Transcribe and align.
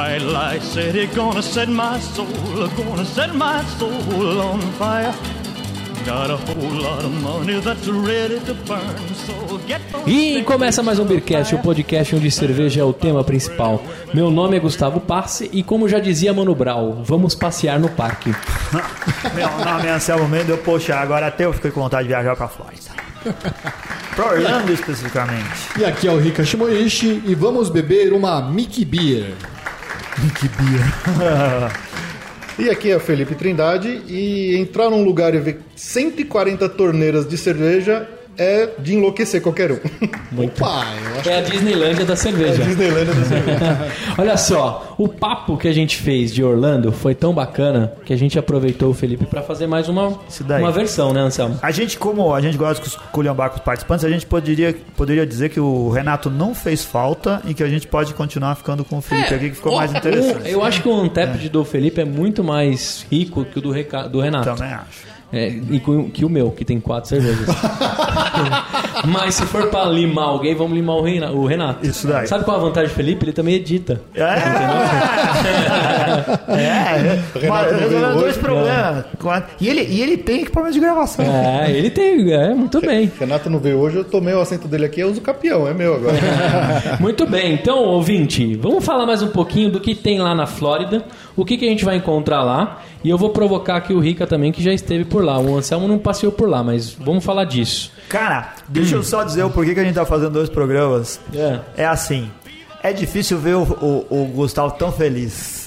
bright 0.00 0.22
light 0.22 0.62
city 0.62 1.06
gonna 1.14 1.42
set 1.42 1.68
my 1.68 2.00
soul, 2.00 2.26
gonna 2.76 3.04
set 3.04 3.34
my 3.34 3.62
soul 3.78 4.40
on 4.40 4.60
fire. 4.78 5.12
Got 6.06 6.30
a 6.30 6.36
whole 6.36 6.80
lot 6.80 7.04
of 7.04 7.12
money 7.22 7.60
that's 7.60 7.86
ready 7.86 8.40
to 8.46 8.54
burn, 8.64 8.96
so 9.14 9.58
get 9.66 9.82
E 10.06 10.42
começa 10.44 10.82
mais 10.82 10.98
um 10.98 11.04
Beercast, 11.04 11.54
o 11.54 11.58
podcast 11.58 12.16
onde 12.16 12.30
cerveja 12.30 12.80
é 12.80 12.84
o 12.84 12.94
tema 12.94 13.22
principal. 13.22 13.82
Meu 14.14 14.30
nome 14.30 14.56
é 14.56 14.60
Gustavo 14.60 15.00
Passe 15.00 15.50
e 15.52 15.62
como 15.62 15.86
já 15.86 15.98
dizia 15.98 16.32
Mano 16.32 16.54
Brau, 16.54 17.02
vamos 17.04 17.34
passear 17.34 17.78
no 17.78 17.90
parque. 17.90 18.34
Meu 19.34 19.50
nome 19.50 19.86
é 19.86 19.90
Anselmo 19.90 20.26
Mendes, 20.26 20.58
poxa, 20.60 20.96
agora 20.96 21.26
até 21.26 21.44
eu 21.44 21.52
fiquei 21.52 21.70
com 21.70 21.82
vontade 21.82 22.04
de 22.04 22.08
viajar 22.08 22.34
pra 22.34 22.48
Flórida. 22.48 22.90
pra 24.16 24.32
Orlando 24.32 24.72
especificamente. 24.72 25.78
E 25.78 25.84
aqui 25.84 26.08
é 26.08 26.10
o 26.10 26.18
Rika 26.18 26.42
Shimoishi 26.42 27.22
e 27.26 27.34
vamos 27.34 27.68
beber 27.68 28.14
uma 28.14 28.40
Mickey 28.40 28.86
Beer. 28.86 29.34
Que 30.28 30.48
bia. 30.48 31.70
E 32.58 32.68
aqui 32.68 32.90
é 32.90 32.96
o 32.96 33.00
Felipe 33.00 33.34
Trindade 33.34 34.02
e 34.06 34.54
entrar 34.56 34.90
num 34.90 35.02
lugar 35.02 35.34
e 35.34 35.38
ver 35.38 35.60
140 35.74 36.68
torneiras 36.68 37.26
de 37.26 37.38
cerveja 37.38 38.06
é 38.38 38.70
de 38.78 38.94
enlouquecer 38.94 39.40
qualquer 39.42 39.70
um. 39.72 39.78
Muito. 40.32 40.62
Opa, 40.62 40.84
eu 41.14 41.20
acho 41.20 41.28
É 41.28 41.38
a 41.38 41.40
Disneylândia 41.42 42.04
da 42.04 42.06
que 42.06 42.12
é 42.12 42.16
cerveja. 42.16 42.62
a 42.62 42.66
Disneylândia 42.66 43.14
da 43.14 43.24
cerveja. 43.24 43.86
Olha 44.18 44.36
só, 44.36 44.94
o 44.98 45.08
papo 45.08 45.56
que 45.56 45.68
a 45.68 45.72
gente 45.72 45.96
fez 45.96 46.32
de 46.32 46.42
Orlando 46.42 46.90
foi 46.92 47.14
tão 47.14 47.32
bacana 47.34 47.92
que 48.04 48.12
a 48.12 48.16
gente 48.16 48.38
aproveitou 48.38 48.90
o 48.90 48.94
Felipe 48.94 49.26
para 49.26 49.42
fazer 49.42 49.66
mais 49.66 49.88
uma, 49.88 50.18
uma 50.58 50.72
versão, 50.72 51.12
né, 51.12 51.20
Anselmo? 51.20 51.58
A 51.62 51.70
gente, 51.70 51.98
como 51.98 52.34
a 52.34 52.40
gente 52.40 52.56
gosta 52.56 52.82
de 52.82 52.88
esculhambar 52.88 53.50
com 53.50 53.56
os 53.56 53.62
participantes, 53.62 54.04
a 54.04 54.08
gente 54.08 54.26
poderia, 54.26 54.74
poderia 54.96 55.26
dizer 55.26 55.48
que 55.50 55.60
o 55.60 55.90
Renato 55.90 56.30
não 56.30 56.54
fez 56.54 56.84
falta 56.84 57.42
e 57.46 57.52
que 57.54 57.62
a 57.62 57.68
gente 57.68 57.86
pode 57.86 58.14
continuar 58.14 58.54
ficando 58.54 58.84
com 58.84 58.98
o 58.98 59.00
Felipe 59.02 59.34
aqui, 59.34 59.50
que 59.50 59.56
ficou 59.56 59.76
mais 59.76 59.92
o- 59.92 59.96
interessante. 59.96 60.50
Eu 60.50 60.62
acho 60.64 60.82
que 60.82 60.88
o 60.88 61.02
Untapped 61.02 61.48
do 61.48 61.64
Felipe 61.64 62.00
é 62.00 62.04
muito 62.04 62.42
mais 62.42 63.04
rico 63.10 63.44
que 63.44 63.58
o 63.58 63.62
do, 63.62 63.70
Reca- 63.70 64.08
do 64.08 64.20
Renato. 64.20 64.44
Também 64.54 64.72
acho. 64.72 65.10
É, 65.32 65.48
e 65.70 65.78
com- 65.80 66.10
que 66.10 66.24
o 66.24 66.28
meu, 66.28 66.50
que 66.50 66.64
tem 66.64 66.80
quatro 66.80 67.08
cervejas. 67.08 67.46
Mas 69.06 69.36
se 69.36 69.46
for 69.46 69.68
pra 69.68 69.84
limar 69.84 70.26
alguém, 70.26 70.54
vamos 70.54 70.74
limar 70.74 70.96
o 70.96 71.02
Rena- 71.02 71.30
o 71.30 71.46
Renato. 71.46 71.86
Isso 71.86 72.06
daí. 72.06 72.26
Sabe 72.26 72.44
qual 72.44 72.56
é 72.56 72.60
a 72.60 72.62
vantagem 72.64 72.90
do 72.90 72.94
Felipe? 72.94 73.24
Ele 73.24 73.32
também 73.32 73.54
edita. 73.54 74.00
É, 74.14 74.22
é, 76.48 77.20
Renato 77.38 77.48
mas 77.48 77.80
resolveu 77.80 78.14
dois 78.18 78.36
problemas. 78.36 79.04
E 79.60 79.68
ele, 79.68 79.82
e 79.88 80.02
ele 80.02 80.16
tem 80.16 80.42
equipamento 80.42 80.74
de 80.74 80.80
gravação. 80.80 81.24
É, 81.24 81.70
ele 81.70 81.90
tem, 81.90 82.32
é, 82.32 82.54
muito 82.54 82.80
bem. 82.80 83.10
Renato 83.18 83.48
não 83.48 83.58
veio 83.58 83.78
hoje, 83.78 83.96
eu 83.96 84.04
tomei 84.04 84.34
o 84.34 84.40
assento 84.40 84.68
dele 84.68 84.84
aqui, 84.86 85.00
eu 85.00 85.08
uso 85.10 85.20
o 85.20 85.22
capião, 85.22 85.66
é 85.68 85.74
meu 85.74 85.94
agora. 85.94 86.16
Muito 87.00 87.26
bem, 87.26 87.54
então, 87.54 87.78
ouvinte, 87.78 88.54
vamos 88.56 88.84
falar 88.84 89.06
mais 89.06 89.22
um 89.22 89.28
pouquinho 89.28 89.70
do 89.70 89.80
que 89.80 89.94
tem 89.94 90.18
lá 90.18 90.34
na 90.34 90.46
Flórida, 90.46 91.04
o 91.36 91.44
que, 91.44 91.56
que 91.56 91.64
a 91.66 91.68
gente 91.68 91.84
vai 91.84 91.96
encontrar 91.96 92.42
lá, 92.42 92.80
e 93.02 93.08
eu 93.10 93.16
vou 93.16 93.30
provocar 93.30 93.76
aqui 93.76 93.92
o 93.92 94.00
Rica 94.00 94.26
também, 94.26 94.52
que 94.52 94.62
já 94.62 94.72
esteve 94.72 95.04
por 95.04 95.19
lá. 95.24 95.38
O 95.38 95.56
Anselmo 95.56 95.86
não 95.88 95.98
passeou 95.98 96.32
por 96.32 96.48
lá, 96.48 96.62
mas 96.62 96.90
vamos 96.90 97.24
falar 97.24 97.44
disso. 97.44 97.90
Cara, 98.08 98.54
deixa 98.68 98.94
eu 98.96 99.02
só 99.02 99.22
dizer 99.22 99.42
o 99.44 99.50
porquê 99.50 99.74
que 99.74 99.80
a 99.80 99.84
gente 99.84 99.94
tá 99.94 100.04
fazendo 100.04 100.30
dois 100.32 100.48
programas. 100.48 101.20
É. 101.34 101.60
É 101.76 101.86
assim, 101.86 102.30
é 102.82 102.92
difícil 102.92 103.38
ver 103.38 103.54
o, 103.56 103.62
o- 103.62 104.06
o 104.22 104.24
Gustavo 104.26 104.72
tão 104.78 104.90
feliz. 104.92 105.59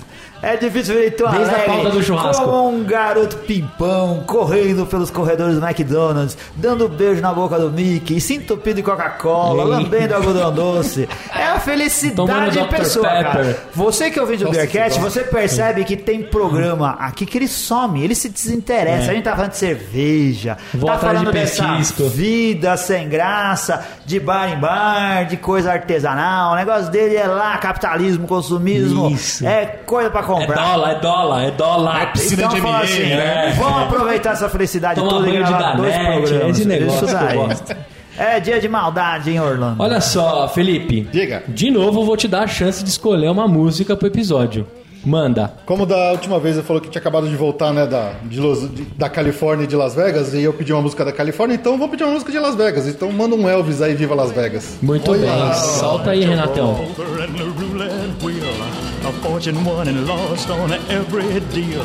É 0.43 0.57
difícil 0.57 0.95
ver 0.95 1.09
Desde 1.11 1.23
a 1.23 1.29
alegre, 1.55 1.65
pauta 1.65 1.89
do 1.89 2.03
churrasco. 2.03 2.43
como 2.43 2.69
um 2.69 2.83
garoto 2.83 3.37
pimpão, 3.37 4.23
correndo 4.27 4.85
pelos 4.85 5.09
corredores 5.09 5.55
do 5.57 5.65
McDonald's, 5.65 6.37
dando 6.55 6.89
beijo 6.89 7.21
na 7.21 7.33
boca 7.33 7.57
do 7.57 7.71
Mickey, 7.71 8.19
se 8.19 8.35
entupindo 8.35 8.75
de 8.75 8.83
Coca-Cola, 8.83 9.63
lambendo 9.63 10.13
algodão 10.15 10.51
doce. 10.53 11.07
É 11.33 11.45
a 11.45 11.59
felicidade 11.61 12.59
Dr. 12.59 12.67
pessoa, 12.67 13.07
Pepper. 13.07 13.23
cara. 13.31 13.57
Você 13.73 14.11
que 14.11 14.19
ouviu 14.19 14.35
o 14.35 14.51
que 14.51 14.99
você 14.99 15.21
percebe 15.21 15.83
que 15.85 15.95
tem 15.95 16.21
programa 16.23 16.91
aqui 16.99 17.25
que 17.25 17.37
ele 17.37 17.47
some, 17.47 18.03
ele 18.03 18.13
se 18.15 18.27
desinteressa. 18.29 19.11
A 19.11 19.13
gente 19.13 19.23
tá 19.23 19.35
falando 19.35 19.51
de 19.51 19.57
cerveja, 19.57 20.57
É. 20.73 20.77
Vou 20.77 20.87
tá 20.89 20.95
atrás 20.95 21.19
de 21.19 21.25
falando 21.25 21.33
dessa 21.33 21.63
petisco. 21.67 22.09
vida 22.09 22.75
sem 22.75 23.07
graça, 23.07 23.81
de 24.05 24.19
bar 24.19 24.51
em 24.51 24.59
bar, 24.59 25.25
de 25.25 25.37
coisa 25.37 25.71
artesanal. 25.71 26.53
O 26.53 26.55
negócio 26.55 26.91
dele 26.91 27.15
é 27.15 27.25
lá, 27.27 27.57
capitalismo, 27.57 28.27
consumismo. 28.27 29.09
Isso. 29.09 29.45
É 29.45 29.65
coisa 29.65 30.09
pra 30.09 30.21
É 30.21 30.23
comprar. 30.23 30.55
dólar, 30.55 30.91
é 30.91 30.95
dólar, 30.99 31.43
é 31.45 31.51
dólar. 31.51 32.11
Então 32.31 32.51
fala 32.57 32.79
assim, 32.81 33.03
né? 33.03 33.53
vamos 33.57 33.83
aproveitar 33.83 34.31
essa 34.31 34.49
felicidade 34.49 34.99
Toma 34.99 35.09
toda 35.11 35.29
e 35.29 35.31
de 35.31 35.37
gravar 35.37 35.77
dois 35.77 35.93
Danete, 35.93 36.21
programas. 36.27 36.57
esse 36.59 36.67
negócio 36.67 37.05
Isso 37.05 37.15
daí. 37.15 37.77
É 38.15 38.39
dia 38.39 38.59
de 38.61 38.69
maldade 38.69 39.31
em 39.31 39.39
Orlando. 39.39 39.81
Olha 39.81 39.99
só, 39.99 40.47
Felipe. 40.47 41.07
Diga. 41.11 41.41
De 41.47 41.71
novo, 41.71 42.01
eu 42.01 42.05
vou 42.05 42.15
te 42.15 42.27
dar 42.27 42.43
a 42.43 42.47
chance 42.47 42.83
de 42.83 42.89
escolher 42.89 43.29
uma 43.31 43.47
música 43.47 43.95
pro 43.95 44.07
episódio. 44.07 44.67
Manda. 45.05 45.53
Como 45.65 45.85
da 45.85 46.11
última 46.11 46.39
vez 46.39 46.55
ele 46.57 46.65
falou 46.65 46.81
que 46.81 46.89
tinha 46.89 46.99
acabado 47.01 47.27
de 47.27 47.35
voltar, 47.35 47.71
né, 47.73 47.85
da, 47.85 48.13
de 48.23 48.39
Los- 48.39 48.69
de- 48.73 48.83
da 48.97 49.09
Califórnia 49.09 49.65
e 49.65 49.67
de 49.67 49.75
Las 49.75 49.95
Vegas, 49.95 50.33
e 50.33 50.41
eu 50.41 50.53
pedi 50.53 50.71
uma 50.71 50.81
música 50.81 51.03
da 51.03 51.11
Califórnia, 51.11 51.55
então 51.55 51.73
eu 51.73 51.77
vou 51.77 51.89
pedir 51.89 52.03
uma 52.03 52.13
música 52.13 52.31
de 52.31 52.39
Las 52.39 52.55
Vegas. 52.55 52.87
Então 52.87 53.11
manda 53.11 53.35
um 53.35 53.47
Elvis 53.49 53.81
aí, 53.81 53.93
Viva 53.95 54.15
Las 54.15 54.31
Vegas. 54.31 54.77
Muito 54.81 55.11
Olha. 55.11 55.21
bem. 55.29 55.53
Solta 55.53 56.11
aí, 56.11 56.23
Renatão. 56.23 56.77
A 59.05 59.11
fortune 59.21 59.57
won 59.65 59.81
and 59.81 60.05
lost 60.07 60.49
on 60.49 60.71
every 60.89 61.39
deal. 61.51 61.81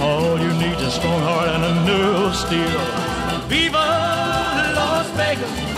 All 0.00 0.38
you 0.38 0.52
need 0.58 0.76
is 0.80 0.88
a 0.88 0.90
strong 0.90 1.20
heart 1.22 1.48
and 1.48 1.64
a 1.64 2.26
of 2.26 2.36
steel. 2.36 2.60
Viva 3.48 3.78
Las 4.74 5.06
Vegas! 5.16 5.77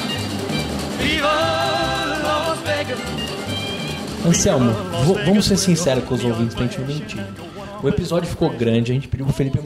Anselmo, 4.31 4.71
vamos 5.27 5.45
ser 5.45 5.57
sinceros 5.57 6.05
com 6.05 6.15
os 6.15 6.25
ouvintes 6.25 6.55
pra 6.55 6.65
gente 6.65 6.79
não 6.79 6.87
mentir. 6.87 7.21
O 7.83 7.89
episódio 7.89 8.29
ficou 8.29 8.49
grande, 8.49 8.93
a 8.93 8.95
gente 8.95 9.09
pediu 9.09 9.27
pro 9.27 9.35
Felipe 9.35 9.59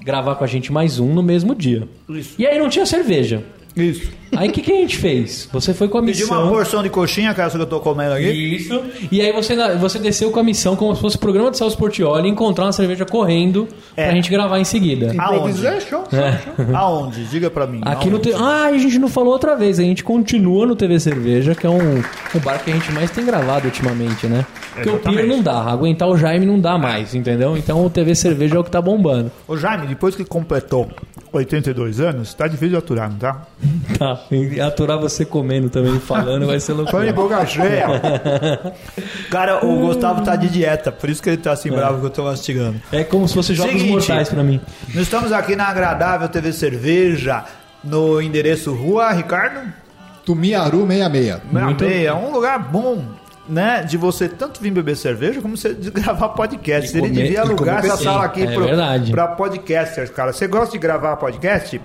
gravar 0.00 0.34
com 0.34 0.42
a 0.42 0.48
gente 0.48 0.72
mais 0.72 0.98
um 0.98 1.14
no 1.14 1.22
mesmo 1.22 1.54
dia. 1.54 1.88
E 2.36 2.44
aí 2.44 2.58
não 2.58 2.68
tinha 2.68 2.84
cerveja. 2.84 3.44
Isso. 3.76 4.08
Aí 4.36 4.48
o 4.48 4.52
que, 4.52 4.62
que 4.62 4.72
a 4.72 4.76
gente 4.76 4.96
fez? 4.96 5.48
Você 5.52 5.72
foi 5.74 5.88
com 5.88 5.98
a 5.98 6.02
Pedi 6.02 6.24
uma 6.24 6.36
missão. 6.38 6.48
porção 6.52 6.82
de 6.82 6.88
coxinha, 6.90 7.32
que 7.34 7.40
é 7.40 7.44
essa 7.44 7.56
que 7.56 7.62
eu 7.62 7.66
tô 7.66 7.78
comendo 7.80 8.14
aqui. 8.14 8.28
Isso. 8.56 8.80
E 9.10 9.20
aí 9.20 9.32
você, 9.32 9.54
você 9.76 9.98
desceu 9.98 10.30
com 10.30 10.40
a 10.40 10.42
missão 10.42 10.74
como 10.76 10.94
se 10.94 11.00
fosse 11.00 11.16
o 11.16 11.18
programa 11.20 11.50
de 11.50 11.58
Celso 11.58 11.76
Portioli 11.76 12.28
e 12.28 12.30
encontrar 12.30 12.64
uma 12.66 12.72
cerveja 12.72 13.04
correndo 13.04 13.68
É. 13.96 14.06
pra 14.06 14.14
gente 14.14 14.30
gravar 14.30 14.58
em 14.58 14.64
seguida. 14.64 15.12
Aonde? 15.18 15.64
É, 15.66 15.80
show, 15.80 16.04
show. 16.10 16.74
Aonde? 16.76 17.24
Diga 17.26 17.50
pra 17.50 17.66
mim. 17.66 17.80
Aqui 17.82 18.08
no 18.10 18.16
aonde? 18.16 18.30
te... 18.30 18.34
Ah, 18.36 18.66
a 18.66 18.78
gente 18.78 18.98
não 18.98 19.08
falou 19.08 19.32
outra 19.32 19.56
vez. 19.56 19.78
A 19.78 19.82
gente 19.82 20.02
continua 20.04 20.66
no 20.66 20.74
TV 20.76 20.98
Cerveja, 20.98 21.54
que 21.54 21.66
é 21.66 21.70
um, 21.70 21.98
um 21.98 22.38
bar 22.42 22.58
que 22.64 22.70
a 22.70 22.74
gente 22.74 22.90
mais 22.92 23.10
tem 23.10 23.24
gravado 23.24 23.66
ultimamente, 23.66 24.26
né? 24.26 24.44
Porque 24.74 24.88
o 24.88 24.94
Exatamente. 24.94 25.22
Pier 25.22 25.36
não 25.36 25.42
dá, 25.42 25.62
aguentar 25.62 26.08
o 26.08 26.16
Jaime 26.16 26.44
não 26.46 26.58
dá 26.58 26.76
mais, 26.76 27.14
entendeu? 27.14 27.56
Então 27.56 27.84
o 27.86 27.90
TV 27.90 28.14
Cerveja 28.16 28.56
é 28.56 28.58
o 28.58 28.64
que 28.64 28.70
tá 28.70 28.82
bombando. 28.82 29.30
Ô 29.46 29.56
Jaime, 29.56 29.86
depois 29.86 30.16
que 30.16 30.24
completou 30.24 30.88
82 31.38 32.00
anos, 32.00 32.32
tá 32.34 32.46
difícil 32.46 32.70
de 32.70 32.76
aturar, 32.76 33.10
não 33.10 33.18
tá? 33.18 33.42
Tá. 33.98 34.20
E 34.30 34.60
aturar 34.60 34.98
você 34.98 35.24
comendo 35.24 35.68
também, 35.70 36.00
falando, 36.00 36.46
vai 36.46 36.58
ser 36.58 36.74
Foi 36.74 36.84
de 37.06 37.12
loucura. 37.12 37.12
boca 37.12 37.46
cheia. 37.46 37.86
Cara, 39.30 39.64
o 39.64 39.78
Gustavo 39.86 40.22
tá 40.22 40.34
de 40.36 40.48
dieta, 40.48 40.90
por 40.90 41.08
isso 41.08 41.22
que 41.22 41.30
ele 41.30 41.36
tá 41.36 41.52
assim 41.52 41.70
bravo 41.70 42.00
que 42.00 42.06
eu 42.06 42.10
tô 42.10 42.24
mastigando. 42.24 42.80
É 42.90 43.04
como 43.04 43.28
se 43.28 43.34
fosse 43.34 43.54
jogos 43.54 43.72
Seguinte. 43.72 43.92
mortais 43.92 44.28
pra 44.28 44.42
mim. 44.42 44.60
Nós 44.88 45.02
estamos 45.04 45.30
aqui 45.32 45.54
na 45.54 45.66
agradável 45.68 46.28
TV 46.28 46.52
Cerveja, 46.52 47.44
no 47.84 48.20
endereço 48.20 48.72
Rua 48.74 49.12
Ricardo 49.12 49.60
Tumiaru 50.24 50.86
66. 50.86 51.40
Muito- 51.52 51.84
Meia, 51.84 52.14
um 52.16 52.32
lugar 52.32 52.58
bom. 52.58 53.04
Né, 53.46 53.82
de 53.82 53.98
você 53.98 54.26
tanto 54.26 54.58
vir 54.62 54.70
beber 54.70 54.96
cerveja 54.96 55.42
como 55.42 55.54
você 55.56 55.74
de 55.74 55.90
gravar 55.90 56.30
podcast. 56.30 56.90
E 56.90 56.98
Ele 56.98 57.08
comer- 57.08 57.22
devia 57.22 57.34
e 57.34 57.36
alugar 57.38 57.84
essa 57.84 57.96
sala 57.98 58.24
aqui 58.24 58.42
é 58.42 59.10
pra 59.10 59.28
podcasters, 59.28 60.08
cara. 60.10 60.32
Você 60.32 60.46
gosta 60.46 60.72
de 60.72 60.78
gravar 60.78 61.16
podcast? 61.16 61.78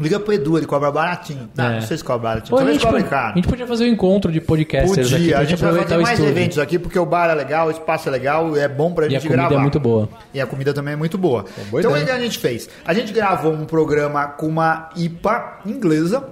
Liga 0.00 0.20
pro 0.20 0.32
Edu, 0.32 0.56
ele 0.56 0.66
cobra 0.66 0.92
baratinho. 0.92 1.48
Não, 1.56 1.64
É. 1.66 1.74
não 1.74 1.82
sei 1.82 1.96
se 1.96 2.04
cobra 2.04 2.28
baratinho. 2.30 2.50
Pô, 2.50 2.56
a, 2.56 2.58
Talvez 2.58 2.76
gente, 2.80 2.86
cobre 2.86 3.02
caro. 3.04 3.32
a 3.32 3.34
gente 3.36 3.48
podia 3.48 3.66
fazer 3.66 3.84
um 3.84 3.88
encontro 3.88 4.30
de 4.30 4.40
podcasters 4.40 5.06
aqui 5.08 5.16
Podia, 5.22 5.32
pra 5.34 5.40
a 5.40 5.44
gente 5.44 5.60
vai 5.60 5.72
fazer 5.82 5.96
mais 5.96 6.18
estúdio. 6.18 6.30
eventos 6.30 6.58
aqui 6.60 6.78
porque 6.78 6.98
o 6.98 7.04
bar 7.06 7.28
é 7.30 7.34
legal, 7.34 7.66
o 7.66 7.70
espaço 7.72 8.08
é 8.08 8.12
legal, 8.12 8.56
é 8.56 8.68
bom 8.68 8.92
pra 8.92 9.06
E 9.06 9.08
a 9.08 9.10
gente 9.10 9.22
comida 9.22 9.42
gravar. 9.42 9.56
é 9.56 9.58
muito 9.58 9.80
boa. 9.80 10.08
E 10.32 10.40
a 10.40 10.46
comida 10.46 10.72
também 10.72 10.94
é 10.94 10.96
muito 10.96 11.18
boa. 11.18 11.44
boa 11.68 11.80
então 11.80 11.92
o 11.92 12.04
que 12.04 12.10
a 12.12 12.18
gente 12.20 12.38
fez? 12.38 12.68
A 12.86 12.94
gente 12.94 13.12
gravou 13.12 13.52
um 13.52 13.64
programa 13.64 14.24
com 14.26 14.46
uma 14.46 14.88
IPA 14.94 15.60
inglesa, 15.66 16.22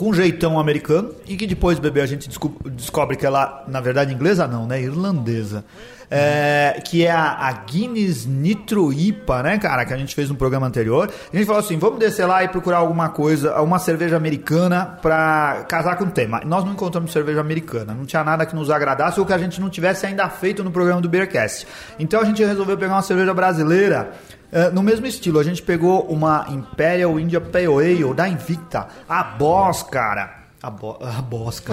com 0.00 0.14
jeitão 0.14 0.58
americano, 0.58 1.10
e 1.28 1.36
que 1.36 1.46
depois 1.46 1.76
de 1.76 1.82
beber 1.82 2.00
a 2.00 2.06
gente 2.06 2.26
desco- 2.26 2.56
descobre 2.70 3.18
que 3.18 3.26
ela, 3.26 3.64
na 3.68 3.82
verdade, 3.82 4.14
inglesa 4.14 4.48
não, 4.48 4.66
né? 4.66 4.80
Irlandesa. 4.80 5.62
É, 6.10 6.80
que 6.86 7.04
é 7.04 7.10
a, 7.10 7.36
a 7.48 7.52
Guinness 7.52 8.24
Nitro 8.24 8.90
IPA, 8.92 9.42
né, 9.42 9.58
cara? 9.58 9.84
Que 9.84 9.92
a 9.92 9.96
gente 9.98 10.14
fez 10.14 10.30
no 10.30 10.34
programa 10.34 10.66
anterior. 10.66 11.10
A 11.32 11.36
gente 11.36 11.44
falou 11.46 11.60
assim: 11.60 11.78
vamos 11.78 11.98
descer 12.00 12.24
lá 12.24 12.42
e 12.42 12.48
procurar 12.48 12.78
alguma 12.78 13.10
coisa, 13.10 13.60
uma 13.60 13.78
cerveja 13.78 14.16
americana 14.16 14.98
pra 15.02 15.66
casar 15.68 15.96
com 15.96 16.04
o 16.04 16.10
tema. 16.10 16.40
Nós 16.46 16.64
não 16.64 16.72
encontramos 16.72 17.12
cerveja 17.12 17.40
americana, 17.42 17.92
não 17.92 18.06
tinha 18.06 18.24
nada 18.24 18.46
que 18.46 18.54
nos 18.56 18.70
agradasse 18.70 19.20
ou 19.20 19.26
que 19.26 19.34
a 19.34 19.38
gente 19.38 19.60
não 19.60 19.68
tivesse 19.68 20.06
ainda 20.06 20.26
feito 20.30 20.64
no 20.64 20.70
programa 20.70 21.00
do 21.02 21.08
Beercast. 21.10 21.66
Então 21.98 22.20
a 22.20 22.24
gente 22.24 22.42
resolveu 22.42 22.76
pegar 22.78 22.94
uma 22.94 23.02
cerveja 23.02 23.34
brasileira. 23.34 24.12
Eh, 24.52 24.70
no 24.70 24.82
mesmo 24.82 25.06
estilo, 25.06 25.38
a 25.38 25.44
gente 25.44 25.62
pegou 25.62 26.02
uma 26.06 26.46
Imperial 26.48 27.18
India 27.18 27.40
Pale 27.40 27.66
Ale 27.66 28.14
da 28.14 28.28
Invicta, 28.28 28.88
a 29.08 29.22
Boss, 29.22 29.82
cara. 29.82 30.39
A, 30.62 30.68
bo 30.68 30.98
a 31.00 31.22
bosca. 31.22 31.72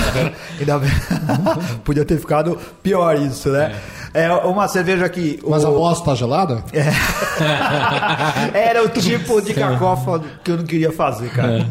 Ainda 0.58 0.78
bem. 0.78 0.90
Podia 1.84 2.06
ter 2.06 2.18
ficado 2.18 2.58
pior 2.82 3.16
isso, 3.18 3.50
né? 3.50 3.76
É, 4.14 4.32
uma 4.32 4.66
cerveja 4.66 5.06
que. 5.10 5.38
Mas 5.46 5.62
o- 5.62 5.66
a 5.66 5.70
bosta 5.70 6.06
tá 6.06 6.14
gelada? 6.14 6.64
Era 8.54 8.82
o 8.82 8.88
tipo 8.88 9.42
de 9.42 9.52
cacófano 9.52 10.24
que 10.42 10.50
eu 10.50 10.56
não 10.56 10.64
queria 10.64 10.90
fazer, 10.90 11.28
cara. 11.30 11.66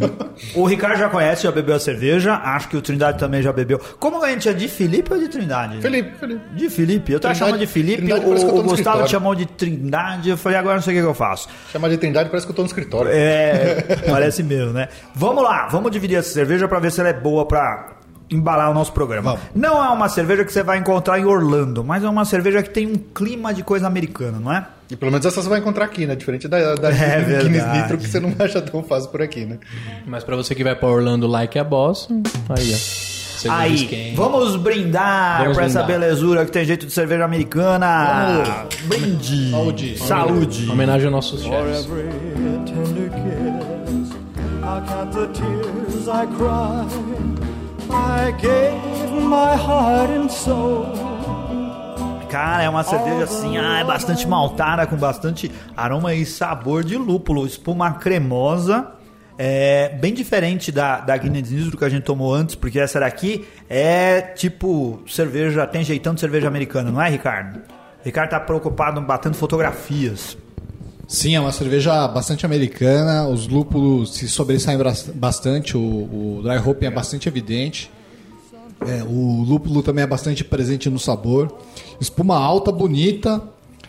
O 0.54 0.66
Ricardo 0.66 1.00
já 1.00 1.10
conhece, 1.10 1.42
já 1.44 1.52
bebeu 1.52 1.74
a 1.76 1.80
cerveja. 1.80 2.34
Acho 2.36 2.68
que 2.70 2.78
o 2.78 2.82
Trindade 2.84 3.18
também 3.18 3.42
já 3.42 3.52
bebeu. 3.52 3.80
Como 4.00 4.24
a 4.24 4.30
gente 4.30 4.48
é 4.48 4.54
de 4.54 4.68
Felipe 4.68 5.12
ou 5.12 5.20
de 5.20 5.30
Trindade? 5.30 5.82
Felipe, 5.82 6.18
Felipe. 6.20 6.42
De 6.56 6.70
Felipe. 6.70 7.12
Eu 7.14 7.20
tava 7.20 7.34
chamando 7.34 7.58
de 7.58 7.66
Felipe, 7.66 7.98
Trindade 8.04 8.22
o, 8.22 8.28
parece 8.28 8.46
que 8.46 8.52
eu 8.52 8.56
tô 8.56 8.60
o 8.62 8.64
Gustavo 8.64 9.08
chamou 9.08 9.34
de 9.34 9.48
Trindade. 9.48 10.30
Eu 10.30 10.38
falei, 10.38 10.58
agora 10.60 10.76
não 10.76 10.84
sei 10.84 10.94
o 10.94 10.98
que, 10.98 11.02
que 11.02 11.08
eu 11.10 11.14
faço. 11.16 11.48
Chamar 11.72 11.90
de 11.90 11.98
Trindade 11.98 12.30
parece 12.30 12.46
que 12.46 12.52
eu 12.52 12.56
tô 12.56 12.62
no 12.62 12.68
escritório. 12.68 13.10
É, 13.12 13.82
parece 14.08 14.44
mesmo, 14.44 14.72
né? 14.74 14.88
Vamos 15.16 15.44
lá, 15.44 15.68
vamos 15.72 15.92
dividir 15.92 16.18
essa 16.18 16.30
cerveja 16.30 16.43
pra 16.68 16.80
ver 16.80 16.92
se 16.92 17.00
ela 17.00 17.10
é 17.10 17.14
boa 17.14 17.46
pra 17.46 17.90
embalar 18.30 18.72
o 18.72 18.74
nosso 18.74 18.92
programa. 18.94 19.32
Vamos. 19.34 19.46
Não 19.54 19.84
é 19.84 19.90
uma 19.90 20.10
cerveja 20.10 20.44
que 20.44 20.52
você 20.52 20.64
vai 20.64 20.78
encontrar 20.80 21.20
em 21.20 21.26
Orlando, 21.26 21.84
mas 21.84 22.04
é 22.04 22.10
uma 22.10 22.26
cerveja 22.26 22.64
que 22.64 22.70
tem 22.70 22.88
um 22.88 22.96
clima 22.96 23.54
de 23.54 23.64
coisa 23.64 23.86
americana, 23.86 24.40
não 24.40 24.52
é? 24.52 24.66
E 24.90 24.96
pelo 24.96 25.12
menos 25.12 25.26
essa 25.26 25.42
você 25.42 25.50
vai 25.50 25.60
encontrar 25.60 25.86
aqui, 25.86 26.06
né? 26.06 26.16
Diferente 26.16 26.48
da, 26.48 26.76
da 26.76 26.90
É 26.94 27.22
Guinness. 27.22 27.66
Nitro, 27.74 27.98
que 27.98 28.08
você 28.08 28.20
não 28.20 28.34
acha 28.40 28.62
tão 28.62 28.82
fácil 28.84 29.10
por 29.10 29.22
aqui, 29.22 29.46
né? 29.46 29.60
Mas 30.06 30.24
pra 30.24 30.36
você 30.36 30.56
que 30.56 30.64
vai 30.64 30.76
pra 30.76 30.90
Orlando 30.90 31.28
like 31.28 31.58
a 31.60 31.64
boss, 31.64 32.08
aí, 32.50 32.74
ó. 32.74 33.14
Cerveja 33.34 33.62
Aí, 33.62 33.76
esquenta. 33.76 34.16
vamos 34.22 34.56
brindar 34.56 35.40
Vamos 35.42 35.58
pra 35.58 35.66
essa 35.66 35.84
brindar. 35.84 36.00
belezura 36.02 36.46
que 36.46 36.52
tem 36.52 36.64
jeito 36.64 36.86
de 36.86 36.94
cerveja 36.94 37.26
americana. 37.26 38.66
Brinde. 38.86 39.52
Saúde. 39.52 39.98
Saúde. 39.98 40.70
Homenagem 40.72 41.08
aos 41.08 41.12
nossos 41.14 41.46
For 41.46 41.66
tears 46.04 46.08
I. 46.08 46.28
I 47.90 48.32
gave 48.32 49.12
my 49.22 49.56
heart 49.56 50.10
and 50.12 50.30
soul. 50.30 50.86
Cara, 52.30 52.64
é 52.64 52.70
uma 52.70 52.84
cerveja 52.84 53.26
assim, 53.26 53.58
ah, 53.58 53.80
é 53.80 53.84
bastante 53.84 54.28
maltada, 54.28 54.88
com 54.88 54.96
bastante 54.96 55.52
aroma 55.78 56.16
e 56.16 56.26
sabor 56.26 56.84
de 56.84 56.98
lúpulo, 56.98 57.46
espuma 57.46 57.94
cremosa. 57.94 58.92
É 59.38 59.90
bem 59.90 60.14
diferente 60.14 60.72
da, 60.72 61.00
da 61.00 61.16
Guinness 61.16 61.52
Nitro 61.52 61.78
que 61.78 61.86
a 61.86 61.90
gente 61.90 62.04
tomou 62.04 62.34
antes, 62.34 62.56
porque 62.56 62.80
essa 62.80 63.00
daqui 63.00 63.48
é 63.70 64.22
tipo 64.22 65.02
cerveja, 65.08 65.68
tem 65.68 65.84
jeitão 65.84 66.14
de 66.14 66.20
cerveja 66.20 66.48
americana, 66.48 66.92
não 66.92 67.02
é, 67.02 67.10
Ricardo? 67.10 67.62
Ricardo 68.04 68.32
tá 68.32 68.40
preocupado 68.40 69.00
batendo 69.02 69.36
fotografias. 69.36 70.38
Sim, 71.14 71.36
é 71.36 71.40
uma 71.40 71.52
cerveja 71.52 72.08
bastante 72.08 72.44
americana. 72.44 73.28
Os 73.28 73.48
lúpulos 73.48 74.16
se 74.16 74.28
sobressaem 74.28 74.80
bastante. 75.14 75.78
O, 75.78 75.80
o 75.80 76.42
dry 76.42 76.58
hopping 76.58 76.88
é 76.88 76.90
bastante 76.90 77.30
evidente. 77.30 77.92
É, 78.82 79.04
o 79.04 79.44
lúpulo 79.44 79.84
também 79.84 80.04
é 80.04 80.08
bastante 80.08 80.44
presente 80.44 80.90
no 80.90 80.98
sabor. 80.98 81.56
Espuma 82.02 82.36
alta, 82.36 82.72
bonita. 82.72 83.44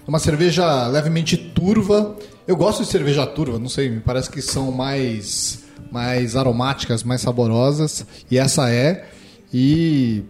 É 0.07 0.09
uma 0.09 0.19
cerveja 0.19 0.87
levemente 0.89 1.35
turva. 1.35 2.15
Eu 2.47 2.57
gosto 2.57 2.83
de 2.83 2.91
cerveja 2.91 3.27
turva, 3.27 3.59
não 3.59 3.71
sei, 3.71 3.89
me 3.89 4.01
parece 4.01 4.29
que 4.29 4.43
são 4.43 4.71
mais, 4.71 5.65
mais 5.91 6.37
aromáticas, 6.37 7.03
mais 7.03 7.23
saborosas. 7.23 8.05
E 8.31 8.37
essa 8.37 8.71
é. 8.71 9.09
E. 9.51 10.25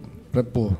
Pô, 0.53 0.71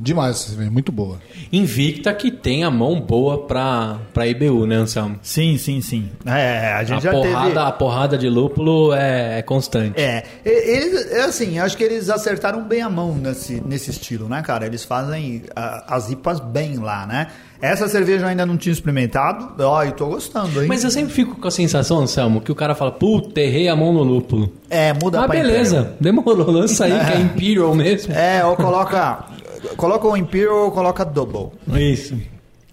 demais 0.00 0.36
essa 0.36 0.48
cerveja, 0.50 0.70
muito 0.70 0.92
boa. 0.92 1.18
Invicta 1.52 2.12
que 2.12 2.30
tem 2.30 2.64
a 2.64 2.70
mão 2.70 3.00
boa 3.00 3.38
pra, 3.46 3.98
pra 4.12 4.26
IBU, 4.26 4.66
né, 4.66 4.76
Anselmo? 4.76 5.18
Sim, 5.22 5.56
sim, 5.58 5.80
sim. 5.80 6.08
É, 6.26 6.72
a 6.72 6.84
gente 6.84 6.98
A 6.98 7.00
já 7.00 7.10
porrada, 7.10 7.46
teve... 7.46 7.58
a 7.58 7.72
porrada 7.72 8.18
de 8.18 8.28
lúpulo 8.28 8.92
é, 8.92 9.38
é 9.38 9.42
constante. 9.42 10.00
É, 10.00 10.24
eles, 10.44 11.10
é 11.12 11.22
assim, 11.22 11.58
acho 11.58 11.76
que 11.76 11.84
eles 11.84 12.08
acertaram 12.10 12.62
bem 12.64 12.82
a 12.82 12.90
mão 12.90 13.14
nesse, 13.14 13.62
nesse 13.64 13.90
estilo, 13.90 14.28
né, 14.28 14.42
cara? 14.42 14.66
Eles 14.66 14.84
fazem 14.84 15.42
ah, 15.56 15.84
as 15.88 16.10
IPAs 16.10 16.40
bem 16.40 16.76
lá, 16.78 17.06
né? 17.06 17.28
Essa 17.60 17.88
cerveja 17.88 18.24
eu 18.24 18.28
ainda 18.28 18.46
não 18.46 18.56
tinha 18.56 18.72
experimentado, 18.72 19.52
ó, 19.64 19.82
e 19.82 19.90
tô 19.90 20.06
gostando, 20.06 20.62
hein? 20.62 20.68
Mas 20.68 20.84
eu 20.84 20.92
sempre 20.92 21.12
fico 21.12 21.34
com 21.40 21.48
a 21.48 21.50
sensação, 21.50 21.98
Anselmo, 21.98 22.40
que 22.40 22.52
o 22.52 22.54
cara 22.54 22.72
fala, 22.72 22.92
puta, 22.92 23.40
errei 23.40 23.66
a 23.68 23.74
mão 23.74 23.92
no 23.92 24.04
lúpulo. 24.04 24.52
É, 24.70 24.92
muda 24.92 25.22
Ah, 25.22 25.26
pra 25.26 25.34
beleza, 25.40 25.92
demorou, 26.00 26.48
lança 26.52 26.84
aí, 26.84 26.92
que 26.92 27.12
é 27.14 27.18
Imperial 27.20 27.74
mesmo. 27.74 28.12
Imperial. 28.12 28.24
É, 28.32 28.44
ou 28.44 28.54
coloca, 28.54 29.24
coloca 29.76 30.06
o 30.06 30.16
Imperial 30.16 30.64
ou 30.66 30.70
coloca 30.70 31.04
Double. 31.04 31.50
Isso. 31.78 32.16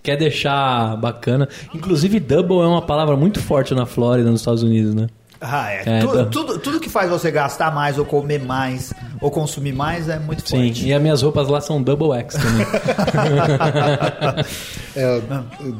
Quer 0.03 0.17
deixar 0.17 0.95
bacana. 0.97 1.49
Inclusive, 1.73 2.19
double 2.19 2.57
é 2.59 2.67
uma 2.67 2.81
palavra 2.81 3.15
muito 3.17 3.39
forte 3.41 3.73
na 3.73 3.85
Flórida, 3.87 4.29
nos 4.29 4.41
Estados 4.41 4.61
Unidos, 4.61 4.93
né? 4.93 5.07
Ah, 5.41 5.71
é. 5.71 5.83
É, 5.85 5.99
Tu- 5.99 6.25
tudo, 6.27 6.59
tudo 6.59 6.79
que 6.79 6.89
faz 6.89 7.09
você 7.09 7.29
gastar 7.31 7.73
mais, 7.73 7.97
ou 7.97 8.05
comer 8.05 8.41
mais, 8.43 8.93
ou 9.21 9.31
consumir 9.31 9.73
mais 9.73 10.09
é 10.09 10.19
muito 10.19 10.47
Sim, 10.47 10.67
forte. 10.67 10.87
e 10.87 10.93
as 10.93 11.01
minhas 11.01 11.21
roupas 11.21 11.47
lá 11.47 11.61
são 11.61 11.81
double 11.81 12.11
X 12.19 12.35
também. 12.35 12.65
É, 14.95 15.21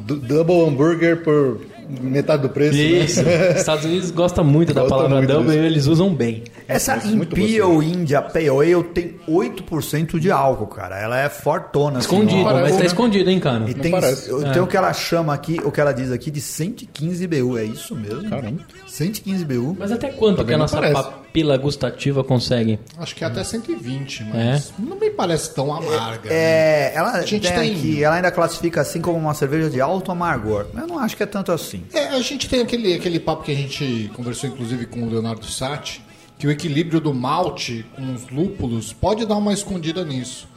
double 0.04 0.68
hambúrguer 0.68 1.22
por 1.22 1.58
metade 1.88 2.42
do 2.42 2.48
preço. 2.48 2.76
Isso. 2.76 3.22
Né? 3.22 3.52
Estados 3.56 3.84
Unidos 3.84 4.10
gosta 4.10 4.42
muito 4.42 4.74
da 4.74 4.82
Gosta 4.82 4.96
palavra 4.96 5.18
muito 5.18 5.32
double 5.32 5.54
e 5.54 5.58
eles 5.58 5.86
usam 5.86 6.14
bem. 6.14 6.44
Essa 6.68 6.96
Imperial 7.06 7.82
India 7.82 8.20
Pale 8.20 8.48
Ale 8.48 8.84
tem 8.84 9.14
8% 9.28 10.18
de 10.18 10.30
álcool, 10.30 10.66
cara. 10.66 10.98
Ela 10.98 11.20
é 11.20 11.28
fortona. 11.28 11.98
assim, 11.98 12.08
Escondido, 12.08 12.48
ó. 12.48 12.52
mas 12.52 12.72
tá 12.72 12.80
né? 12.80 12.86
escondido, 12.86 13.30
hein, 13.30 13.40
cara? 13.40 13.70
E 13.70 13.74
tem, 13.74 13.90
parece. 13.90 14.28
tem 14.52 14.62
o 14.62 14.66
que 14.66 14.76
ela 14.76 14.92
chama 14.92 15.32
aqui, 15.32 15.60
o 15.64 15.70
que 15.70 15.80
ela 15.80 15.92
diz 15.92 16.10
aqui 16.10 16.30
de 16.30 16.40
115 16.40 17.26
BU, 17.26 17.58
é 17.58 17.64
isso 17.64 17.94
mesmo? 17.94 18.28
Caramba. 18.28 18.60
115 18.86 19.44
BU. 19.44 19.76
Mas 19.78 19.92
até 19.92 20.08
quanto 20.08 20.44
que 20.44 20.52
a 20.52 20.58
nossa 20.58 20.80
papila 21.36 21.56
gustativa 21.58 22.24
consegue? 22.24 22.78
Acho 22.98 23.14
que 23.14 23.22
é 23.22 23.26
até 23.26 23.44
120, 23.44 24.24
mas 24.24 24.72
não 24.78 24.96
me 24.98 25.10
parece 25.10 25.54
tão 25.54 25.72
amarga. 25.74 26.30
né? 26.30 26.34
É, 26.34 26.92
ela 26.94 27.20
gente 27.22 27.46
tem 27.48 27.58
tem- 27.58 27.72
aqui, 27.76 28.02
ela 28.02 28.16
ainda 28.16 28.30
classifica 28.30 28.80
assim 28.80 29.00
como 29.00 29.18
uma 29.18 29.34
cerveja 29.34 29.68
de 29.68 29.80
alto 29.80 30.10
amargor. 30.10 30.66
Eu 30.74 30.86
não 30.86 30.98
acho 30.98 31.16
que 31.16 31.22
é 31.22 31.26
tanto 31.26 31.52
assim. 31.52 31.82
É, 31.92 32.08
a 32.08 32.20
gente 32.20 32.48
tem 32.48 32.62
aquele, 32.62 32.94
aquele 32.94 33.20
papo 33.20 33.42
que 33.44 33.52
a 33.52 33.54
gente 33.54 34.10
conversou 34.14 34.48
inclusive 34.48 34.86
com 34.86 35.02
o 35.02 35.10
Leonardo 35.10 35.44
Sati, 35.44 36.02
que 36.38 36.46
o 36.46 36.50
equilíbrio 36.50 37.00
do 37.00 37.12
malte 37.12 37.84
com 37.94 38.14
os 38.14 38.28
lúpulos 38.30 38.92
pode 38.92 39.26
dar 39.26 39.36
uma 39.36 39.52
escondida 39.52 40.04
nisso. 40.04 40.48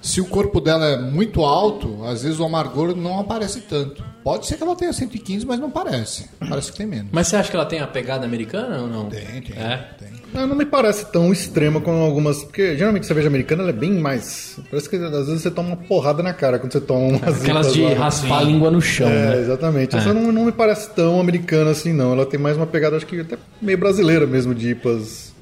Se 0.00 0.20
o 0.20 0.26
corpo 0.26 0.60
dela 0.60 0.86
é 0.86 0.96
muito 0.96 1.42
alto, 1.42 2.04
às 2.04 2.22
vezes 2.22 2.38
o 2.38 2.44
amargor 2.44 2.94
não 2.94 3.18
aparece 3.18 3.62
tanto. 3.62 4.04
Pode 4.22 4.46
ser 4.46 4.56
que 4.56 4.62
ela 4.62 4.76
tenha 4.76 4.92
115, 4.92 5.44
mas 5.44 5.58
não 5.58 5.70
parece. 5.72 6.30
Parece 6.48 6.70
que 6.70 6.78
tem 6.78 6.86
menos. 6.86 7.08
Mas 7.10 7.26
você 7.26 7.34
acha 7.34 7.50
que 7.50 7.56
ela 7.56 7.66
tem 7.66 7.80
a 7.80 7.86
pegada 7.86 8.24
americana 8.24 8.82
ou 8.82 8.86
não? 8.88 9.08
Tem, 9.08 9.42
tem, 9.42 9.58
É? 9.60 9.76
tem. 9.98 10.17
Não, 10.32 10.46
não 10.46 10.54
me 10.56 10.64
parece 10.66 11.06
tão 11.10 11.32
extrema 11.32 11.80
como 11.80 11.98
algumas. 12.02 12.44
Porque 12.44 12.76
geralmente 12.76 13.06
cerveja 13.06 13.28
americana 13.28 13.62
ela 13.62 13.70
é 13.70 13.74
bem 13.74 13.92
mais. 13.92 14.58
Parece 14.70 14.88
que 14.88 14.96
às 14.96 15.26
vezes 15.26 15.42
você 15.42 15.50
toma 15.50 15.68
uma 15.70 15.76
porrada 15.76 16.22
na 16.22 16.32
cara 16.34 16.58
quando 16.58 16.72
você 16.72 16.80
toma 16.80 17.16
umas. 17.16 17.42
Aquelas 17.42 17.72
de 17.72 17.82
lá. 17.82 17.94
raspar 17.94 18.38
a 18.38 18.42
língua 18.42 18.70
no 18.70 18.80
chão, 18.80 19.08
É, 19.08 19.30
né? 19.36 19.40
exatamente. 19.40 19.96
Essa 19.96 20.12
não, 20.12 20.30
não 20.30 20.44
me 20.44 20.52
parece 20.52 20.90
tão 20.90 21.18
americana 21.20 21.70
assim, 21.70 21.92
não. 21.92 22.12
Ela 22.12 22.26
tem 22.26 22.38
mais 22.38 22.56
uma 22.56 22.66
pegada, 22.66 22.96
acho 22.96 23.06
que 23.06 23.20
até 23.20 23.36
meio 23.60 23.78
brasileira 23.78 24.26
mesmo, 24.26 24.54
de 24.54 24.70
IPAs. 24.70 25.34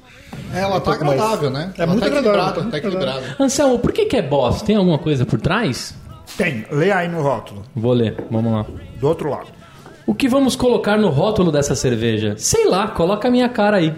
É, 0.53 0.59
ela 0.59 0.75
tá 0.79 0.91
pouco 0.91 1.05
mais- 1.05 1.19
agradável, 1.19 1.49
né? 1.49 1.73
É 1.77 1.81
ela 1.83 1.91
muito 1.91 2.01
tá 2.01 2.07
agradável, 2.07 2.41
equilibrada, 2.41 2.63
tá 2.63 2.69
tá 2.71 2.77
equilibrada. 2.77 3.35
Anselmo, 3.39 3.79
por 3.79 3.91
que, 3.91 4.05
que 4.05 4.15
é 4.17 4.21
boss? 4.21 4.61
Tem 4.61 4.75
alguma 4.75 4.97
coisa 4.99 5.25
por 5.25 5.39
trás? 5.41 5.93
Tem, 6.37 6.65
lê 6.71 6.91
aí 6.91 7.07
no 7.07 7.21
rótulo, 7.21 7.63
Vou 7.75 7.93
ler, 7.93 8.15
vamos 8.29 8.51
lá. 8.51 8.65
do 8.99 9.07
outro 9.07 9.29
lado. 9.29 9.47
O 10.07 10.15
que 10.15 10.29
vamos 10.29 10.55
colocar 10.55 10.97
no 10.97 11.09
rótulo 11.09 11.51
dessa 11.51 11.75
cerveja? 11.75 12.33
Sei 12.37 12.65
lá, 12.65 12.87
coloca 12.87 13.27
a 13.27 13.31
minha 13.31 13.49
cara 13.49 13.75
aí. 13.75 13.93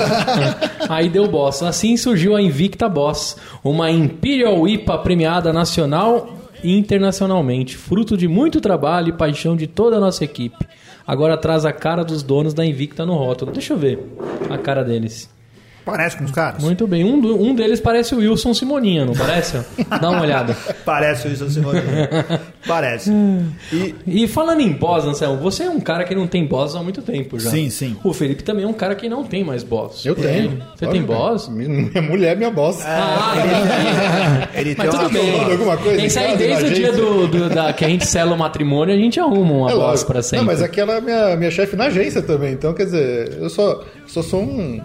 aí 0.88 1.10
deu 1.10 1.28
boss. 1.28 1.62
Assim 1.62 1.94
surgiu 1.94 2.34
a 2.34 2.40
Invicta 2.40 2.88
Boss, 2.88 3.36
uma 3.62 3.90
Imperial 3.90 4.66
IPA 4.66 4.96
premiada 4.96 5.52
nacional 5.52 6.38
e 6.64 6.74
internacionalmente, 6.74 7.76
fruto 7.76 8.16
de 8.16 8.26
muito 8.26 8.62
trabalho 8.62 9.10
e 9.10 9.12
paixão 9.12 9.54
de 9.54 9.66
toda 9.66 9.98
a 9.98 10.00
nossa 10.00 10.24
equipe. 10.24 10.66
Agora 11.06 11.36
traz 11.36 11.66
a 11.66 11.72
cara 11.72 12.02
dos 12.02 12.22
donos 12.22 12.54
da 12.54 12.64
Invicta 12.64 13.04
no 13.04 13.14
rótulo. 13.14 13.52
Deixa 13.52 13.74
eu 13.74 13.78
ver 13.78 14.16
a 14.48 14.56
cara 14.56 14.82
deles. 14.82 15.35
Parece 15.86 16.16
com 16.16 16.24
os 16.24 16.32
caras? 16.32 16.62
Muito 16.62 16.84
bem. 16.86 17.04
Um, 17.04 17.20
do- 17.20 17.40
um 17.40 17.54
deles 17.54 17.78
parece 17.80 18.12
o 18.12 18.18
Wilson 18.18 18.52
Simoninha, 18.52 19.04
não 19.06 19.14
parece? 19.14 19.58
Dá 20.00 20.10
uma 20.10 20.20
olhada. 20.20 20.54
Parece 20.84 21.28
isso, 21.28 21.48
Simone. 21.48 21.80
Parece. 22.66 23.12
E 23.72 23.94
E 24.04 24.26
falando 24.26 24.60
em 24.60 24.72
boss, 24.72 25.04
Anselmo, 25.04 25.40
você 25.40 25.62
é 25.62 25.70
um 25.70 25.78
cara 25.78 26.02
que 26.02 26.12
não 26.16 26.26
tem 26.26 26.44
boss 26.44 26.74
há 26.74 26.82
muito 26.82 27.00
tempo 27.00 27.38
já. 27.38 27.48
Sim, 27.50 27.70
sim. 27.70 27.96
O 28.02 28.12
Felipe 28.12 28.42
também 28.42 28.64
é 28.64 28.68
um 28.68 28.72
cara 28.72 28.96
que 28.96 29.08
não 29.08 29.22
tem 29.22 29.44
mais 29.44 29.62
boss. 29.62 30.04
Eu 30.04 30.16
tenho. 30.16 30.50
Você 30.74 30.78
Claro 30.86 30.92
tem 30.92 31.02
boss? 31.02 31.48
Minha 31.48 32.02
mulher 32.02 32.32
é 32.32 32.34
minha 32.34 32.50
boss. 32.50 32.80
Ah, 32.84 33.34
ele 34.54 34.74
Mas 34.76 34.90
tem 34.90 34.98
tudo 34.98 35.12
bem. 35.12 35.52
alguma 35.52 35.76
coisa 35.76 36.10
sair 36.10 36.24
casa, 36.32 36.36
desde 36.38 36.64
o 36.64 36.74
dia 36.74 36.92
do, 36.92 37.26
do- 37.28 37.48
da, 37.48 37.72
que 37.72 37.84
a 37.84 37.88
gente 37.88 38.04
sela 38.06 38.34
o 38.34 38.38
matrimônio, 38.38 38.92
a 38.92 38.98
gente 38.98 39.20
arruma 39.20 39.52
uma 39.52 39.70
É 39.70 39.74
boss 39.74 39.82
lógico. 39.84 40.12
pra 40.12 40.22
sempre. 40.22 40.38
Não, 40.38 40.44
mas 40.46 40.60
aquela 40.60 40.94
é 40.94 41.00
minha, 41.00 41.36
minha 41.36 41.50
chefe 41.52 41.76
na 41.76 41.84
agência 41.84 42.20
também. 42.20 42.52
Então, 42.54 42.74
quer 42.74 42.86
dizer, 42.86 43.38
eu 43.40 43.48
só, 43.48 43.84
só 44.08 44.22
sou 44.22 44.42
um 44.42 44.80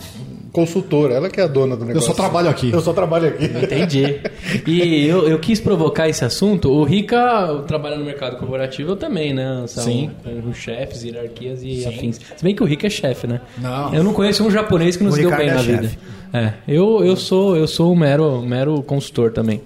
consultora, 0.52 1.14
ela 1.14 1.30
que 1.30 1.40
é 1.40 1.44
a 1.44 1.48
dona 1.48 1.76
do 1.76 1.84
Eu 1.84 1.88
negócio. 1.88 2.08
só 2.08 2.14
trabalho 2.14 2.50
aqui. 2.50 2.72
Eu 2.72 2.82
só 2.82 2.94
trabalho 2.94 3.28
aqui. 3.30 3.46
Entendi. 3.46 4.20
E 4.68 5.06
eu, 5.08 5.28
eu 5.28 5.40
quis 5.40 5.60
provocar 5.60 6.10
esse 6.10 6.24
assunto. 6.26 6.70
O 6.72 6.84
Rica 6.84 7.64
trabalha 7.68 7.98
no 7.98 8.04
mercado 8.06 8.38
corporativo 8.38 8.92
eu 8.92 8.96
também, 8.96 9.34
né? 9.34 9.64
São 9.68 9.84
Sim. 9.84 10.12
Com 10.24 10.54
chefes, 10.54 11.04
hierarquias 11.04 11.62
e 11.64 11.86
afins. 11.86 12.20
Se 12.36 12.44
bem 12.44 12.54
que 12.56 12.62
o 12.64 12.66
Rica 12.66 12.88
é 12.88 12.90
chefe, 12.90 13.28
né? 13.28 13.42
Não. 13.58 13.94
Eu 13.94 14.04
não 14.04 14.14
conheço 14.14 14.44
um 14.46 14.52
japonês 14.52 14.98
que 14.98 15.12
se 15.12 15.22
deu 15.22 15.30
bem 15.36 15.48
é 15.48 15.54
na 15.54 15.60
chefe. 15.64 15.88
vida. 15.88 15.98
É, 16.34 16.54
eu, 16.68 17.04
eu 17.04 17.16
sou 17.16 17.56
eu 17.58 17.68
sou 17.68 17.92
um 17.92 17.96
mero, 17.96 18.42
mero 18.42 18.82
consultor 18.84 19.32
também. 19.32 19.62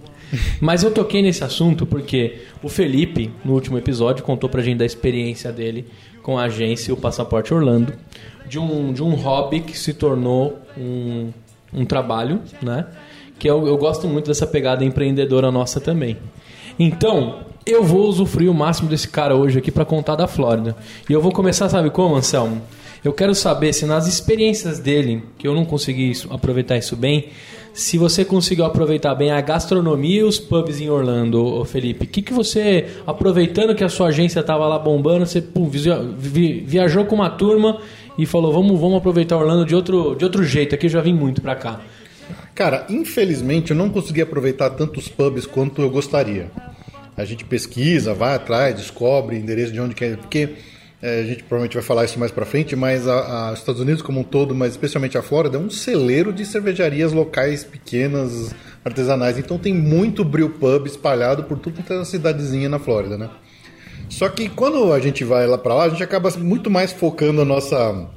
Mas 0.60 0.84
eu 0.84 0.92
toquei 0.92 1.22
nesse 1.22 1.44
assunto 1.44 1.86
porque 1.86 2.38
o 2.62 2.68
Felipe, 2.68 3.32
no 3.44 3.54
último 3.54 3.78
episódio, 3.78 4.24
contou 4.24 4.50
pra 4.50 4.62
gente 4.62 4.78
da 4.80 4.86
experiência 4.86 5.52
dele 5.52 5.86
com 6.26 6.40
a 6.40 6.46
agência 6.46 6.92
o 6.92 6.98
Passaporte 6.98 7.54
Orlando, 7.54 7.94
de 8.48 8.58
um, 8.58 8.92
de 8.92 9.04
um 9.04 9.14
hobby 9.14 9.60
que 9.60 9.78
se 9.78 9.94
tornou 9.94 10.58
um, 10.76 11.30
um 11.72 11.86
trabalho, 11.86 12.42
né? 12.64 12.88
Que 13.38 13.48
eu, 13.48 13.68
eu 13.68 13.78
gosto 13.78 14.08
muito 14.08 14.26
dessa 14.26 14.48
pegada 14.48 14.84
empreendedora 14.84 15.52
nossa 15.52 15.80
também. 15.80 16.18
Então, 16.80 17.42
eu 17.64 17.84
vou 17.84 18.08
usufruir 18.08 18.50
o 18.50 18.56
máximo 18.56 18.90
desse 18.90 19.08
cara 19.08 19.36
hoje 19.36 19.60
aqui 19.60 19.70
pra 19.70 19.86
contar 19.86 20.16
da 20.16 20.26
Flórida. 20.26 20.76
E 21.08 21.14
eu 21.14 21.22
vou 21.22 21.32
começar, 21.32 21.70
sabe 21.70 21.92
como, 21.92 22.16
Anselmo? 22.16 22.60
Eu 23.04 23.14
quero 23.14 23.36
saber 23.36 23.72
se 23.72 23.86
nas 23.86 24.08
experiências 24.08 24.80
dele, 24.80 25.24
que 25.38 25.48
eu 25.48 25.54
não 25.54 25.64
consegui 25.64 26.12
aproveitar 26.32 26.76
isso 26.76 26.96
bem, 26.96 27.30
se 27.76 27.98
você 27.98 28.24
conseguiu 28.24 28.64
aproveitar 28.64 29.14
bem 29.14 29.32
a 29.32 29.42
gastronomia 29.42 30.22
e 30.22 30.24
os 30.24 30.40
pubs 30.40 30.80
em 30.80 30.90
Orlando, 30.90 31.64
Felipe. 31.66 32.06
O 32.06 32.08
que, 32.08 32.22
que 32.22 32.34
você, 32.34 32.88
aproveitando 33.06 33.76
que 33.76 33.84
a 33.84 33.90
sua 33.90 34.08
agência 34.08 34.40
estava 34.40 34.66
lá 34.66 34.80
bombando, 34.80 35.26
você 35.26 35.42
pum, 35.42 35.70
viajou 35.70 37.04
com 37.04 37.16
uma 37.16 37.30
turma 37.30 37.82
e 38.18 38.26
falou: 38.26 38.54
vamos, 38.54 38.80
vamos 38.80 38.98
aproveitar 38.98 39.36
Orlando 39.36 39.66
de 39.66 39.76
outro, 39.76 40.16
de 40.16 40.24
outro 40.24 40.42
jeito. 40.46 40.74
Aqui 40.74 40.86
eu 40.86 40.90
já 40.90 41.02
vim 41.02 41.14
muito 41.14 41.42
pra 41.42 41.54
cá. 41.54 41.82
Cara, 42.56 42.86
infelizmente 42.90 43.72
eu 43.72 43.78
não 43.78 43.90
consegui 43.90 44.22
aproveitar 44.22 44.70
tantos 44.70 45.10
pubs 45.10 45.46
quanto 45.46 45.82
eu 45.82 45.90
gostaria. 45.90 46.50
A 47.18 47.26
gente 47.26 47.44
pesquisa, 47.44 48.14
vai 48.14 48.36
atrás, 48.36 48.76
descobre 48.76 49.38
endereço 49.38 49.74
de 49.74 49.82
onde 49.82 49.94
quer, 49.94 50.16
porque 50.16 50.56
é, 51.06 51.20
a 51.20 51.24
gente 51.24 51.44
provavelmente 51.44 51.74
vai 51.76 51.84
falar 51.84 52.06
isso 52.06 52.18
mais 52.20 52.32
pra 52.32 52.46
frente, 52.46 52.76
mas 52.76 53.08
a, 53.08 53.14
a- 53.50 53.54
os 53.54 53.60
Estados 53.60 53.82
Unidos 53.82 54.02
como 54.02 54.20
um 54.22 54.24
todo, 54.24 54.56
mas 54.56 54.72
especialmente 54.72 55.18
a 55.18 55.22
Flórida, 55.22 55.58
é 55.58 55.60
um 55.60 55.70
celeiro 55.70 56.34
de 56.34 56.46
cervejarias 56.46 57.12
locais 57.14 57.64
pequenas, 57.64 58.56
artesanais. 58.84 59.38
Então 59.38 59.58
tem 59.58 59.74
muito 59.74 60.24
brew 60.24 60.50
pub 60.50 60.88
espalhado 60.88 61.44
por 61.44 61.58
tudo 61.60 61.76
quanto 61.84 61.94
é 62.02 62.06
cidadezinha 62.06 62.68
na 62.70 62.80
Flórida, 62.80 63.18
né? 63.18 63.30
Só 64.10 64.30
que 64.30 64.48
quando 64.50 64.94
a 64.94 65.00
gente 65.00 65.24
vai 65.24 65.48
lá 65.48 65.58
pra 65.58 65.74
lá, 65.74 65.84
a 65.86 65.90
gente 65.90 66.04
acaba 66.04 66.30
muito 66.38 66.70
mais 66.70 66.92
focando 66.92 67.42
a 67.42 67.46
nossa 67.46 68.08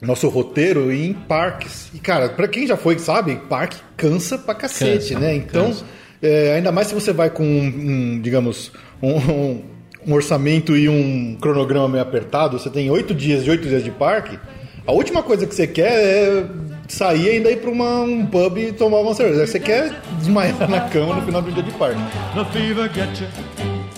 nosso 0.00 0.28
roteiro 0.28 0.92
em 0.92 1.12
parques. 1.14 1.90
E 1.94 1.98
cara, 1.98 2.28
pra 2.28 2.46
quem 2.48 2.66
já 2.66 2.76
foi, 2.76 2.98
sabe, 2.98 3.36
parque 3.48 3.78
cansa 3.96 4.36
pra 4.38 4.54
cacete, 4.54 5.14
Cansa, 5.14 5.18
né? 5.20 5.34
Então, 5.34 5.74
é, 6.22 6.54
ainda 6.54 6.70
mais 6.72 6.88
se 6.88 6.94
você 6.94 7.12
vai 7.12 7.30
com, 7.30 7.44
um, 7.44 8.20
digamos, 8.20 8.72
um, 9.02 9.16
um- 9.16 9.62
um 10.06 10.14
orçamento 10.14 10.76
e 10.76 10.88
um 10.88 11.36
cronograma 11.40 11.88
meio 11.88 12.02
apertado, 12.02 12.58
você 12.58 12.70
tem 12.70 12.90
oito 12.90 13.14
dias 13.14 13.44
de 13.44 13.50
oito 13.50 13.68
dias 13.68 13.82
de 13.82 13.90
parque, 13.90 14.38
a 14.86 14.92
última 14.92 15.22
coisa 15.22 15.46
que 15.46 15.54
você 15.54 15.66
quer 15.66 15.92
é 15.92 16.46
sair 16.88 17.24
e 17.24 17.30
ainda 17.30 17.50
ir 17.50 17.56
pra 17.56 17.70
uma, 17.70 18.02
um 18.02 18.24
pub 18.24 18.56
e 18.56 18.72
tomar 18.72 18.98
uma 18.98 19.14
cerveja. 19.14 19.44
Você 19.44 19.58
quer 19.58 19.92
desmaiar 20.18 20.70
na 20.70 20.82
cama 20.82 21.16
no 21.16 21.22
final 21.22 21.42
do 21.42 21.50
dia 21.50 21.62
de 21.62 21.72
parque. 21.72 22.00
The 22.34 22.44
fever 22.52 22.88
gets 22.94 23.20
you, 23.20 23.26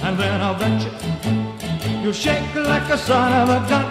and 0.03 0.17
then 0.17 0.41
I'll 0.41 0.55
bet 0.55 0.83
you. 0.83 2.03
You 2.03 2.15
shake 2.15 2.41
like 2.57 2.91
a 2.91 2.97
son 2.97 3.33
of 3.33 3.51
a 3.51 3.59
gun. 3.69 3.85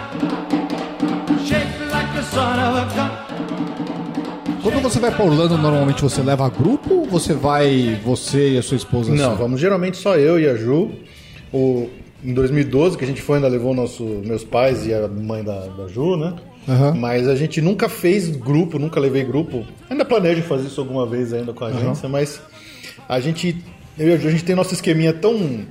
Shake 1.46 1.66
like 1.92 2.18
a 2.18 2.22
son 2.22 2.58
of 2.58 2.78
a 2.78 2.84
gun. 2.96 3.28
Quando 4.60 4.80
você 4.82 4.98
vai 4.98 5.12
pra 5.12 5.24
Orlando, 5.24 5.56
normalmente 5.56 6.02
você 6.02 6.20
leva 6.20 6.48
grupo 6.50 6.94
ou 6.94 7.06
você 7.06 7.32
vai 7.32 7.98
você 8.04 8.54
e 8.54 8.58
a 8.58 8.62
sua 8.62 8.76
esposa? 8.76 9.14
Não, 9.14 9.30
só? 9.30 9.34
vamos 9.36 9.60
geralmente 9.60 9.96
só 9.96 10.16
eu 10.16 10.38
e 10.38 10.48
a 10.48 10.56
Ju. 10.56 10.90
O, 11.52 11.88
em 12.24 12.34
2012, 12.34 12.98
que 12.98 13.04
a 13.04 13.06
gente 13.06 13.22
foi, 13.22 13.36
ainda 13.36 13.48
levou 13.48 13.74
nosso, 13.74 14.02
meus 14.02 14.44
pais 14.44 14.86
e 14.86 14.92
a 14.92 15.06
mãe 15.06 15.42
da, 15.42 15.66
da 15.66 15.86
Ju, 15.88 16.16
né? 16.16 16.34
Aham. 16.68 16.94
Mas 16.94 17.28
a 17.28 17.34
gente 17.34 17.60
nunca 17.60 17.88
fez 17.88 18.28
grupo, 18.28 18.78
nunca 18.78 19.00
levei 19.00 19.24
grupo. 19.24 19.64
Ainda 19.88 20.04
planejo 20.04 20.42
fazer 20.42 20.66
isso 20.66 20.80
alguma 20.80 21.06
vez 21.06 21.32
ainda 21.32 21.52
com 21.52 21.64
a 21.64 21.68
agência, 21.68 22.08
mas 22.08 22.40
a 23.08 23.20
gente, 23.20 23.56
eu 23.98 24.08
e 24.08 24.12
a 24.12 24.16
Ju, 24.16 24.28
a 24.28 24.30
gente 24.30 24.44
tem 24.44 24.54
nosso 24.54 24.74
esqueminha 24.74 25.12
tão 25.12 25.64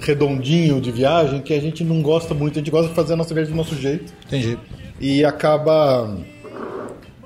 redondinho 0.00 0.80
de 0.80 0.92
viagem 0.92 1.40
que 1.40 1.52
a 1.54 1.60
gente 1.60 1.82
não 1.82 2.02
gosta 2.02 2.34
muito. 2.34 2.58
A 2.58 2.60
gente 2.60 2.70
gosta 2.70 2.88
de 2.88 2.94
fazer 2.94 3.14
a 3.14 3.16
nossa 3.16 3.34
viagem 3.34 3.52
do 3.52 3.56
nosso 3.56 3.74
jeito 3.74 4.12
Entendi. 4.26 4.58
e 5.00 5.24
acaba 5.24 6.16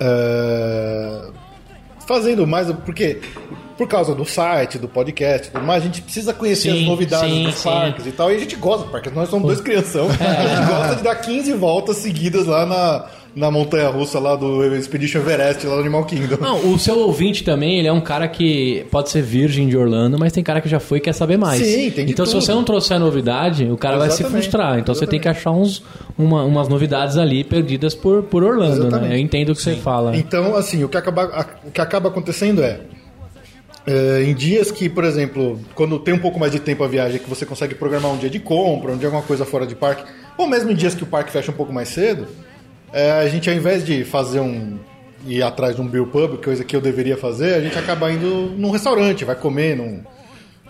é, 0.00 1.30
fazendo 2.06 2.46
mais 2.46 2.70
porque 2.72 3.18
por 3.76 3.88
causa 3.88 4.14
do 4.14 4.24
site, 4.24 4.78
do 4.78 4.88
podcast, 4.88 5.48
e 5.48 5.50
tudo 5.52 5.64
mais, 5.64 5.82
a 5.82 5.86
gente 5.86 6.02
precisa 6.02 6.32
conhecer 6.32 6.70
Sim, 6.72 6.80
as 6.82 6.86
novidades 6.88 7.30
sim, 7.32 7.44
dos 7.44 7.54
sim. 7.56 7.68
parques 7.68 8.06
e 8.06 8.12
tal. 8.12 8.30
E 8.32 8.36
a 8.36 8.38
gente 8.38 8.56
gosta 8.56 8.84
do 8.86 8.90
parque, 8.92 9.10
nós 9.10 9.28
somos 9.28 9.46
dois 9.46 9.60
crianção. 9.60 10.06
A 10.20 10.56
gente 10.56 10.66
gosta 10.68 10.96
de 10.96 11.02
dar 11.02 11.14
15 11.16 11.52
voltas 11.54 11.96
seguidas 11.96 12.46
lá 12.46 12.64
na, 12.66 13.06
na 13.34 13.50
montanha 13.50 13.88
russa 13.88 14.18
lá 14.18 14.36
do 14.36 14.64
Expedition 14.76 15.20
Everest, 15.20 15.66
lá 15.66 15.74
no 15.76 15.80
Animal 15.80 16.04
Kingdom. 16.04 16.36
Não, 16.40 16.72
o 16.72 16.78
seu 16.78 16.98
ouvinte 16.98 17.42
também, 17.44 17.78
ele 17.78 17.88
é 17.88 17.92
um 17.92 18.00
cara 18.00 18.28
que 18.28 18.84
pode 18.90 19.10
ser 19.10 19.22
virgem 19.22 19.68
de 19.68 19.76
Orlando, 19.76 20.18
mas 20.18 20.32
tem 20.32 20.42
cara 20.44 20.60
que 20.60 20.68
já 20.68 20.78
foi 20.80 20.98
e 20.98 21.00
quer 21.00 21.12
saber 21.14 21.36
mais. 21.38 21.60
Sim, 21.64 21.90
tem 21.90 22.08
Então, 22.10 22.24
se 22.26 22.32
tudo. 22.32 22.42
você 22.44 22.52
não 22.52 22.64
trouxer 22.64 22.98
novidade, 23.00 23.64
o 23.70 23.76
cara 23.76 23.96
vai 23.98 24.08
se 24.10 24.22
Exatamente, 24.22 24.42
frustrar. 24.42 24.78
Então, 24.78 24.94
você 24.94 25.06
tem 25.06 25.18
exatamente. 25.18 25.22
que 25.22 25.28
achar 25.48 25.50
uns, 25.50 25.82
uma- 26.18 26.44
umas 26.44 26.68
novidades 26.68 27.16
ali 27.16 27.42
perdidas 27.44 27.94
por, 27.94 28.22
por 28.24 28.42
Orlando, 28.44 28.82
Exatamente. 28.82 29.08
né? 29.08 29.16
Eu 29.16 29.20
entendo 29.20 29.50
o 29.50 29.54
que 29.54 29.62
você 29.62 29.76
fala. 29.76 30.16
Então, 30.16 30.54
assim, 30.56 30.84
o 30.84 30.88
que 30.88 30.96
acaba, 30.96 31.46
o 31.66 31.70
que 31.70 31.80
acaba 31.80 32.08
acontecendo 32.08 32.62
é, 32.62 32.80
é, 33.86 34.22
em 34.22 34.34
dias 34.34 34.70
que, 34.70 34.88
por 34.88 35.04
exemplo, 35.04 35.60
quando 35.74 35.98
tem 35.98 36.14
um 36.14 36.18
pouco 36.18 36.38
mais 36.38 36.52
de 36.52 36.60
tempo 36.60 36.84
a 36.84 36.88
viagem, 36.88 37.18
que 37.18 37.28
você 37.28 37.44
consegue 37.44 37.74
programar 37.74 38.12
um 38.12 38.16
dia 38.16 38.30
de 38.30 38.38
compra, 38.38 38.92
um 38.92 38.96
dia 38.96 39.08
alguma 39.08 39.22
coisa 39.22 39.44
fora 39.44 39.66
de 39.66 39.74
parque, 39.74 40.04
ou 40.36 40.46
mesmo 40.46 40.70
em 40.70 40.74
dias 40.74 40.94
que 40.94 41.02
o 41.02 41.06
parque 41.06 41.32
fecha 41.32 41.50
um 41.50 41.54
pouco 41.54 41.72
mais 41.72 41.88
cedo, 41.88 42.26
é, 42.92 43.10
a 43.12 43.28
gente 43.28 43.50
ao 43.50 43.56
invés 43.56 43.84
de 43.84 44.04
fazer 44.04 44.40
um 44.40 44.78
ir 45.26 45.42
atrás 45.42 45.76
de 45.76 45.82
um 45.82 45.86
beer 45.86 46.06
pub, 46.06 46.42
coisa 46.42 46.64
que 46.64 46.74
eu 46.74 46.80
deveria 46.80 47.16
fazer, 47.16 47.54
a 47.54 47.60
gente 47.60 47.78
acaba 47.78 48.10
indo 48.10 48.52
num 48.56 48.70
restaurante, 48.70 49.24
vai 49.24 49.36
comer 49.36 49.76
num 49.76 50.02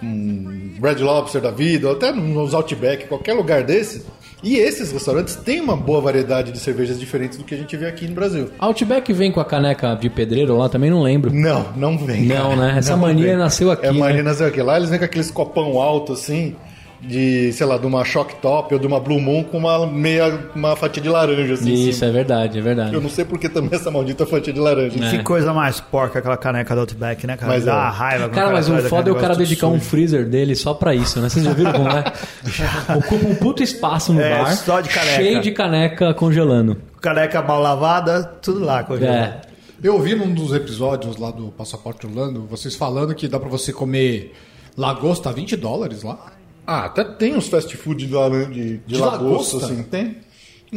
um 0.03 0.75
Red 0.83 0.97
Lobster 0.97 1.41
da 1.41 1.51
vida, 1.51 1.89
ou 1.89 1.95
até 1.95 2.13
nos 2.13 2.55
Outback, 2.55 3.07
qualquer 3.07 3.35
lugar 3.35 3.63
desse. 3.63 4.05
E 4.43 4.57
esses 4.57 4.91
restaurantes 4.91 5.37
têm 5.37 5.61
uma 5.61 5.77
boa 5.77 6.01
variedade 6.01 6.51
de 6.51 6.59
cervejas 6.59 6.99
diferentes 6.99 7.39
do 7.39 7.45
que 7.45 7.55
a 7.55 7.59
gente 7.59 7.77
vê 7.77 7.87
aqui 7.87 8.09
no 8.09 8.15
Brasil. 8.15 8.51
Outback 8.59 9.13
vem 9.13 9.31
com 9.31 9.39
a 9.41 9.45
caneca 9.45 9.95
de 9.95 10.11
pedreiro 10.11 10.57
lá, 10.57 10.69
também 10.69 10.91
não 10.91 11.01
lembro. 11.03 11.33
Não, 11.33 11.67
não 11.77 11.97
vem. 11.97 12.23
Não, 12.27 12.57
né? 12.57 12.75
Essa 12.79 12.93
Não 12.93 12.99
mania 13.03 13.27
vem. 13.29 13.37
nasceu 13.37 13.71
aqui, 13.71 13.87
É 13.87 13.93
mania 13.93 14.17
né? 14.17 14.23
nasceu 14.25 14.47
aqui. 14.49 14.61
Lá 14.61 14.77
eles 14.77 14.91
vêm 14.91 14.99
com 14.99 15.05
aqueles 15.05 15.31
copão 15.31 15.81
alto 15.81 16.13
assim, 16.15 16.57
de, 17.03 17.53
sei 17.53 17.67
lá, 17.67 17.77
de 17.77 17.85
uma 17.87 18.05
Shock 18.05 18.37
Top 18.37 18.73
ou 18.73 18.79
de 18.79 18.87
uma 18.87 19.01
Blue 19.01 19.21
Moon 19.21 19.43
com 19.43 19.59
uma 19.59 19.87
meia, 19.87 20.49
uma 20.55 20.77
fatia 20.77 21.03
de 21.03 21.09
laranja 21.09 21.55
assim. 21.55 21.73
Isso, 21.73 22.05
é 22.05 22.11
verdade, 22.11 22.59
é 22.59 22.63
verdade. 22.63 22.95
Eu 22.95 23.01
não 23.01 23.09
sei 23.11 23.25
porque 23.25 23.49
também 23.49 23.71
essa 23.75 23.91
maldita 23.91 24.25
fatia 24.25 24.53
de 24.53 24.61
laranja. 24.61 25.05
É. 25.05 25.11
Que 25.11 25.23
coisa 25.23 25.53
mais 25.53 25.81
porca 25.81 26.21
aquela 26.21 26.37
caneca 26.37 26.75
do 26.75 26.81
Outback, 26.83 27.27
né, 27.27 27.37
cara? 27.37 27.53
Mas 27.53 27.65
Dá 27.65 27.73
é. 27.73 27.75
uma 27.75 27.91
raiva. 27.91 28.29
Cara, 28.29 28.53
mas 28.53 28.69
o 28.69 28.79
foda 28.83 29.11
é 29.11 29.13
o 29.13 29.17
cara 29.17 29.35
dedicar 29.35 29.67
um 29.67 29.81
freezer 29.81 30.29
dele 30.29 30.55
só 30.55 30.75
pra 30.75 30.95
isso, 30.95 31.21
né? 31.21 31.29
Vocês 31.29 31.45
já 31.45 31.53
viram 31.53 31.73
como 31.73 31.89
é? 31.89 32.05
Ocupa 32.97 33.27
um 33.27 33.35
puto 33.35 33.63
espaço 33.63 34.13
no 34.13 34.21
É, 34.21 34.39
bar, 34.39 34.57
só 34.57 34.81
de 34.81 34.89
caneca. 34.89 35.17
cheio 35.17 35.41
de 35.41 35.51
caneca 35.51 36.15
congelando. 36.15 36.77
Caneca 37.01 37.43
mal 37.43 37.61
lavada, 37.61 38.23
tudo 38.41 38.65
lá. 38.65 38.85
congelado. 38.85 39.17
É. 39.17 39.41
Eu 39.83 39.95
ouvi 39.95 40.15
num 40.15 40.33
dos 40.33 40.53
episódios 40.53 41.17
lá 41.17 41.33
do 41.33 41.49
Passaporte 41.49 42.07
Orlando, 42.07 42.47
vocês 42.49 42.77
falando 42.77 43.13
que 43.17 43.27
dá 43.27 43.41
pra 43.41 43.49
você 43.49 43.73
comer 43.73 44.33
lagosta 44.77 45.29
a 45.31 45.33
20 45.33 45.57
dólares 45.57 46.05
lá. 46.05 46.31
Ah, 46.67 46.85
até 46.87 47.03
tem 47.05 47.35
uns 47.37 47.49
fast 47.49 47.77
food 47.77 48.07
de, 48.07 48.13
laran- 48.15 48.51
de, 48.51 48.79
de 48.79 48.79
De 48.87 48.97
lagosta, 48.99 49.57
lagosta? 49.57 49.57
assim, 49.59 49.83
tem. 49.83 50.17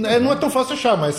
É, 0.03 0.19
não 0.19 0.31
é 0.31 0.35
tão 0.35 0.49
fácil 0.49 0.73
achar, 0.73 0.97
mas 0.97 1.15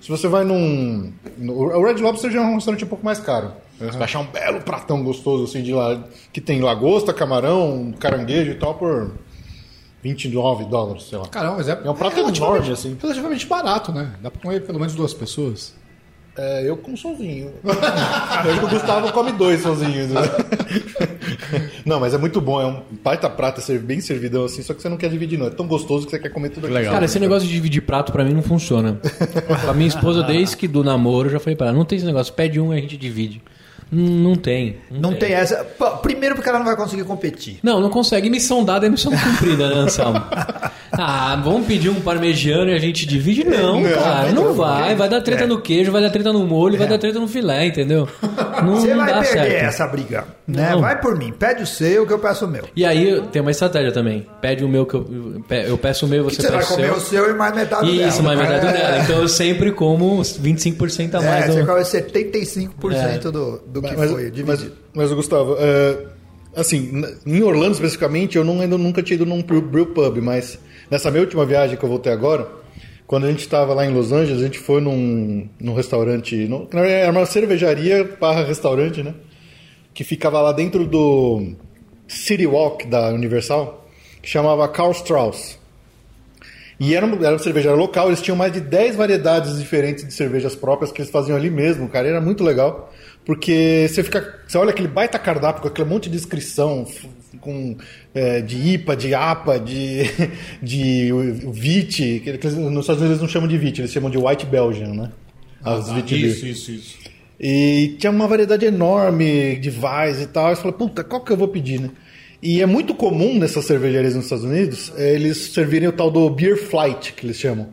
se 0.00 0.08
você 0.08 0.28
vai 0.28 0.44
num. 0.44 1.12
no- 1.36 1.54
o 1.54 1.84
Red 1.84 1.94
Lobster 2.00 2.30
já 2.30 2.40
é 2.40 2.42
um 2.44 2.54
restaurante 2.54 2.84
um 2.84 2.88
pouco 2.88 3.04
mais 3.04 3.18
caro. 3.20 3.52
Você 3.78 3.90
vai 3.90 4.04
achar 4.04 4.20
um 4.20 4.26
belo 4.26 4.60
pratão 4.60 5.02
gostoso, 5.02 5.44
assim, 5.44 5.62
de 5.62 5.72
lá. 5.72 6.04
Que 6.32 6.40
tem 6.40 6.60
lagosta, 6.60 7.12
camarão, 7.12 7.92
caranguejo 7.98 8.52
e 8.52 8.54
tal, 8.54 8.74
por 8.74 9.10
29 10.02 10.64
dólares, 10.66 11.04
sei 11.08 11.18
lá. 11.18 11.26
Caramba, 11.26 11.56
mas 11.56 11.68
é, 11.68 11.72
É 11.72 11.90
um 11.90 11.94
prato 11.94 12.14
relativamente- 12.14 12.40
enorme, 12.40 12.72
assim. 12.72 12.96
Relativamente 13.02 13.46
barato, 13.46 13.90
né? 13.92 14.12
Dá 14.22 14.30
pra 14.30 14.40
comer 14.40 14.60
pelo 14.64 14.78
menos 14.78 14.94
duas 14.94 15.12
pessoas. 15.12 15.74
É, 16.36 16.68
eu 16.68 16.76
como 16.76 16.96
sozinho. 16.96 17.52
eu 17.64 17.70
acho 18.50 18.58
que 18.60 18.64
o 18.64 18.68
Gustavo 18.68 19.12
come 19.12 19.32
dois 19.32 19.60
sozinhos. 19.62 20.10
Né? 20.10 20.20
não, 21.84 22.00
mas 22.00 22.14
é 22.14 22.18
muito 22.18 22.40
bom. 22.40 22.60
É 22.60 22.66
um 22.66 22.82
baita 23.02 23.28
prata 23.28 23.60
ser 23.60 23.78
bem 23.78 24.00
servidão 24.00 24.44
assim, 24.44 24.62
só 24.62 24.74
que 24.74 24.82
você 24.82 24.88
não 24.88 24.96
quer 24.96 25.08
dividir, 25.10 25.38
não. 25.38 25.46
É 25.46 25.50
tão 25.50 25.66
gostoso 25.66 26.04
que 26.06 26.10
você 26.10 26.18
quer 26.18 26.30
comer 26.30 26.50
tudo 26.50 26.66
aqui. 26.66 26.86
Cara, 26.88 27.04
esse 27.04 27.18
negócio 27.18 27.46
de 27.48 27.54
dividir 27.54 27.82
prato 27.82 28.12
pra 28.12 28.24
mim 28.24 28.34
não 28.34 28.42
funciona. 28.42 28.98
a 29.68 29.72
minha 29.72 29.88
esposa, 29.88 30.22
desde 30.22 30.56
que 30.56 30.66
do 30.68 30.82
namoro, 30.84 31.28
já 31.30 31.38
falei 31.40 31.56
pra 31.56 31.68
ela, 31.68 31.76
não 31.76 31.84
tem 31.84 31.96
esse 31.96 32.06
negócio, 32.06 32.32
pede 32.32 32.58
um 32.60 32.72
e 32.74 32.78
a 32.78 32.80
gente 32.80 32.96
divide. 32.96 33.42
Hum, 33.92 34.22
Não 34.24 34.34
tem. 34.34 34.76
Não 34.90 35.14
tem 35.14 35.32
essa. 35.34 35.62
Pô, 35.62 35.98
Primeiro 35.98 36.34
porque 36.34 36.48
ela 36.48 36.58
não 36.58 36.66
vai 36.66 36.74
conseguir 36.74 37.04
competir. 37.04 37.58
Não, 37.62 37.80
não 37.80 37.90
consegue. 37.90 38.28
Missão 38.30 38.64
dada 38.64 38.86
é 38.86 38.88
missão 38.88 39.12
cumprida, 39.12 39.68
né, 39.68 39.74
Anselmo? 39.82 40.20
Ah, 40.90 41.40
vamos 41.44 41.66
pedir 41.66 41.90
um 41.90 42.00
parmegiano 42.00 42.70
e 42.70 42.74
a 42.74 42.78
gente 42.78 43.06
divide? 43.06 43.44
Não, 43.44 43.80
Não, 43.80 43.92
cara, 43.92 44.32
não 44.32 44.54
vai. 44.54 44.94
vai. 44.94 45.08
Dar 45.08 45.20
treta 45.20 45.44
É. 45.44 45.46
no 45.46 45.60
queijo, 45.60 45.92
vai 45.92 46.00
dar 46.00 46.10
treta 46.10 46.32
no 46.32 46.44
molho, 46.46 46.78
vai 46.78 46.88
dar 46.88 46.98
treta 46.98 47.20
no 47.20 47.28
filé, 47.28 47.66
entendeu? 47.66 48.08
Não, 48.64 48.76
Você 48.76 48.94
não 48.94 49.04
vai 49.04 49.14
dá 49.14 49.20
perder 49.20 49.50
certo. 49.50 49.64
essa 49.66 49.86
briga. 49.86 50.24
Né? 50.46 50.70
Não. 50.72 50.80
Vai 50.82 51.00
por 51.00 51.16
mim. 51.16 51.32
Pede 51.32 51.62
o 51.62 51.66
seu 51.66 52.06
que 52.06 52.12
eu 52.12 52.18
peço 52.18 52.44
o 52.44 52.48
meu. 52.48 52.64
E 52.76 52.84
aí 52.84 53.22
tem 53.32 53.40
uma 53.40 53.50
estratégia 53.50 53.90
também. 53.92 54.26
Pede 54.42 54.62
o 54.62 54.68
meu 54.68 54.84
que 54.84 54.94
eu, 54.94 55.42
eu 55.68 55.78
peço 55.78 56.04
o 56.04 56.08
meu, 56.08 56.24
você 56.24 56.42
Você 56.42 56.48
vai 56.50 56.58
pede 56.60 56.64
o 56.72 56.76
comer 56.76 56.86
seu. 56.88 56.96
o 56.96 57.00
seu 57.00 57.30
e 57.30 57.34
mais 57.34 57.54
metade 57.54 57.90
dela. 57.96 58.08
Isso, 58.08 58.22
mais 58.22 58.38
metade 58.38 58.66
é, 58.66 58.72
dela. 58.72 58.98
Então 59.04 59.18
eu 59.22 59.28
sempre 59.28 59.72
como 59.72 60.18
uns 60.20 60.38
25% 60.38 61.14
a 61.14 61.22
É, 61.22 61.26
mais. 61.30 61.46
você 61.46 61.60
do- 61.62 61.66
come 61.66 61.80
75% 61.84 63.30
do, 63.30 63.58
do 63.66 63.82
que 63.82 63.96
mas, 63.96 64.10
foi 64.10 64.22
mas, 64.24 64.32
dividido. 64.34 64.72
mas, 64.94 65.12
Gustavo, 65.12 65.56
é, 65.58 65.98
assim, 66.56 67.02
em 67.26 67.42
Orlando 67.42 67.72
especificamente, 67.72 68.36
eu 68.36 68.44
não, 68.44 68.60
ainda 68.60 68.76
nunca 68.76 69.02
tinha 69.02 69.14
ido 69.14 69.26
num 69.26 69.42
brew 69.42 69.86
pub, 69.86 70.18
mas 70.20 70.58
nessa 70.90 71.10
minha 71.10 71.22
última 71.22 71.44
viagem 71.46 71.76
que 71.76 71.84
eu 71.84 71.88
voltei 71.88 72.12
agora, 72.12 72.46
quando 73.06 73.24
a 73.24 73.30
gente 73.30 73.40
estava 73.40 73.74
lá 73.74 73.84
em 73.86 73.92
Los 73.94 74.12
Angeles, 74.12 74.40
a 74.40 74.44
gente 74.44 74.58
foi 74.58 74.80
num, 74.80 75.48
num 75.60 75.74
restaurante, 75.74 76.36
num- 76.48 76.66
na 76.72 76.80
verdade, 76.82 77.02
era 77.02 77.12
uma 77.12 77.26
cervejaria 77.26 78.08
barra 78.20 78.44
restaurante, 78.44 79.02
né? 79.02 79.14
Que 79.94 80.02
ficava 80.04 80.40
lá 80.42 80.52
dentro 80.52 80.84
do 80.86 81.52
City 82.08 82.46
Walk 82.46 82.86
da 82.88 83.10
Universal, 83.10 83.88
que 84.20 84.28
chamava 84.28 84.66
Karl 84.68 84.90
Strauss. 84.92 85.58
E 86.80 86.92
era 86.94 87.06
uma, 87.06 87.14
era 87.18 87.30
uma 87.34 87.38
cervejaria 87.38 87.78
local, 87.78 88.08
eles 88.08 88.20
tinham 88.20 88.36
mais 88.36 88.52
de 88.52 88.60
10 88.60 88.96
variedades 88.96 89.56
diferentes 89.58 90.04
de 90.04 90.12
cervejas 90.12 90.56
próprias 90.56 90.90
que 90.90 91.00
eles 91.00 91.10
faziam 91.10 91.36
ali 91.36 91.48
mesmo, 91.48 91.88
cara. 91.88 92.08
Era 92.08 92.20
muito 92.20 92.42
legal. 92.42 92.92
Porque 93.24 93.86
você 93.88 94.02
fica. 94.02 94.40
Você 94.46 94.58
olha 94.58 94.70
aquele 94.70 94.88
baita 94.88 95.18
cardápio 95.18 95.62
com 95.62 95.68
aquele 95.68 95.88
monte 95.88 96.10
de 96.10 96.16
descrição 96.16 96.84
f- 96.86 97.08
com, 97.40 97.74
é, 98.14 98.42
de 98.42 98.56
IPA, 98.74 98.96
de 98.96 99.14
APA, 99.14 99.58
de, 99.58 100.02
de 100.60 101.10
VIT. 101.52 102.20
que 102.22 102.28
eles- 102.30 102.54
Nos 102.54 102.80
Estados 102.80 103.00
Unidos 103.00 103.10
eles 103.10 103.20
não 103.22 103.28
chamam 103.28 103.48
de 103.48 103.56
VIT, 103.56 103.80
eles 103.80 103.92
chamam 103.92 104.10
de 104.10 104.18
White 104.18 104.44
Belgian, 104.44 104.92
né? 104.92 105.12
As 105.62 105.88
beer. 106.16 106.30
Isso, 106.32 106.46
isso, 106.46 106.70
isso. 106.72 106.98
E 107.38 107.96
tinha 107.98 108.10
uma 108.10 108.26
variedade 108.26 108.64
enorme 108.64 109.56
de 109.56 109.70
vais 109.70 110.20
e 110.20 110.26
tal. 110.26 110.50
Eu 110.50 110.56
falei, 110.56 110.72
puta, 110.72 111.02
qual 111.02 111.22
que 111.22 111.32
eu 111.32 111.36
vou 111.36 111.48
pedir, 111.48 111.80
né? 111.80 111.90
E 112.42 112.60
é 112.60 112.66
muito 112.66 112.94
comum 112.94 113.38
nessas 113.38 113.64
cervejarias 113.64 114.14
nos 114.14 114.24
Estados 114.24 114.44
Unidos 114.44 114.92
é, 114.96 115.14
eles 115.14 115.38
servirem 115.52 115.88
o 115.88 115.92
tal 115.92 116.10
do 116.10 116.28
beer 116.28 116.58
flight, 116.58 117.14
que 117.14 117.24
eles 117.24 117.38
chamam. 117.38 117.68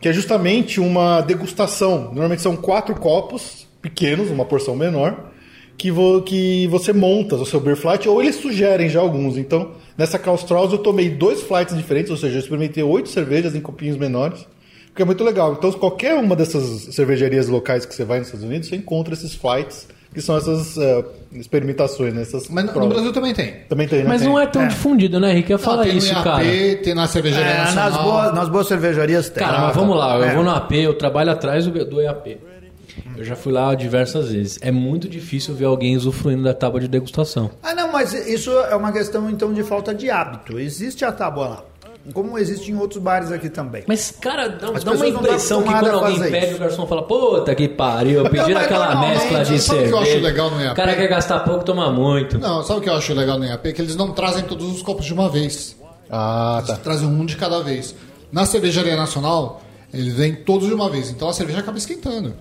Que 0.00 0.10
é 0.10 0.12
justamente 0.12 0.78
uma 0.80 1.22
degustação. 1.22 2.04
Normalmente 2.06 2.42
são 2.42 2.54
quatro 2.54 2.94
copos 2.94 3.66
pequenos, 3.80 4.30
uma 4.30 4.44
porção 4.44 4.76
menor, 4.76 5.32
que, 5.78 5.90
vo- 5.90 6.20
que 6.22 6.66
você 6.66 6.92
monta 6.92 7.36
o 7.36 7.46
seu 7.46 7.58
beer 7.58 7.76
flight, 7.76 8.06
ou 8.08 8.20
eles 8.20 8.36
sugerem 8.36 8.88
já 8.90 9.00
alguns. 9.00 9.38
Então, 9.38 9.72
nessa 9.96 10.18
Strauss 10.34 10.72
eu 10.72 10.78
tomei 10.78 11.08
dois 11.08 11.42
flights 11.42 11.74
diferentes, 11.76 12.10
ou 12.10 12.16
seja, 12.16 12.36
eu 12.36 12.40
experimentei 12.40 12.82
oito 12.82 13.08
cervejas 13.08 13.54
em 13.54 13.60
copinhos 13.60 13.96
menores. 13.96 14.46
Porque 14.96 15.02
é 15.02 15.04
muito 15.04 15.22
legal. 15.22 15.52
Então, 15.52 15.70
qualquer 15.72 16.14
uma 16.14 16.34
dessas 16.34 16.94
cervejarias 16.94 17.48
locais 17.48 17.84
que 17.84 17.94
você 17.94 18.02
vai 18.02 18.18
nos 18.18 18.28
Estados 18.28 18.46
Unidos, 18.48 18.66
você 18.70 18.76
encontra 18.76 19.12
esses 19.12 19.34
flights, 19.34 19.86
que 20.14 20.22
são 20.22 20.34
essas 20.38 20.78
eh, 20.78 21.04
experimentações, 21.34 22.14
né? 22.14 22.22
Essas 22.22 22.48
Mas 22.48 22.64
no- 22.64 22.80
no. 22.80 22.88
Brasil 22.88 23.12
também 23.12 23.34
tem. 23.34 23.56
Também 23.68 23.86
tem, 23.86 23.98
né? 23.98 24.06
Mas 24.08 24.22
Tem. 24.22 24.30
não 24.30 24.40
é 24.40 24.46
tão 24.46 24.62
É. 24.62 24.68
difundido, 24.68 25.20
né, 25.20 25.32
Henrique? 25.32 25.52
Eu 25.52 25.58
falo 25.58 25.82
tem 25.82 25.98
isso, 25.98 26.14
no 26.14 26.22
cara. 26.24 26.42
IAP, 26.42 26.82
tem 26.82 26.94
na 26.94 27.06
cervejaria 27.06 27.46
É, 27.52 27.58
nacional. 27.58 27.90
nas, 27.90 28.02
boas, 28.02 28.34
nas 28.34 28.48
boas 28.48 28.66
cervejarias 28.68 29.28
tem. 29.28 29.44
Cara, 29.44 29.60
mas 29.66 29.76
vamos 29.76 29.94
lá, 29.98 30.16
eu 30.16 30.24
É. 30.24 30.34
vou 30.34 30.42
no 30.42 30.48
AP, 30.50 30.72
eu 30.72 30.94
trabalho 30.94 31.30
atrás 31.30 31.66
do, 31.66 31.84
do 31.84 32.00
EAP. 32.00 32.38
Eu 33.18 33.22
já 33.24 33.36
fui 33.36 33.52
lá 33.52 33.74
diversas 33.74 34.30
vezes. 34.32 34.58
É 34.62 34.70
muito 34.70 35.06
difícil 35.10 35.54
ver 35.54 35.66
alguém 35.66 35.94
usufruindo 35.94 36.42
da 36.42 36.54
tábua 36.54 36.80
de 36.80 36.88
degustação. 36.88 37.50
Ah, 37.62 37.74
não, 37.74 37.92
mas 37.92 38.14
isso 38.14 38.50
é 38.50 38.74
uma 38.74 38.90
questão 38.92 39.28
então 39.28 39.52
de 39.52 39.62
falta 39.62 39.94
de 39.94 40.08
hábito. 40.08 40.58
Existe 40.58 41.04
a 41.04 41.12
tábua 41.12 41.48
lá. 41.48 41.64
Como 42.12 42.38
existe 42.38 42.70
em 42.70 42.76
outros 42.76 43.02
bares 43.02 43.32
aqui 43.32 43.48
também. 43.48 43.82
Mas, 43.86 44.10
cara, 44.10 44.48
dá, 44.48 44.70
dá 44.70 44.90
uma 44.92 44.94
não 44.94 45.04
impressão 45.06 45.62
que 45.62 45.68
quando 45.72 45.88
alguém 45.90 46.20
pede, 46.20 46.46
isso. 46.46 46.54
o 46.56 46.58
garçom 46.58 46.86
fala, 46.86 47.02
puta 47.02 47.54
que 47.54 47.68
pariu, 47.68 48.20
eu 48.24 48.30
pedi 48.30 48.36
Não, 48.48 48.54
mas 48.54 48.64
aquela 48.64 48.86
normalmente, 48.94 49.18
mescla 49.22 49.44
de 49.44 49.58
sabe 49.60 49.78
o 49.80 49.82
que 49.82 49.88
eu 49.88 49.96
cerveja. 49.98 50.12
acho 50.16 50.24
legal 50.24 50.50
no 50.50 50.56
O 50.56 50.60
EAP? 50.60 50.76
cara 50.76 50.94
quer 50.94 51.08
gastar 51.08 51.40
pouco, 51.40 51.64
toma 51.64 51.90
muito. 51.90 52.38
Não, 52.38 52.62
sabe 52.62 52.78
o 52.80 52.82
que 52.82 52.88
eu 52.88 52.94
acho 52.94 53.12
legal 53.12 53.38
no 53.38 53.44
EAP? 53.44 53.72
Que 53.72 53.82
eles 53.82 53.96
não 53.96 54.12
trazem 54.12 54.44
todos 54.44 54.70
os 54.72 54.82
copos 54.82 55.04
de 55.04 55.12
uma 55.12 55.28
vez. 55.28 55.76
Ah, 56.08 56.58
Eles 56.58 56.70
tá. 56.70 56.76
trazem 56.76 57.08
um 57.08 57.26
de 57.26 57.36
cada 57.36 57.60
vez. 57.62 57.94
Na 58.30 58.46
cervejaria 58.46 58.94
nacional, 58.96 59.60
eles 59.92 60.14
vêm 60.14 60.34
todos 60.34 60.68
de 60.68 60.74
uma 60.74 60.88
vez. 60.88 61.10
Então 61.10 61.28
a 61.28 61.32
cerveja 61.32 61.58
acaba 61.60 61.76
esquentando. 61.78 62.34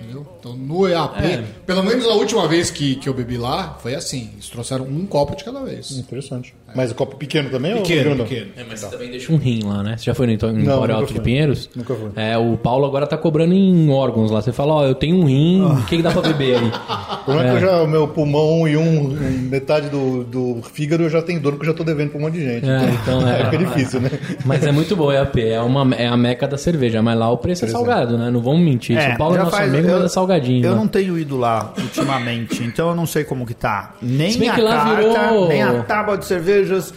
Entendeu? 0.00 0.26
Então 0.38 0.56
no 0.56 0.88
EAP, 0.88 1.18
É. 1.22 1.44
pelo 1.66 1.82
menos 1.82 2.04
a 2.06 2.14
última 2.14 2.48
vez 2.48 2.70
que, 2.70 2.94
que 2.96 3.08
eu 3.08 3.14
bebi 3.14 3.36
lá, 3.36 3.76
foi 3.82 3.94
assim. 3.94 4.30
Eles 4.34 4.48
trouxeram 4.48 4.84
um 4.86 5.04
copo 5.06 5.36
de 5.36 5.44
cada 5.44 5.62
vez. 5.62 5.90
Interessante. 5.92 6.54
Mas 6.74 6.92
o 6.92 6.94
copo 6.94 7.16
pequeno 7.16 7.50
também 7.50 7.74
Pequeno, 7.78 8.10
ou 8.10 8.16
pequeno. 8.18 8.50
É, 8.56 8.64
mas 8.68 8.80
você 8.80 8.86
também 8.90 9.10
deixa 9.10 9.32
um 9.32 9.36
rim 9.36 9.62
lá, 9.64 9.82
né? 9.82 9.96
Você 9.96 10.04
já 10.04 10.14
foi 10.14 10.26
no 10.28 10.32
Empório 10.32 10.94
Alto 10.94 11.12
de. 11.12 11.20
Pinheiros? 11.20 11.68
Nunca 11.74 11.94
fui. 11.94 12.10
É, 12.16 12.38
o 12.38 12.56
Paulo 12.56 12.86
agora 12.86 13.06
tá 13.06 13.16
cobrando 13.18 13.52
em 13.52 13.90
órgãos 13.90 14.30
lá. 14.30 14.40
Você 14.40 14.52
fala, 14.52 14.74
ó, 14.74 14.84
eu 14.86 14.94
tenho 14.94 15.16
um 15.16 15.24
rim, 15.24 15.62
o 15.62 15.84
que, 15.86 15.96
que 15.96 16.02
dá 16.02 16.12
pra 16.12 16.22
beber 16.22 16.56
aí? 16.58 16.68
O 16.68 17.24
problema 17.24 17.48
é 17.48 17.50
que 17.50 17.56
eu 17.56 17.68
já, 17.68 17.82
o 17.82 17.88
meu 17.88 18.08
pulmão 18.08 18.66
e 18.68 18.76
um, 18.76 19.08
metade 19.50 19.88
do, 19.90 20.24
do 20.24 20.62
fígado 20.62 21.02
eu 21.02 21.10
já 21.10 21.20
tenho 21.20 21.40
dor 21.40 21.52
porque 21.52 21.66
eu 21.68 21.72
já 21.72 21.76
tô 21.76 21.84
devendo 21.84 22.10
pra 22.10 22.18
um 22.18 22.22
monte 22.22 22.34
de 22.34 22.44
gente. 22.44 22.68
É, 22.68 22.84
então 23.02 23.20
é. 23.28 23.44
Fica 23.44 23.58
difícil, 23.58 24.00
né? 24.00 24.10
Mas 24.44 24.64
é 24.64 24.70
muito 24.72 24.94
bom, 24.96 25.10
é 25.10 25.18
a 25.18 25.26
P. 25.26 25.48
É, 25.48 25.60
uma, 25.60 25.94
é 25.96 26.06
a 26.06 26.16
meca 26.16 26.46
da 26.46 26.56
cerveja, 26.56 27.02
mas 27.02 27.18
lá 27.18 27.30
o 27.30 27.36
preço 27.36 27.64
é 27.64 27.68
salgado, 27.68 28.16
né? 28.16 28.30
Não 28.30 28.40
vamos 28.40 28.60
mentir. 28.60 28.96
É, 28.96 29.08
São 29.08 29.16
Paulo 29.16 29.34
é 29.34 29.38
nosso 29.40 29.50
faz- 29.50 29.74
amigo, 29.74 29.89
eu- 29.98 30.04
é 30.04 30.08
salgadinho. 30.08 30.64
Eu 30.64 30.72
né? 30.72 30.76
não 30.76 30.88
tenho 30.88 31.18
ido 31.18 31.36
lá 31.36 31.72
ultimamente, 31.78 32.62
então 32.62 32.88
eu 32.90 32.94
não 32.94 33.06
sei 33.06 33.24
como 33.24 33.46
que 33.46 33.54
tá. 33.54 33.94
Nem 34.00 34.48
a 34.48 34.56
carta, 34.56 34.94
virou- 34.96 35.48
nem 35.48 35.62
a 35.62 35.82
tábua 35.82 36.16
de 36.18 36.24
cervejas, 36.26 36.92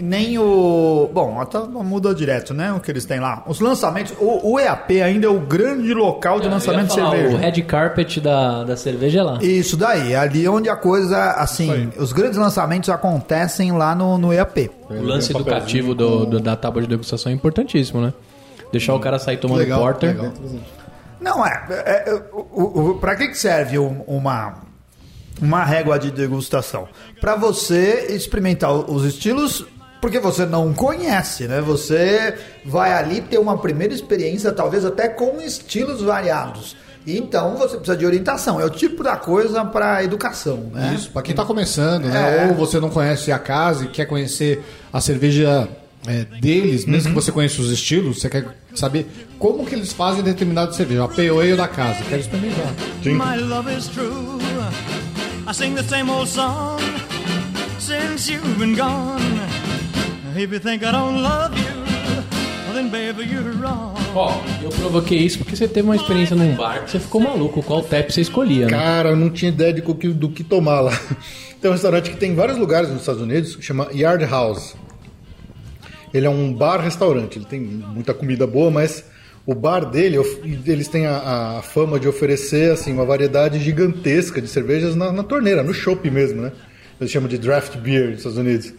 nem 0.00 0.38
o... 0.38 1.10
Bom, 1.12 1.40
a 1.40 1.46
tábua 1.46 1.82
muda 1.82 2.14
direto, 2.14 2.54
né? 2.54 2.72
O 2.72 2.78
que 2.78 2.88
eles 2.88 3.04
têm 3.04 3.18
lá. 3.18 3.42
Os 3.48 3.58
lançamentos... 3.58 4.12
O, 4.20 4.52
o 4.52 4.60
EAP 4.60 5.02
ainda 5.02 5.26
é 5.26 5.28
o 5.28 5.40
grande 5.40 5.92
local 5.92 6.38
de 6.38 6.44
Eu 6.46 6.50
ia 6.50 6.54
lançamento 6.54 6.88
de 6.90 6.94
falar, 7.00 7.10
cerveja. 7.10 7.36
O 7.36 7.40
red 7.40 7.62
carpet 7.62 8.20
da, 8.20 8.62
da 8.64 8.76
cerveja 8.76 9.18
é 9.18 9.22
lá. 9.24 9.38
Isso 9.42 9.76
daí, 9.76 10.14
ali 10.14 10.46
onde 10.48 10.68
a 10.68 10.76
coisa, 10.76 11.32
assim, 11.32 11.90
os 11.98 12.12
grandes 12.12 12.38
lançamentos 12.38 12.88
acontecem 12.90 13.72
lá 13.72 13.92
no, 13.94 14.16
no 14.18 14.32
EAP. 14.32 14.70
O 14.88 15.02
lance 15.02 15.32
educativo 15.32 15.94
do, 15.96 16.26
do- 16.26 16.38
da 16.40 16.54
tábua 16.54 16.80
de 16.82 16.86
degustação 16.88 17.32
é 17.32 17.34
importantíssimo, 17.34 18.00
né? 18.00 18.12
Deixar 18.70 18.94
o 18.94 19.00
cara 19.00 19.18
sair 19.18 19.38
tomando 19.38 19.58
Legal, 19.58 19.80
porter. 19.80 20.10
legal. 20.10 20.30
Não, 21.20 21.44
é. 21.44 21.64
é, 21.70 22.10
é 22.10 22.22
o, 22.32 22.90
o, 22.90 22.98
pra 22.98 23.16
que, 23.16 23.28
que 23.28 23.38
serve 23.38 23.78
um- 23.78 24.02
uma, 24.06 24.54
uma 25.40 25.64
régua 25.64 25.98
de 25.98 26.10
degustação? 26.10 26.88
Para 27.20 27.34
você 27.36 28.06
experimentar 28.10 28.72
os 28.72 29.04
estilos, 29.04 29.64
porque 30.00 30.20
você 30.20 30.46
não 30.46 30.72
conhece, 30.72 31.48
né? 31.48 31.60
Você 31.60 32.34
vai 32.64 32.92
ali 32.92 33.20
ter 33.20 33.38
uma 33.38 33.58
primeira 33.58 33.92
experiência, 33.92 34.52
talvez 34.52 34.84
até 34.84 35.08
com 35.08 35.40
estilos 35.40 36.00
variados. 36.02 36.76
E 37.06 37.16
Então 37.18 37.56
você 37.56 37.76
precisa 37.76 37.96
de 37.96 38.04
orientação. 38.04 38.60
É 38.60 38.64
o 38.64 38.70
tipo 38.70 39.02
da 39.02 39.16
coisa 39.16 39.64
para 39.64 40.04
educação, 40.04 40.70
né? 40.72 40.92
Isso, 40.94 41.10
pra 41.10 41.22
quem 41.22 41.34
tá 41.34 41.44
começando, 41.44 42.04
né? 42.04 42.44
É. 42.44 42.46
Ou 42.48 42.54
você 42.54 42.78
não 42.78 42.90
conhece 42.90 43.32
a 43.32 43.38
casa 43.38 43.84
e 43.86 43.88
quer 43.88 44.04
conhecer 44.06 44.62
a 44.92 45.00
cerveja 45.00 45.66
é, 46.06 46.24
deles, 46.40 46.84
mesmo 46.86 47.10
que 47.10 47.14
você 47.14 47.30
conheça 47.32 47.60
os 47.60 47.70
estilos, 47.70 48.20
você 48.20 48.28
quer 48.28 48.46
saber 48.74 49.06
como 49.38 49.64
que 49.66 49.74
eles 49.74 49.92
fazem 49.92 50.22
determinada 50.22 50.72
cerveja, 50.72 51.04
a 51.04 51.08
POE 51.08 51.56
da 51.56 51.68
casa, 51.68 52.02
quero 52.08 52.20
experimentar. 52.20 52.72
My 53.04 53.36
love 53.42 53.70
is 53.76 53.86
true. 53.88 54.38
I 55.48 55.52
sing 55.54 55.74
the 55.74 55.82
same 55.82 56.10
old 56.10 56.28
song 56.30 56.78
since 57.78 58.30
you've 58.30 58.58
been 58.58 58.74
gone. 58.76 59.20
If 60.36 60.52
you 60.52 60.60
think 60.60 60.84
I 60.84 60.92
don't 60.92 61.20
love 61.22 61.56
you, 61.58 62.74
then 62.74 62.88
baby 62.90 63.24
you're 63.32 63.52
wrong. 63.58 63.94
Ó, 64.14 64.40
eu 64.62 64.70
provoquei 64.70 65.18
isso 65.18 65.38
porque 65.38 65.54
você 65.56 65.66
teve 65.68 65.86
uma 65.88 65.96
experiência 65.96 66.34
num 66.36 66.54
bar 66.54 66.84
que 66.84 66.90
você 66.92 66.98
ficou 67.00 67.20
maluco. 67.20 67.62
Qual 67.62 67.82
tap 67.82 68.10
você 68.10 68.20
escolhia, 68.20 68.66
né? 68.66 68.72
Cara, 68.78 69.10
eu 69.10 69.16
não 69.16 69.30
tinha 69.30 69.50
ideia 69.50 69.72
de 69.72 69.82
co- 69.82 69.94
que- 69.94 70.08
do 70.08 70.28
que 70.30 70.42
tomar 70.44 70.80
lá. 70.80 70.98
Tem 71.60 71.68
um 71.70 71.74
restaurante 71.74 72.10
que 72.10 72.16
tem 72.16 72.30
em 72.30 72.34
vários 72.36 72.56
lugares 72.56 72.88
nos 72.88 73.00
Estados 73.00 73.20
Unidos, 73.20 73.56
que 73.56 73.62
chama 73.62 73.88
Yard 73.92 74.24
House. 74.26 74.76
Ele 76.12 76.26
é 76.26 76.30
um 76.30 76.52
bar-restaurante, 76.52 77.38
ele 77.38 77.44
tem 77.44 77.60
muita 77.60 78.14
comida 78.14 78.46
boa, 78.46 78.70
mas 78.70 79.04
o 79.46 79.54
bar 79.54 79.84
dele, 79.84 80.18
eles 80.66 80.88
têm 80.88 81.06
a, 81.06 81.58
a 81.58 81.62
fama 81.62 81.98
de 81.98 82.06
oferecer 82.06 82.72
assim 82.72 82.92
uma 82.92 83.04
variedade 83.04 83.58
gigantesca 83.58 84.42
de 84.42 84.48
cervejas 84.48 84.94
na, 84.94 85.10
na 85.10 85.22
torneira, 85.22 85.62
no 85.62 85.72
chopp 85.72 86.10
mesmo, 86.10 86.42
né? 86.42 86.52
Eles 87.00 87.10
chamam 87.10 87.28
de 87.28 87.38
draft 87.38 87.76
beer 87.78 88.08
nos 88.08 88.18
Estados 88.18 88.38
Unidos. 88.38 88.72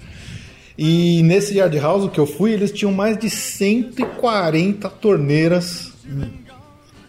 E 0.77 1.23
nesse 1.23 1.57
Yard 1.57 1.77
House 1.79 2.11
que 2.11 2.19
eu 2.19 2.25
fui, 2.25 2.53
eles 2.53 2.71
tinham 2.71 2.93
mais 2.93 3.17
de 3.17 3.29
140 3.29 4.89
torneiras 4.89 5.91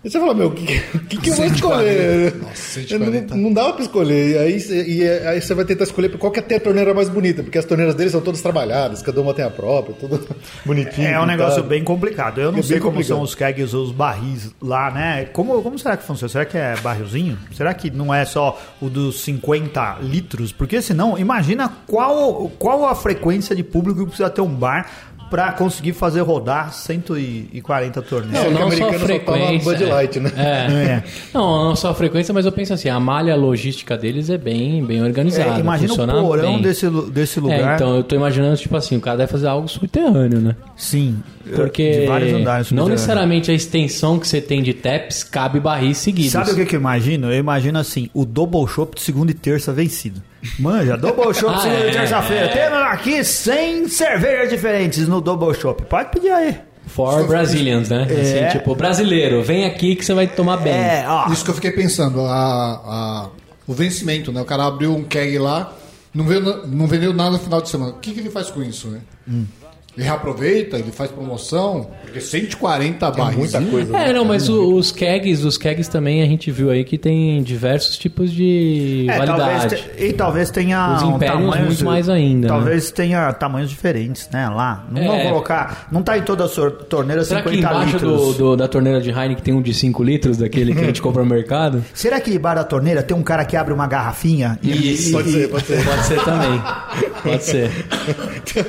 E 0.02 0.08
você 0.08 0.18
fala, 0.18 0.32
meu, 0.32 0.46
o 0.48 0.50
que, 0.52 0.64
que, 1.10 1.16
que 1.18 1.28
eu 1.28 1.34
vou 1.34 1.44
140. 1.46 1.54
escolher? 1.54 2.34
Nossa, 2.36 2.54
140. 2.80 3.34
Não, 3.34 3.42
não 3.42 3.52
dá 3.52 3.70
pra 3.74 3.82
escolher. 3.82 4.30
E 4.30 4.38
aí, 4.38 4.58
você- 4.58 4.82
e 4.88 5.06
aí 5.06 5.40
você 5.42 5.52
vai 5.52 5.64
tentar 5.66 5.84
escolher 5.84 6.08
qual 6.16 6.32
que 6.32 6.40
é 6.40 6.56
a 6.56 6.60
torneira 6.60 6.94
mais 6.94 7.10
bonita, 7.10 7.42
porque 7.42 7.58
as 7.58 7.66
torneiras 7.66 7.94
deles 7.94 8.10
são 8.12 8.22
todas 8.22 8.40
trabalhadas, 8.40 9.02
cada 9.02 9.20
uma 9.20 9.34
tem 9.34 9.44
a 9.44 9.50
própria, 9.50 9.94
tudo 9.94 10.18
bonitinho. 10.64 11.06
É 11.06 11.20
um 11.20 11.26
negócio 11.26 11.62
bem 11.62 11.84
complicado. 11.84 12.40
Eu 12.40 12.50
não 12.50 12.60
É 12.60 12.62
sei 12.62 12.78
como 12.78 12.92
complicado. 12.92 13.16
são 13.16 13.22
os 13.22 13.34
kegs 13.34 13.74
ou 13.74 13.84
os 13.84 13.92
barris 13.92 14.50
lá, 14.62 14.90
né? 14.90 15.26
Como, 15.34 15.60
como 15.62 15.78
será 15.78 15.98
que 15.98 16.04
funciona? 16.04 16.30
Será 16.32 16.44
que 16.46 16.56
é 16.56 16.76
barrilzinho? 16.78 17.36
Será 17.54 17.74
que 17.74 17.90
não 17.90 18.14
é 18.14 18.24
só 18.24 18.58
o 18.80 18.88
dos 18.88 19.20
50 19.22 19.98
litros? 20.00 20.50
Porque 20.50 20.80
senão, 20.80 21.18
imagina 21.18 21.70
qual, 21.86 22.50
qual 22.58 22.86
a 22.86 22.94
frequência 22.94 23.54
de 23.54 23.62
público 23.62 24.00
que 24.00 24.06
precisa 24.06 24.30
ter 24.30 24.40
um 24.40 24.48
bar 24.54 24.90
pra 25.30 25.52
conseguir 25.52 25.92
fazer 25.92 26.20
rodar 26.22 26.72
140 26.74 28.02
torneiras. 28.02 28.44
É, 28.44 28.48
o 28.48 28.52
que 28.52 28.58
não 28.60 28.70
só 28.70 28.84
a 28.84 28.88
americano 28.88 28.92
só 28.92 28.98
toma 28.98 29.36
frequência. 29.36 29.72
Bud 29.72 29.84
Light, 29.84 30.20
né? 30.20 30.32
É. 30.36 30.90
É. 30.90 31.04
Não, 31.32 31.64
não 31.64 31.76
só 31.76 31.90
a 31.90 31.94
frequência, 31.94 32.34
mas 32.34 32.44
eu 32.46 32.52
penso 32.52 32.74
assim, 32.74 32.88
a 32.88 32.98
malha 32.98 33.36
logística 33.36 33.96
deles 33.96 34.28
é 34.28 34.36
bem, 34.36 34.84
bem 34.84 35.02
organizada. 35.02 35.56
É, 35.56 35.60
imagina 35.60 35.92
o 35.92 35.96
porão 36.26 36.54
bem. 36.54 36.62
desse, 36.62 36.88
desse 37.10 37.38
É, 37.38 37.42
lugar. 37.42 37.74
então 37.76 37.96
eu 37.96 38.02
tô 38.02 38.16
imaginando, 38.16 38.56
tipo 38.56 38.76
assim, 38.76 38.96
o 38.96 39.00
cara 39.00 39.18
deve 39.18 39.30
fazer 39.30 39.46
algo 39.46 39.68
subterrâneo, 39.68 40.40
né? 40.40 40.56
Sim. 40.76 41.22
Porque 41.54 42.00
de 42.00 42.06
vários 42.06 42.32
andares. 42.32 42.70
não 42.72 42.88
necessariamente 42.88 43.50
a 43.50 43.54
extensão 43.54 44.18
que 44.18 44.26
você 44.28 44.40
tem 44.40 44.62
de 44.62 44.74
taps 44.74 45.24
cabe 45.24 45.58
barris 45.58 45.98
seguidos. 45.98 46.32
Sabe 46.32 46.50
o 46.52 46.54
que, 46.54 46.66
que 46.66 46.76
eu 46.76 46.80
imagino? 46.80 47.32
Eu 47.32 47.38
imagino 47.38 47.78
assim, 47.78 48.08
o 48.14 48.24
double 48.24 48.66
shop 48.66 48.94
de 48.96 49.02
segunda 49.02 49.30
e 49.30 49.34
terça 49.34 49.72
vencido. 49.72 50.22
Manja, 50.58 50.96
double 50.96 51.34
shop 51.34 51.54
Ah, 51.54 51.60
segunda 51.60 51.84
é, 51.86 51.90
terça-feira. 51.90 52.44
é. 52.46 52.48
Temos 52.48 52.78
aqui 52.78 53.22
100 53.24 53.88
cervejas 53.88 54.48
diferentes 54.50 55.06
no 55.06 55.20
double 55.20 55.54
shop. 55.54 55.82
Pode 55.84 56.10
pedir 56.10 56.30
aí. 56.30 56.56
For 56.86 57.26
Brazilians, 57.26 57.88
né? 57.88 58.06
É. 58.10 58.20
Assim, 58.48 58.58
tipo, 58.58 58.74
brasileiro, 58.74 59.42
vem 59.42 59.64
aqui 59.66 59.94
que 59.94 60.04
você 60.04 60.14
vai 60.14 60.26
tomar 60.26 60.56
bem. 60.56 60.72
É, 60.72 61.04
ó. 61.06 61.30
Isso 61.30 61.44
que 61.44 61.50
eu 61.50 61.54
fiquei 61.54 61.70
pensando, 61.70 62.20
a, 62.22 62.32
a- 62.34 63.28
o 63.66 63.72
vencimento, 63.74 64.32
né? 64.32 64.40
O 64.40 64.44
cara 64.44 64.66
abriu 64.66 64.96
um 64.96 65.04
keg 65.04 65.38
lá, 65.38 65.72
não, 66.12 66.24
vendeu, 66.24 66.66
não 66.66 66.86
vendeu 66.88 67.12
nada 67.12 67.30
no 67.32 67.38
final 67.38 67.60
de 67.60 67.68
semana. 67.68 67.92
O 67.92 67.98
que, 67.98 68.12
que 68.12 68.18
ele 68.20 68.30
faz 68.30 68.50
com 68.50 68.62
isso, 68.62 68.88
né? 68.88 69.00
Ele 69.96 70.06
reaproveita, 70.06 70.78
ele 70.78 70.92
faz 70.92 71.10
promoção, 71.10 71.88
porque 72.02 72.20
140 72.20 73.10
barris. 73.10 73.36
Muita 73.36 73.60
coisa. 73.62 73.92
né? 73.92 74.10
É, 74.10 74.12
não, 74.12 74.24
mas 74.24 74.48
o- 74.48 74.74
os 74.74 74.92
kegs, 74.92 75.44
os 75.44 75.58
kegs 75.58 75.88
também 75.88 76.22
a 76.22 76.26
gente 76.26 76.50
viu 76.50 76.70
aí 76.70 76.84
que 76.84 76.96
tem 76.96 77.42
diversos 77.42 77.98
tipos 77.98 78.30
de 78.32 79.06
É, 79.10 79.18
validade. 79.18 79.40
talvez 79.40 79.72
te- 79.82 80.04
e 80.04 80.12
talvez 80.12 80.50
tenha 80.50 80.94
Os 80.96 81.02
um 81.02 81.16
impérios 81.16 81.40
tamanhos- 81.40 81.66
muito 81.66 81.84
mais 81.84 82.08
ainda, 82.08 82.48
Talvez 82.48 82.90
tenha 82.90 83.32
tamanhos 83.32 83.68
diferentes, 83.68 84.28
né? 84.32 84.48
Lá. 84.48 84.86
Não 84.90 85.02
É. 85.02 85.06
vão 85.06 85.20
colocar. 85.32 85.88
Não 85.90 86.02
tá 86.02 86.16
em 86.16 86.22
toda 86.22 86.44
a 86.44 86.48
torneira 86.88 87.24
Será 87.24 87.42
que 87.42 87.50
50 87.50 87.68
embaixo 87.74 87.98
do, 87.98 88.10
litros. 88.14 88.36
do- 88.36 88.56
da 88.56 88.68
torneira 88.68 89.00
de 89.00 89.10
Heineken 89.10 89.42
tem 89.42 89.54
um 89.54 89.60
de 89.62 89.74
5 89.74 90.02
litros, 90.02 90.38
daquele 90.38 90.72
que 90.72 90.80
a 90.80 90.84
gente 90.84 91.02
compra 91.02 91.22
no 91.22 91.28
mercado? 91.28 91.84
Será 91.92 92.20
que 92.20 92.30
debaixo 92.30 92.58
da 92.58 92.64
torneira 92.64 93.02
tem 93.02 93.16
um 93.16 93.22
cara 93.22 93.44
que 93.44 93.56
abre 93.56 93.74
uma 93.74 93.86
garrafinha 93.86 94.58
e, 94.62 94.92
Isso. 94.92 95.12
Pode 95.12 95.30
ser, 95.32 95.48
pode 95.48 95.64
ser. 95.66 95.84
Pode 95.84 96.04
ser 96.06 96.24
também. 96.24 96.60
Pode 97.22 97.44
ser. 97.44 97.70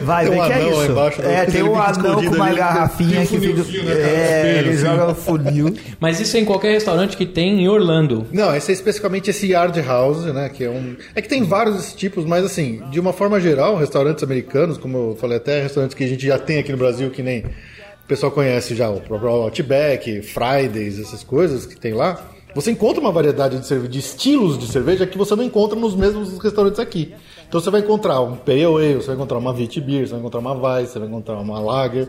vai 0.02 0.26
Tem 0.28 0.40
um 0.40 0.46
que 0.46 0.52
é 0.52 0.56
anão 0.56 0.72
isso? 0.84 0.92
embaixo, 0.92 1.22
é, 1.22 1.46
tem 1.46 1.64
um 1.64 1.82
anão 1.82 2.24
com 2.24 2.36
uma 2.36 2.46
ali, 2.46 2.56
garrafinha 2.58 3.26
que 3.26 3.40
fica. 3.40 3.64
né, 3.84 3.94
É, 3.94 4.60
ele 4.60 4.78
joga 4.78 5.08
o 5.12 5.16
funil. 5.16 5.76
Mas 6.00 6.20
isso 6.20 6.36
é 6.38 6.40
em 6.40 6.46
qualquer 6.46 6.72
restaurante 6.74 7.16
que 7.18 7.26
tem 7.26 7.62
em 7.64 7.68
Orlando. 7.68 8.26
Não, 8.32 8.56
esse 8.56 8.72
é 8.72 8.74
especificamente 8.74 9.30
esse 9.30 9.48
Yard 9.48 9.80
House, 9.82 10.26
né? 10.26 10.50
Que 10.50 10.64
é 10.66 10.70
um. 10.70 10.96
É 11.16 11.22
que 11.22 11.30
tem 11.30 11.44
vários 11.44 11.76
desses 11.76 11.94
tipos, 11.94 12.26
mas 12.26 12.44
assim, 12.46 12.82
de 12.92 13.00
uma 13.00 13.14
forma 13.14 13.40
geral, 13.40 13.78
restaurantes 13.78 14.24
americanos, 14.24 14.78
como 14.78 14.98
eu 15.12 15.18
falei 15.20 15.38
até, 15.38 15.62
restaurantes 15.64 15.96
que 15.96 16.04
a 16.04 16.08
gente 16.08 16.26
já 16.26 16.38
tem 16.38 16.60
aqui 16.60 16.72
no 16.72 16.78
Brasil, 16.78 17.10
que 17.10 17.22
nem 17.24 17.40
o 17.42 18.08
pessoal 18.08 18.32
conhece 18.32 18.76
já, 18.76 18.90
o 18.90 19.00
próprio 19.00 19.30
Outback, 19.30 20.22
Fridays, 20.22 21.00
essas 21.00 21.24
coisas 21.24 21.66
que 21.66 21.76
tem 21.80 21.94
lá. 21.94 22.20
Você 22.54 22.70
encontra 22.70 23.00
uma 23.00 23.14
variedade 23.14 23.58
de, 23.60 23.66
cerve- 23.66 23.88
de 23.88 24.00
estilos 24.00 24.60
de 24.60 24.68
cerveja 24.70 25.06
que 25.08 25.18
você 25.18 25.34
não 25.38 25.44
encontra 25.46 25.80
nos 25.80 25.96
mesmos 25.96 26.38
restaurantes 26.38 26.82
aqui. 26.82 27.14
Então 27.52 27.60
você 27.60 27.70
vai 27.70 27.82
encontrar 27.82 28.22
um 28.22 28.38
Pale 28.38 28.64
Ale, 28.64 28.94
você 28.94 29.08
vai 29.08 29.16
encontrar 29.18 29.38
uma 29.38 29.52
Beer, 29.54 30.08
você 30.08 30.12
vai 30.12 30.20
encontrar 30.22 30.40
uma 30.40 30.54
Weiss, 30.54 30.92
você 30.92 31.00
vai 31.00 31.08
encontrar 31.10 31.36
uma 31.36 31.60
Lager. 31.60 32.08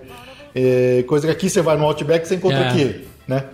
eh, 0.54 1.02
coisa 1.08 1.26
que 1.26 1.32
aqui 1.32 1.50
você 1.50 1.60
vai 1.60 1.76
no 1.76 1.84
Outback 1.84 2.28
você 2.28 2.36
encontra 2.36 2.58
É. 2.60 2.68
aqui, 2.68 3.00
né? 3.26 3.46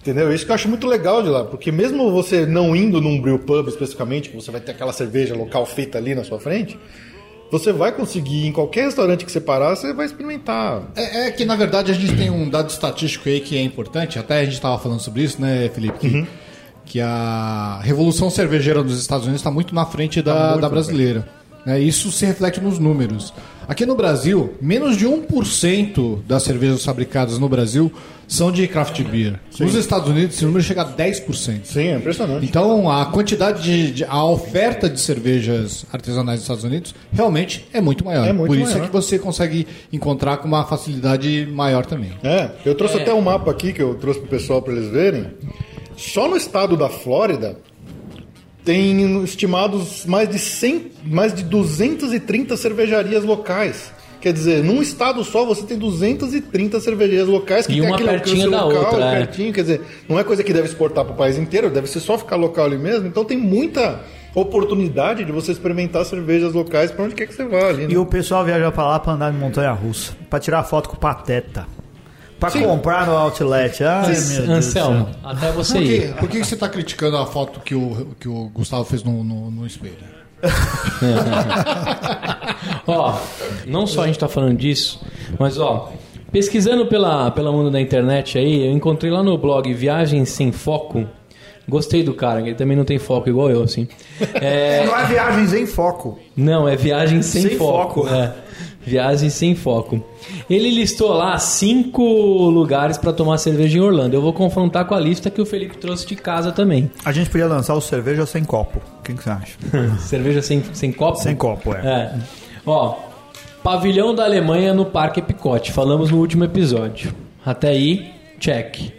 Entendeu? 0.00 0.32
Isso 0.32 0.44
que 0.46 0.52
eu 0.52 0.54
acho 0.54 0.68
muito 0.68 0.86
legal 0.86 1.24
de 1.24 1.28
lá, 1.28 1.42
porque 1.42 1.72
mesmo 1.72 2.12
você 2.12 2.46
não 2.46 2.76
indo 2.76 3.00
num 3.00 3.20
brew 3.20 3.40
pub 3.40 3.66
especificamente, 3.66 4.28
que 4.28 4.36
você 4.36 4.52
vai 4.52 4.60
ter 4.60 4.70
aquela 4.70 4.92
cerveja 4.92 5.34
local 5.34 5.66
feita 5.66 5.98
ali 5.98 6.14
na 6.14 6.22
sua 6.22 6.38
frente, 6.38 6.78
você 7.50 7.72
vai 7.72 7.90
conseguir, 7.90 8.46
em 8.46 8.52
qualquer 8.52 8.84
restaurante 8.84 9.24
que 9.24 9.32
você 9.32 9.40
parar, 9.40 9.74
você 9.74 9.92
vai 9.92 10.06
experimentar. 10.06 10.82
É, 10.94 11.26
é 11.26 11.30
que, 11.32 11.44
na 11.44 11.56
verdade, 11.56 11.90
a 11.90 11.94
gente 11.94 12.14
tem 12.16 12.30
um 12.30 12.48
dado 12.48 12.70
estatístico 12.70 13.28
aí 13.28 13.40
que 13.40 13.56
é 13.56 13.62
importante, 13.62 14.16
até 14.16 14.38
a 14.38 14.44
gente 14.44 14.54
estava 14.54 14.78
falando 14.78 15.00
sobre 15.00 15.24
isso, 15.24 15.40
né, 15.42 15.68
Felipe? 15.74 15.98
Que, 15.98 16.26
que 16.86 17.00
a 17.00 17.80
revolução 17.82 18.30
cervejeira 18.30 18.82
dos 18.82 18.98
Estados 18.98 19.24
Unidos 19.26 19.40
está 19.42 19.50
muito 19.50 19.74
na 19.74 19.84
frente 19.84 20.22
da, 20.22 20.56
da 20.56 20.68
brasileira. 20.68 21.28
né? 21.66 21.78
Isso 21.80 22.10
se 22.12 22.24
reflete 22.24 22.60
nos 22.60 22.78
números. 22.78 23.34
Aqui 23.68 23.84
no 23.84 23.96
Brasil, 23.96 24.54
menos 24.62 24.96
de 24.96 25.04
1% 25.06 26.20
das 26.26 26.44
cervejas 26.44 26.84
fabricadas 26.84 27.36
no 27.38 27.48
Brasil 27.48 27.92
são 28.28 28.50
de 28.52 28.66
craft 28.68 29.02
beer. 29.02 29.40
Nos 29.58 29.74
Estados 29.74 30.08
Unidos, 30.08 30.36
esse 30.36 30.44
número 30.44 30.62
chega 30.62 30.82
a 30.82 30.84
10%. 30.92 31.60
Sim, 31.64 31.80
é 31.88 31.96
impressionante. 31.96 32.46
Então, 32.46 32.88
a 32.90 33.06
quantidade 33.06 33.62
de, 33.64 33.90
de- 33.90 34.04
a 34.04 34.24
oferta 34.24 34.88
de 34.88 35.00
cervejas 35.00 35.84
artesanais 35.92 36.36
nos 36.38 36.42
Estados 36.42 36.62
Unidos 36.64 36.94
realmente 37.12 37.66
é 37.72 37.80
muito 37.80 38.04
maior. 38.04 38.26
É 38.28 38.32
muito 38.32 38.46
Por 38.48 38.56
isso 38.56 38.70
maior. 38.70 38.84
é 38.84 38.86
que 38.86 38.92
você 38.92 39.18
consegue 39.18 39.66
encontrar 39.92 40.36
com 40.36 40.46
uma 40.46 40.64
facilidade 40.64 41.48
maior 41.52 41.84
também. 41.86 42.12
É, 42.22 42.50
eu 42.64 42.74
trouxe 42.76 42.96
até 42.98 43.12
um 43.12 43.20
mapa 43.20 43.50
aqui 43.50 43.72
que 43.72 43.82
eu 43.82 43.94
trouxe 43.96 44.20
pro 44.20 44.28
pessoal 44.28 44.62
para 44.62 44.72
eles 44.74 44.88
verem. 44.90 45.26
Só 45.96 46.28
no 46.28 46.36
estado 46.36 46.76
da 46.76 46.88
Flórida 46.88 47.58
tem 48.64 49.22
estimados 49.22 50.04
mais 50.06 50.28
de 50.28 50.38
100, 50.38 50.92
mais 51.04 51.32
de 51.34 51.44
230 51.44 52.56
cervejarias 52.56 53.24
locais. 53.24 53.92
Quer 54.20 54.32
dizer, 54.32 54.64
num 54.64 54.82
estado 54.82 55.22
só 55.22 55.44
você 55.44 55.62
tem 55.62 55.78
230 55.78 56.80
cervejarias 56.80 57.28
locais 57.28 57.66
que 57.66 57.74
E 57.74 57.80
tem 57.80 57.92
aquele 57.92 58.10
alcance 58.10 58.46
local, 58.46 58.84
outra, 58.84 59.04
é. 59.04 59.18
pertinho, 59.18 59.52
quer 59.52 59.60
dizer, 59.60 59.82
não 60.08 60.18
é 60.18 60.24
coisa 60.24 60.42
que 60.42 60.52
deve 60.52 60.66
exportar 60.66 61.04
para 61.04 61.14
o 61.14 61.16
país 61.16 61.38
inteiro, 61.38 61.70
deve 61.70 61.86
ser 61.86 62.00
só 62.00 62.18
ficar 62.18 62.34
local 62.34 62.64
ali 62.64 62.76
mesmo. 62.78 63.06
Então 63.06 63.24
tem 63.24 63.38
muita 63.38 64.00
oportunidade 64.34 65.24
de 65.24 65.30
você 65.30 65.52
experimentar 65.52 66.04
cervejas 66.04 66.52
locais 66.52 66.90
para 66.90 67.04
onde 67.04 67.14
quer 67.14 67.26
que 67.26 67.34
você 67.34 67.44
vá 67.44 67.68
ali. 67.68 67.84
né? 67.84 67.88
E 67.92 67.96
o 67.96 68.04
pessoal 68.04 68.44
viaja 68.44 68.72
pra 68.72 68.86
lá 68.88 68.98
pra 68.98 69.12
andar 69.12 69.30
de 69.30 69.38
montanha 69.38 69.70
russa, 69.72 70.12
pra 70.28 70.40
tirar 70.40 70.64
foto 70.64 70.88
com 70.88 70.96
o 70.96 70.98
Pateta. 70.98 71.66
Pra 72.38 72.50
comprar 72.50 73.06
no 73.06 73.16
outlet. 73.16 73.82
Ai, 73.82 74.06
meu 74.08 74.14
Deus. 74.14 74.38
Anselmo, 74.48 75.08
até 75.24 75.50
você 75.52 75.74
Por, 75.74 75.82
ir. 75.82 76.12
que, 76.12 76.20
por 76.20 76.28
que 76.28 76.44
você 76.44 76.54
está 76.54 76.68
criticando 76.68 77.16
a 77.16 77.24
foto 77.26 77.60
que 77.60 77.74
o, 77.74 78.08
que 78.20 78.28
o 78.28 78.48
Gustavo 78.50 78.84
fez 78.84 79.02
no, 79.02 79.24
no, 79.24 79.50
no 79.50 79.66
espelho? 79.66 79.96
Ó, 82.86 83.18
não 83.66 83.86
só 83.86 84.02
a 84.02 84.06
gente 84.06 84.18
tá 84.18 84.28
falando 84.28 84.56
disso, 84.56 85.00
mas 85.38 85.58
ó, 85.58 85.92
pesquisando 86.30 86.86
pela, 86.86 87.30
pela 87.30 87.50
mundo 87.52 87.70
da 87.70 87.80
internet 87.80 88.38
aí, 88.38 88.66
eu 88.66 88.72
encontrei 88.72 89.10
lá 89.10 89.22
no 89.22 89.36
blog 89.38 89.72
Viagem 89.72 90.24
Sem 90.24 90.52
Foco. 90.52 91.06
Gostei 91.68 92.04
do 92.04 92.14
cara, 92.14 92.40
ele 92.40 92.54
também 92.54 92.76
não 92.76 92.84
tem 92.84 92.96
foco 92.96 93.28
igual 93.28 93.50
eu, 93.50 93.62
assim. 93.62 93.88
É, 94.34 94.86
Não 94.86 94.96
é 94.96 95.04
viagens 95.06 95.52
em 95.52 95.66
foco. 95.66 96.18
não, 96.36 96.68
é 96.68 96.76
Viagem 96.76 97.22
Sem, 97.22 97.42
Sem 97.42 97.58
Foco. 97.58 98.04
foco. 98.04 98.08
É, 98.14 98.32
viagem 98.86 99.28
Sem 99.28 99.54
Foco. 99.56 100.00
Ele 100.48 100.70
listou 100.70 101.12
lá 101.12 101.36
cinco 101.38 102.02
lugares 102.48 102.96
pra 102.96 103.12
tomar 103.12 103.36
cerveja 103.38 103.76
em 103.76 103.80
Orlando. 103.80 104.14
Eu 104.14 104.22
vou 104.22 104.32
confrontar 104.32 104.86
com 104.86 104.94
a 104.94 105.00
lista 105.00 105.28
que 105.28 105.40
o 105.40 105.44
Felipe 105.46 105.76
trouxe 105.76 106.06
de 106.06 106.14
casa 106.14 106.52
também. 106.52 106.90
A 107.04 107.10
gente 107.10 107.28
podia 107.28 107.48
lançar 107.48 107.74
o 107.74 107.80
cerveja 107.80 108.24
sem 108.24 108.44
copo. 108.44 108.80
O 109.00 109.02
que 109.02 109.12
que 109.12 109.22
você 109.22 109.30
acha? 109.30 109.56
cerveja 110.00 110.40
sem, 110.40 110.62
sem 110.72 110.92
copo? 110.92 111.18
Sem 111.18 111.34
copo, 111.34 111.74
é. 111.74 111.78
É. 111.84 112.14
Ó, 112.64 112.94
pavilhão 113.62 114.14
da 114.14 114.24
Alemanha 114.24 114.72
no 114.72 114.86
Parque 114.86 115.18
Epicote. 115.18 115.72
Falamos 115.72 116.10
no 116.10 116.18
último 116.18 116.44
episódio. 116.44 117.12
Até 117.44 117.68
aí, 117.70 118.12
check. 118.38 118.92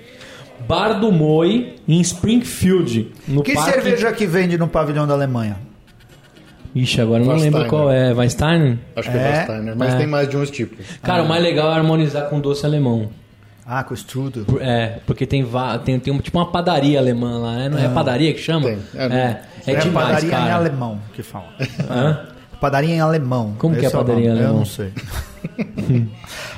Bar 0.67 1.00
do 1.00 1.12
Moi 1.12 1.76
em 1.88 2.02
Springfield. 2.02 3.12
No 3.28 3.41
Que 3.41 3.54
parque... 3.54 3.71
cerveja 3.71 4.12
que 4.12 4.26
vende 4.26 4.58
no 4.58 4.67
pavilhão 4.67 5.08
da 5.08 5.13
Alemanha? 5.13 5.66
Ixi, 6.82 7.02
agora 7.02 7.24
eu 7.24 7.28
não 7.28 7.36
lembro 7.36 7.66
qual 7.68 7.92
é. 7.92 8.13
Weinstein? 8.13 8.80
Acho 8.96 9.10
que 9.12 9.18
é, 9.18 9.22
É? 9.22 9.34
Warsteiner, 9.38 9.76
mas 9.76 9.94
É. 9.94 9.98
tem 9.98 10.08
mais 10.08 10.30
de 10.30 10.38
uns 10.38 10.52
tipos. 10.52 10.86
Cara, 11.02 11.24
o 11.24 11.28
mais 11.28 11.42
legal 11.44 11.72
é 11.72 11.76
harmonizar 11.76 12.30
com 12.30 12.40
doce 12.40 12.66
alemão. 12.66 13.10
Ah, 13.66 13.84
com 13.84 13.94
strudel. 13.96 14.46
Por- 14.46 14.62
É, 14.62 15.00
porque 15.06 15.26
tem, 15.26 15.44
va- 15.44 15.78
tem, 15.80 16.00
tem 16.00 16.13
um- 16.13 16.20
tipo 16.20 16.38
uma 16.38 16.50
padaria 16.52 17.00
alemã 17.00 17.38
lá, 17.40 17.54
né? 17.56 17.70
Não 17.70 17.78
é 17.78 17.90
padaria 17.90 18.34
que 18.34 18.40
chama? 18.40 18.66
Tem. 18.68 18.78
É, 18.96 19.04
É, 19.06 19.42
é, 19.74 19.76
demais, 19.76 20.08
padaria 20.08 20.28
em 20.28 20.32
cara. 20.32 20.56
alemão 20.56 21.00
que 21.13 21.22
fala. 21.24 21.48
Hã? 21.90 22.20
Padaria 22.62 22.96
em 22.96 23.00
alemão. 23.02 23.56
Como 23.60 23.76
que 23.76 23.84
é 23.84 23.88
Esse 23.88 23.96
o 23.96 24.00
padaria 24.00 24.26
em 24.26 24.28
nome, 24.30 24.40
alemão? 24.40 24.54
Eu 24.54 24.60
não 24.60 24.66
sei. 24.66 24.92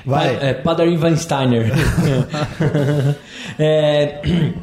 Vai. 0.06 0.38
É, 0.42 0.54
padaria 0.54 0.98
Weinsteiner. 1.00 1.72
É, 3.58 4.22
é, 4.24 4.54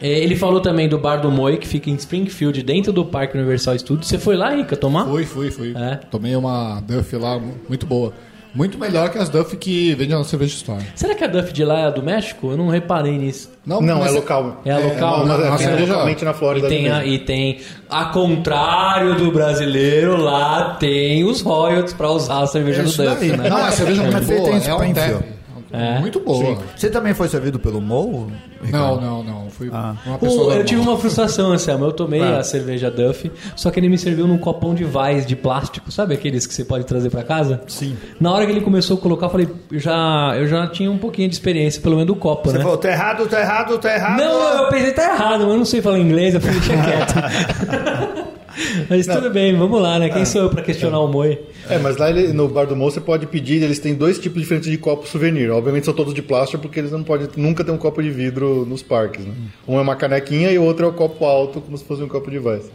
ele 0.00 0.36
falou 0.36 0.60
também 0.60 0.88
do 0.88 0.98
Bar 0.98 1.16
do 1.16 1.30
Moi, 1.30 1.56
que 1.56 1.66
fica 1.66 1.88
em 1.90 1.94
Springfield, 1.94 2.62
dentro 2.62 2.92
do 2.92 3.04
Parque 3.04 3.36
Universal 3.36 3.78
Studios. 3.78 4.08
Você 4.08 4.18
foi 4.18 4.36
lá, 4.36 4.50
Rica, 4.54 4.76
tomar? 4.76 5.04
Fui, 5.06 5.24
fui, 5.24 5.50
fui. 5.50 5.74
É. 5.76 5.96
Tomei 6.10 6.34
uma 6.36 6.80
Duff 6.80 7.16
lá 7.16 7.38
mu- 7.38 7.54
muito 7.68 7.86
boa. 7.86 8.12
Muito 8.54 8.78
melhor 8.78 9.10
que 9.10 9.18
as 9.18 9.28
Duff 9.28 9.54
que 9.58 9.94
vende 9.96 10.14
na 10.14 10.24
cerveja 10.24 10.54
store. 10.54 10.82
Será 10.94 11.14
que 11.14 11.22
a 11.22 11.26
Duff 11.26 11.52
de 11.52 11.62
lá 11.62 11.88
é 11.88 11.90
do 11.92 12.02
México? 12.02 12.50
Eu 12.50 12.56
não 12.56 12.68
reparei 12.68 13.18
nisso. 13.18 13.50
Não, 13.66 13.82
mas- 13.82 14.06
é 14.06 14.10
local. 14.14 14.62
É 14.64 14.70
a 14.72 14.78
local? 14.78 15.18
Não, 15.18 15.26
Não, 15.26 15.44
é, 15.46 15.50
não, 15.50 15.56
tem 15.58 15.66
não, 15.66 15.86
localmente 15.86 16.24
na 16.24 16.30
E 16.30 16.34
Flórida. 16.34 16.66
tem, 16.68 16.88
a, 16.90 17.04
e 17.04 17.18
tem, 17.18 17.58
a 17.90 18.06
contrário 18.06 19.14
do 19.16 19.30
brasileiro, 19.30 20.16
lá 20.16 20.74
tem 20.80 21.22
os 21.24 21.42
royalties 21.42 21.92
pra 21.92 22.10
usar 22.10 22.40
a 22.44 22.46
cerveja 22.46 22.82
do 22.82 22.88
Isso 22.88 23.02
Duff, 23.02 23.28
né? 23.36 23.48
Não, 23.50 23.56
a 23.58 23.70
cerveja 23.72 24.02
é 24.02 24.06
É 24.06 24.10
muito 24.10 24.26
boa. 24.26 24.50
É 24.50 24.74
um. 24.74 25.35
É? 25.72 25.98
Muito 25.98 26.20
boa. 26.20 26.58
Você 26.76 26.88
também 26.88 27.12
foi 27.12 27.28
servido 27.28 27.58
pelo 27.58 27.80
Mo? 27.80 28.30
Não, 28.70 29.00
não, 29.00 29.22
não. 29.24 29.50
Fui 29.50 29.68
Ah. 29.72 29.94
uma 30.06 30.16
Pô, 30.18 30.26
pessoa 30.26 30.40
eu 30.42 30.46
normal. 30.48 30.64
tive 30.64 30.80
uma 30.80 30.96
frustração, 30.96 31.52
Anselmo. 31.52 31.84
Eu 31.86 31.92
tomei 31.92 32.22
Ah. 32.22 32.38
a 32.38 32.42
cerveja 32.44 32.90
Duff, 32.90 33.30
só 33.56 33.70
que 33.70 33.80
ele 33.80 33.88
me 33.88 33.98
serviu 33.98 34.26
num 34.26 34.38
copão 34.38 34.74
de 34.74 34.84
Vais 34.84 35.26
de 35.26 35.34
plástico. 35.34 35.90
Sabe 35.90 36.14
aqueles 36.14 36.46
que 36.46 36.54
você 36.54 36.64
pode 36.64 36.84
trazer 36.84 37.10
pra 37.10 37.22
casa? 37.22 37.60
Sim. 37.66 37.96
Na 38.20 38.32
hora 38.32 38.46
que 38.46 38.52
ele 38.52 38.60
começou 38.60 38.96
a 38.96 39.00
colocar, 39.00 39.26
eu 39.26 39.30
falei, 39.30 39.48
eu 39.72 39.78
já, 39.78 40.34
eu 40.38 40.46
já 40.46 40.66
tinha 40.68 40.90
um 40.90 40.98
pouquinho 40.98 41.28
de 41.28 41.34
experiência, 41.34 41.80
pelo 41.82 41.96
menos 41.96 42.06
do 42.06 42.16
copo, 42.16 42.48
Você 42.50 42.58
né? 42.58 42.62
falou, 42.62 42.78
tá 42.78 42.90
errado, 42.90 43.26
tá 43.28 43.40
errado, 43.40 43.78
tá 43.78 43.94
errado. 43.94 44.18
Não, 44.18 44.62
eu 44.64 44.68
pensei, 44.70 44.92
tá 44.92 45.02
errado, 45.14 45.40
mas 45.40 45.48
eu 45.50 45.56
não 45.58 45.64
sei 45.64 45.82
falar 45.82 45.98
inglês, 45.98 46.34
eu 46.34 46.40
falei, 46.40 46.60
deixa 46.60 46.82
quieto. 46.82 48.26
mas 48.88 49.06
tudo 49.06 49.30
bem, 49.30 49.54
vamos 49.56 49.80
lá, 49.80 49.98
né? 49.98 50.08
Quem 50.08 50.24
sou 50.24 50.42
eu 50.42 50.50
pra 50.50 50.62
questionar 50.62 51.00
o 51.00 51.08
Moi? 51.08 51.38
É, 51.68 51.78
mas 51.78 51.96
lá 51.96 52.08
ele- 52.10 52.32
no 52.32 52.48
Bar 52.48 52.66
do 52.66 52.76
Mo 52.76 52.90
você 52.90 53.00
pode 53.00 53.26
pedir, 53.26 53.62
eles 53.62 53.78
têm 53.78 53.94
dois 53.94 54.18
tipos 54.18 54.40
diferentes 54.40 54.70
de 54.70 54.78
copo 54.78 55.06
souvenir. 55.06 55.50
Obviamente 55.50 55.84
são 55.84 55.94
todos 55.94 56.14
de 56.14 56.22
plástico, 56.22 56.62
porque 56.62 56.78
eles 56.80 56.92
não 56.92 57.02
podem 57.02 57.28
nunca 57.36 57.62
ter 57.64 57.70
um 57.72 57.78
copo 57.78 58.02
de 58.02 58.10
vidro 58.10 58.64
nos 58.66 58.82
parques, 58.82 59.24
né? 59.24 59.32
Um 59.66 59.78
é 59.78 59.80
uma 59.82 59.96
canequinha 59.96 60.50
e 60.50 60.58
o 60.58 60.62
outro 60.64 60.86
é 60.86 60.88
o 60.88 60.92
copo 60.92 61.24
alto, 61.24 61.60
como 61.60 61.76
se 61.76 61.84
fosse 61.84 62.02
um 62.02 62.08
copo 62.08 62.30
de 62.30 62.38
Weiss. 62.38 62.70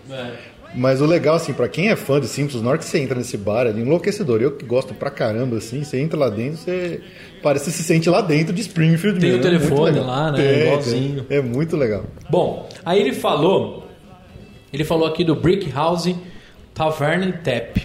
Mas 0.74 1.02
o 1.02 1.06
legal, 1.06 1.36
assim, 1.36 1.52
pra 1.52 1.68
quem 1.68 1.90
é 1.90 1.98
fã 1.98 2.18
de 2.18 2.28
Simpsons, 2.28 2.62
na 2.62 2.70
hora 2.70 2.78
que 2.78 2.86
você 2.86 2.98
entra 2.98 3.18
nesse 3.18 3.36
bar, 3.36 3.68
é 3.68 3.72
enlouquecedor. 3.72 4.42
Eu 4.42 4.52
que 4.52 4.66
gosto 4.66 4.94
pra 4.94 5.10
caramba, 5.10 5.58
assim, 5.58 5.84
você 5.84 6.00
entra 6.00 6.18
lá 6.18 6.30
dentro, 6.30 6.60
você 6.60 7.02
parece 7.44 7.66
que 7.66 7.72
se 7.72 7.84
sente 7.84 8.10
lá 8.10 8.22
dentro 8.22 8.54
de 8.54 8.62
Springfield 8.62 9.20
Tem 9.20 9.32
mesmo. 9.32 9.44
o 9.44 9.48
é 9.48 9.52
muito 9.52 9.64
telefone 9.66 9.92
legal. 9.92 10.06
lá, 10.08 10.32
né? 10.32 10.38
Tem, 10.38 10.62
Igualzinho. 10.68 11.24
tem. 11.24 11.38
É 11.40 11.42
muito 11.42 11.76
legal. 11.76 12.06
Bom, 12.30 12.70
aí 12.86 13.02
ele 13.02 13.12
falou, 13.12 13.81
ele 14.74 14.84
falou 14.84 15.08
aqui 15.08 15.24
do 15.24 15.36
Brick 15.36 15.70
House 15.72 16.14
Tavern 16.74 17.26
and 17.28 17.32
Tap, 17.44 17.78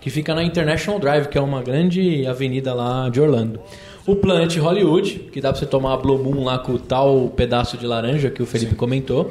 que 0.00 0.10
fica 0.10 0.34
na 0.34 0.42
International 0.42 0.98
Drive, 1.00 1.26
que 1.28 1.36
é 1.36 1.40
uma 1.40 1.62
grande 1.62 2.26
avenida 2.26 2.72
lá 2.72 3.08
de 3.08 3.20
Orlando. 3.20 3.60
O 4.06 4.16
Planet 4.16 4.56
Hollywood, 4.56 5.28
que 5.32 5.40
dá 5.40 5.50
pra 5.50 5.58
você 5.60 5.66
tomar 5.66 5.94
a 5.94 5.96
Blue 5.96 6.18
Moon 6.18 6.44
lá 6.44 6.58
com 6.58 6.72
o 6.72 6.78
tal 6.78 7.28
pedaço 7.36 7.76
de 7.76 7.86
laranja 7.86 8.30
que 8.30 8.42
o 8.42 8.46
Felipe 8.46 8.74
comentou. 8.74 9.30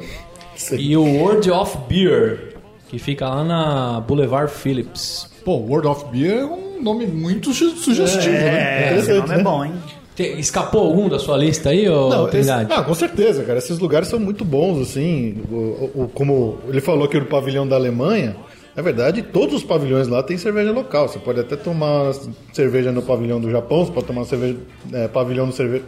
Sim. 0.54 0.76
E 0.78 0.96
o 0.96 1.02
World 1.04 1.50
of 1.50 1.76
Beer, 1.88 2.54
que 2.88 2.98
fica 2.98 3.28
lá 3.28 3.42
na 3.42 4.00
Boulevard 4.00 4.50
Phillips. 4.52 5.28
Pô, 5.44 5.56
World 5.56 5.88
of 5.88 6.04
Beer 6.12 6.40
é 6.42 6.44
um 6.44 6.82
nome 6.82 7.06
muito 7.06 7.52
su- 7.52 7.76
sugestivo, 7.76 8.32
né? 8.32 8.92
É, 8.94 8.98
esse 8.98 9.12
nome 9.12 9.34
é 9.34 9.42
bom, 9.42 9.64
hein? 9.64 9.72
Escapou 10.18 10.82
algum 10.82 11.08
da 11.08 11.18
sua 11.18 11.36
lista 11.36 11.70
aí, 11.70 11.88
ô 11.88 12.08
Não, 12.10 12.28
esse- 12.28 12.50
ah, 12.50 12.82
com 12.82 12.94
certeza, 12.94 13.42
cara. 13.44 13.58
Esses 13.58 13.78
lugares 13.78 14.06
são 14.08 14.18
muito 14.18 14.44
bons, 14.44 14.78
assim. 14.80 15.36
O, 15.50 15.90
o- 16.04 16.10
como 16.12 16.58
ele 16.68 16.80
falou 16.80 17.04
aqui 17.04 17.18
no 17.18 17.24
pavilhão 17.26 17.66
da 17.66 17.76
Alemanha, 17.76 18.36
na 18.76 18.82
verdade, 18.82 19.22
todos 19.22 19.54
os 19.54 19.64
pavilhões 19.64 20.08
lá 20.08 20.22
têm 20.22 20.36
cerveja 20.36 20.72
local. 20.72 21.08
Você 21.08 21.18
pode 21.18 21.40
até 21.40 21.56
tomar 21.56 22.12
cerveja 22.52 22.92
no 22.92 23.00
pavilhão 23.02 23.40
do 23.40 23.50
Japão, 23.50 23.84
você 23.86 23.92
pode 23.92 24.06
tomar 24.06 24.24
cerveja, 24.24 24.58
é, 24.92 25.08
pavilhão 25.08 25.46
no 25.46 25.52
cerveja. 25.52 25.84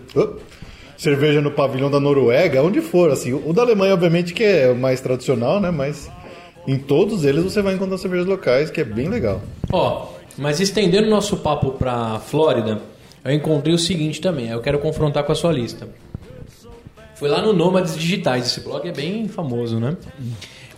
cerveja 0.96 1.40
no 1.40 1.50
pavilhão 1.50 1.90
da 1.90 1.98
Noruega, 2.00 2.62
onde 2.62 2.80
for. 2.80 3.11
Assim, 3.11 3.32
o 3.35 3.52
da 3.52 3.62
Alemanha, 3.62 3.92
obviamente, 3.94 4.32
que 4.32 4.44
é 4.44 4.70
o 4.70 4.76
mais 4.76 5.00
tradicional, 5.00 5.61
né? 5.61 5.70
Mas 5.70 6.08
em 6.66 6.78
todos 6.78 7.24
eles 7.24 7.42
você 7.42 7.61
vai 7.61 7.74
encontrar 7.74 7.98
cervejas 7.98 8.26
locais, 8.26 8.70
que 8.70 8.80
é 8.80 8.85
bem 8.85 9.08
legal. 9.08 9.40
Ó, 9.72 10.06
mas 10.38 10.61
estendendo 10.61 11.11
nosso 11.11 11.37
papo 11.38 11.72
pra 11.72 12.18
Flórida, 12.20 12.80
eu 13.24 13.32
encontrei 13.32 13.74
o 13.74 13.78
seguinte 13.78 14.20
também, 14.20 14.48
eu 14.48 14.61
quero 14.61 14.78
confrontar 14.78 15.24
com 15.24 15.32
a 15.32 15.35
sua 15.35 15.52
lista. 15.52 15.88
Foi 17.14 17.28
lá 17.28 17.40
no 17.40 17.52
Nômades 17.52 17.96
Digitais, 17.96 18.46
esse 18.46 18.61
blog 18.61 18.88
é 18.88 18.92
bem 18.92 19.28
famoso, 19.28 19.78
né? 19.78 19.96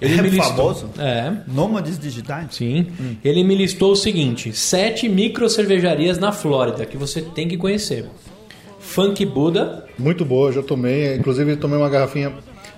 É 0.01 0.09
famoso? 0.43 0.91
É, 0.99 1.33
Nômades 1.47 1.99
digitais? 1.99 2.55
sim. 2.55 2.89
Ele 3.25 3.43
me 3.43 3.55
listou 3.55 3.93
o 3.93 3.97
seguinte: 3.97 4.53
sete 4.53 5.09
micro 5.09 5.49
cervejarias 5.49 6.19
na 6.19 6.33
Flórida 6.33 6.85
que 6.85 6.97
você 6.97 7.23
tem 7.23 7.49
que 7.49 7.57
conhecer. 7.57 8.07
Funk 8.81 9.25
Buda, 9.25 9.87
Muito 9.99 10.25
boa, 10.25 10.53
já 10.53 10.63
tomei. 10.63 11.17
Inclusive, 11.17 11.57
tomei 11.57 11.79
uma 11.79 11.89
garrafinha. 11.89 12.33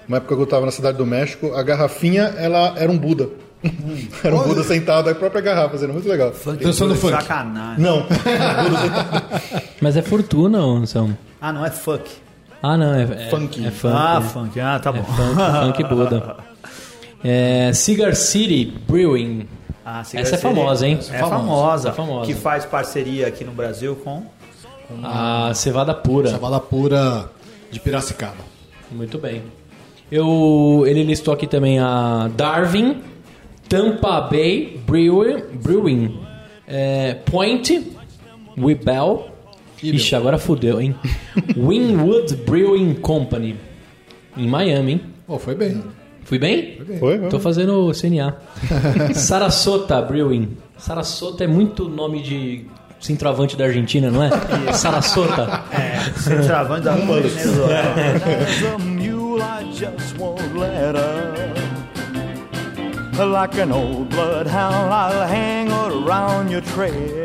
Uma 0.07 0.19
época 0.19 0.37
que 0.37 0.41
eu 0.41 0.45
estava 0.45 0.65
na 0.65 0.71
cidade 0.71 0.97
do 0.97 1.05
México, 1.05 1.53
a 1.53 1.63
garrafinha 1.65 2.23
ela 2.39 2.75
era 2.79 2.91
um 2.91 2.97
Buda. 2.97 3.29
era 4.23 4.35
um 4.35 4.43
Buda 4.43 4.63
sentado, 4.63 5.11
a 5.11 5.15
própria 5.15 5.41
garrafa, 5.41 5.77
era 5.77 5.93
muito 5.93 6.09
legal. 6.09 6.33
Dançando 6.61 6.95
funk. 6.95 7.13
Sacanagem. 7.13 7.83
Não, 7.83 8.07
mas 9.81 9.97
é 9.97 10.03
fortuna, 10.03 10.61
ou 10.63 10.79
não 10.79 10.87
são? 10.87 11.17
Ah, 11.41 11.53
não 11.53 11.65
é 11.65 11.71
fuck. 11.71 12.11
Ah, 12.63 12.77
não, 12.77 12.95
é, 12.95 13.03
é 13.03 13.31
Funk. 13.31 13.65
É 13.65 13.71
funk. 13.71 13.95
Ah, 13.97 14.21
funk. 14.21 14.61
Ah, 14.61 14.79
tá 14.79 14.91
bom. 14.91 15.01
É 15.01 15.05
funk, 15.05 15.83
funk 15.83 15.95
Buda. 15.95 16.37
É, 17.25 17.73
Cigar 17.73 18.15
City 18.15 18.73
Brewing. 18.87 19.49
Ah, 19.85 20.05
Cigar 20.05 20.23
Essa 20.23 20.35
é 20.35 20.39
City 20.39 20.55
famosa, 20.55 20.87
hein? 20.87 20.99
É 21.11 21.19
famosa. 21.19 21.89
É 21.89 21.93
famosa. 21.93 22.27
Que 22.27 22.35
faz 22.35 22.65
parceria 22.65 23.27
aqui 23.27 23.43
no 23.43 23.51
Brasil 23.53 23.97
com... 23.97 24.23
A 25.03 25.53
cevada 25.55 25.93
pura. 25.93 26.31
Chavala 26.31 26.61
pura 26.61 27.29
de 27.71 27.81
Piracicaba. 27.81 28.45
Muito 28.93 29.19
bem. 29.19 29.43
Eu, 30.11 30.85
ele 30.87 31.03
listou 31.03 31.35
aqui 31.35 31.47
também 31.47 31.81
a 31.81 32.31
Darwin, 32.37 33.03
Tampa 33.69 34.21
Bay 34.23 34.81
Brewing, 34.87 35.43
Brewing 35.63 36.21
é, 36.67 37.15
Point, 37.15 37.93
Webel. 38.57 39.31
Ixi, 39.83 40.15
agora 40.15 40.39
fudeu, 40.39 40.81
hein? 40.81 40.95
Winwood 41.57 42.37
Brewing 42.37 42.95
Company. 42.95 43.57
Em 44.37 44.49
Miami, 44.49 44.93
hein? 44.93 45.01
Pô, 45.27 45.39
foi 45.39 45.55
bem. 45.55 45.83
Fui 46.25 46.39
bem? 46.39 46.79
Foi, 46.99 47.19
foi. 47.19 47.29
Tô 47.29 47.39
fazendo 47.39 47.89
o 47.89 47.93
CNA. 47.93 48.37
Sarasota 49.15 50.01
Brewing. 50.03 50.57
Sarasota 50.77 51.45
é 51.45 51.47
muito 51.47 51.89
nome 51.89 52.23
de 52.23 52.67
centroavante 52.99 53.57
da 53.57 53.65
Argentina, 53.65 54.11
não 54.11 54.23
é? 54.23 54.31
Sarasota. 54.73 55.65
É, 55.71 56.01
centroavante 56.19 56.85
da 56.85 56.95
Venezuela. 56.95 57.95
Like 63.19 63.59
an 63.61 63.73
old 63.73 64.09
bloodhound, 64.11 64.93
I'll 64.93 65.27
hang 65.27 65.71
around 65.71 66.51
your 66.53 66.61
trail. 66.63 67.25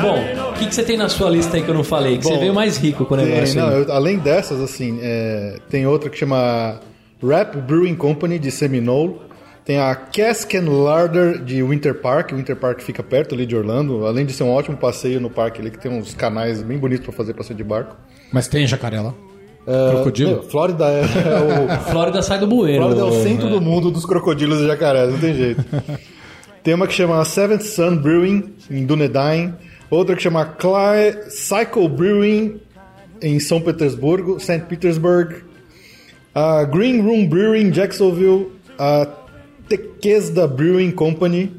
Bom, 0.00 0.50
o 0.50 0.52
que, 0.54 0.66
que 0.66 0.74
você 0.74 0.82
tem 0.82 0.96
na 0.96 1.08
sua 1.08 1.30
lista 1.30 1.56
aí 1.56 1.62
que 1.62 1.68
eu 1.70 1.74
não 1.74 1.84
falei? 1.84 2.18
Que 2.18 2.24
você 2.24 2.32
Bom, 2.34 2.40
veio 2.40 2.54
mais 2.54 2.76
rico 2.78 3.04
com 3.04 3.14
o 3.14 3.16
Tem, 3.16 3.26
negócio 3.26 3.60
não, 3.60 3.68
aí. 3.68 3.82
eu- 3.82 3.92
além 3.92 4.18
dessas, 4.18 4.60
assim, 4.60 4.98
é, 5.02 5.58
tem 5.68 5.86
outra 5.86 6.10
que 6.10 6.16
chama 6.16 6.80
Rap 7.22 7.56
Brewing 7.58 7.94
Company 7.94 8.38
de 8.38 8.50
Seminole. 8.50 9.16
Tem 9.64 9.78
a 9.78 9.94
Cask 9.94 10.52
and 10.54 10.68
Larder 10.68 11.38
de 11.44 11.62
Winter 11.62 11.94
Park. 11.94 12.32
Winter 12.32 12.56
Park 12.56 12.80
fica 12.80 13.02
perto 13.02 13.34
ali 13.34 13.46
de 13.46 13.54
Orlando. 13.54 14.04
Além 14.06 14.26
de 14.26 14.32
ser 14.32 14.42
um 14.42 14.50
ótimo 14.50 14.76
passeio 14.76 15.20
no 15.20 15.30
parque 15.30 15.60
ali, 15.60 15.70
que 15.70 15.78
tem 15.78 15.92
uns 15.92 16.12
canais 16.14 16.60
bem 16.62 16.76
bonitos 16.78 17.04
para 17.04 17.14
fazer 17.14 17.34
passeio 17.34 17.56
de 17.56 17.62
barco. 17.64 17.94
Mas 18.32 18.48
tem 18.48 18.66
jacaré 18.66 19.00
lá. 19.00 19.14
É, 19.66 19.90
Crocodilo? 19.90 20.42
Flórida 20.44 20.86
é, 20.86 21.02
é 21.02 21.04
o 21.04 21.80
Flórida 21.90 22.22
sai 22.22 22.38
do 22.38 22.46
bueiro. 22.46 22.82
Flórida 22.82 23.00
é 23.00 23.04
o 23.04 23.22
centro 23.22 23.48
do 23.48 23.60
mundo 23.60 23.90
dos 23.90 24.04
crocodilos 24.04 24.60
e 24.60 24.66
jacarés, 24.66 25.10
não 25.10 25.18
tem 25.18 25.34
jeito. 25.34 25.64
Tem 26.62 26.74
uma 26.74 26.86
que 26.86 26.92
chama 26.92 27.24
Seventh 27.24 27.62
Sun 27.62 27.96
Brewing, 27.96 28.52
em 28.70 28.84
Dunedin. 28.84 29.54
Outra 29.90 30.14
que 30.14 30.22
chama 30.22 30.44
Cly 30.44 31.30
Cycle 31.30 31.88
Brewing, 31.88 32.60
em 33.22 33.40
São 33.40 33.62
Petersburgo, 33.62 34.38
St. 34.38 34.60
Petersburg. 34.68 35.36
A 36.34 36.64
Green 36.64 37.00
Room 37.00 37.26
Brewing, 37.26 37.68
em 37.68 37.72
Jacksonville. 37.72 38.52
A 38.78 39.06
Tequesda 39.70 40.46
Brewing 40.46 40.90
Company. 40.90 41.50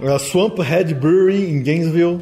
A 0.00 0.18
Swamp 0.20 0.58
Head 0.60 0.94
Brewery, 0.94 1.50
em 1.50 1.60
Gainesville. 1.60 2.20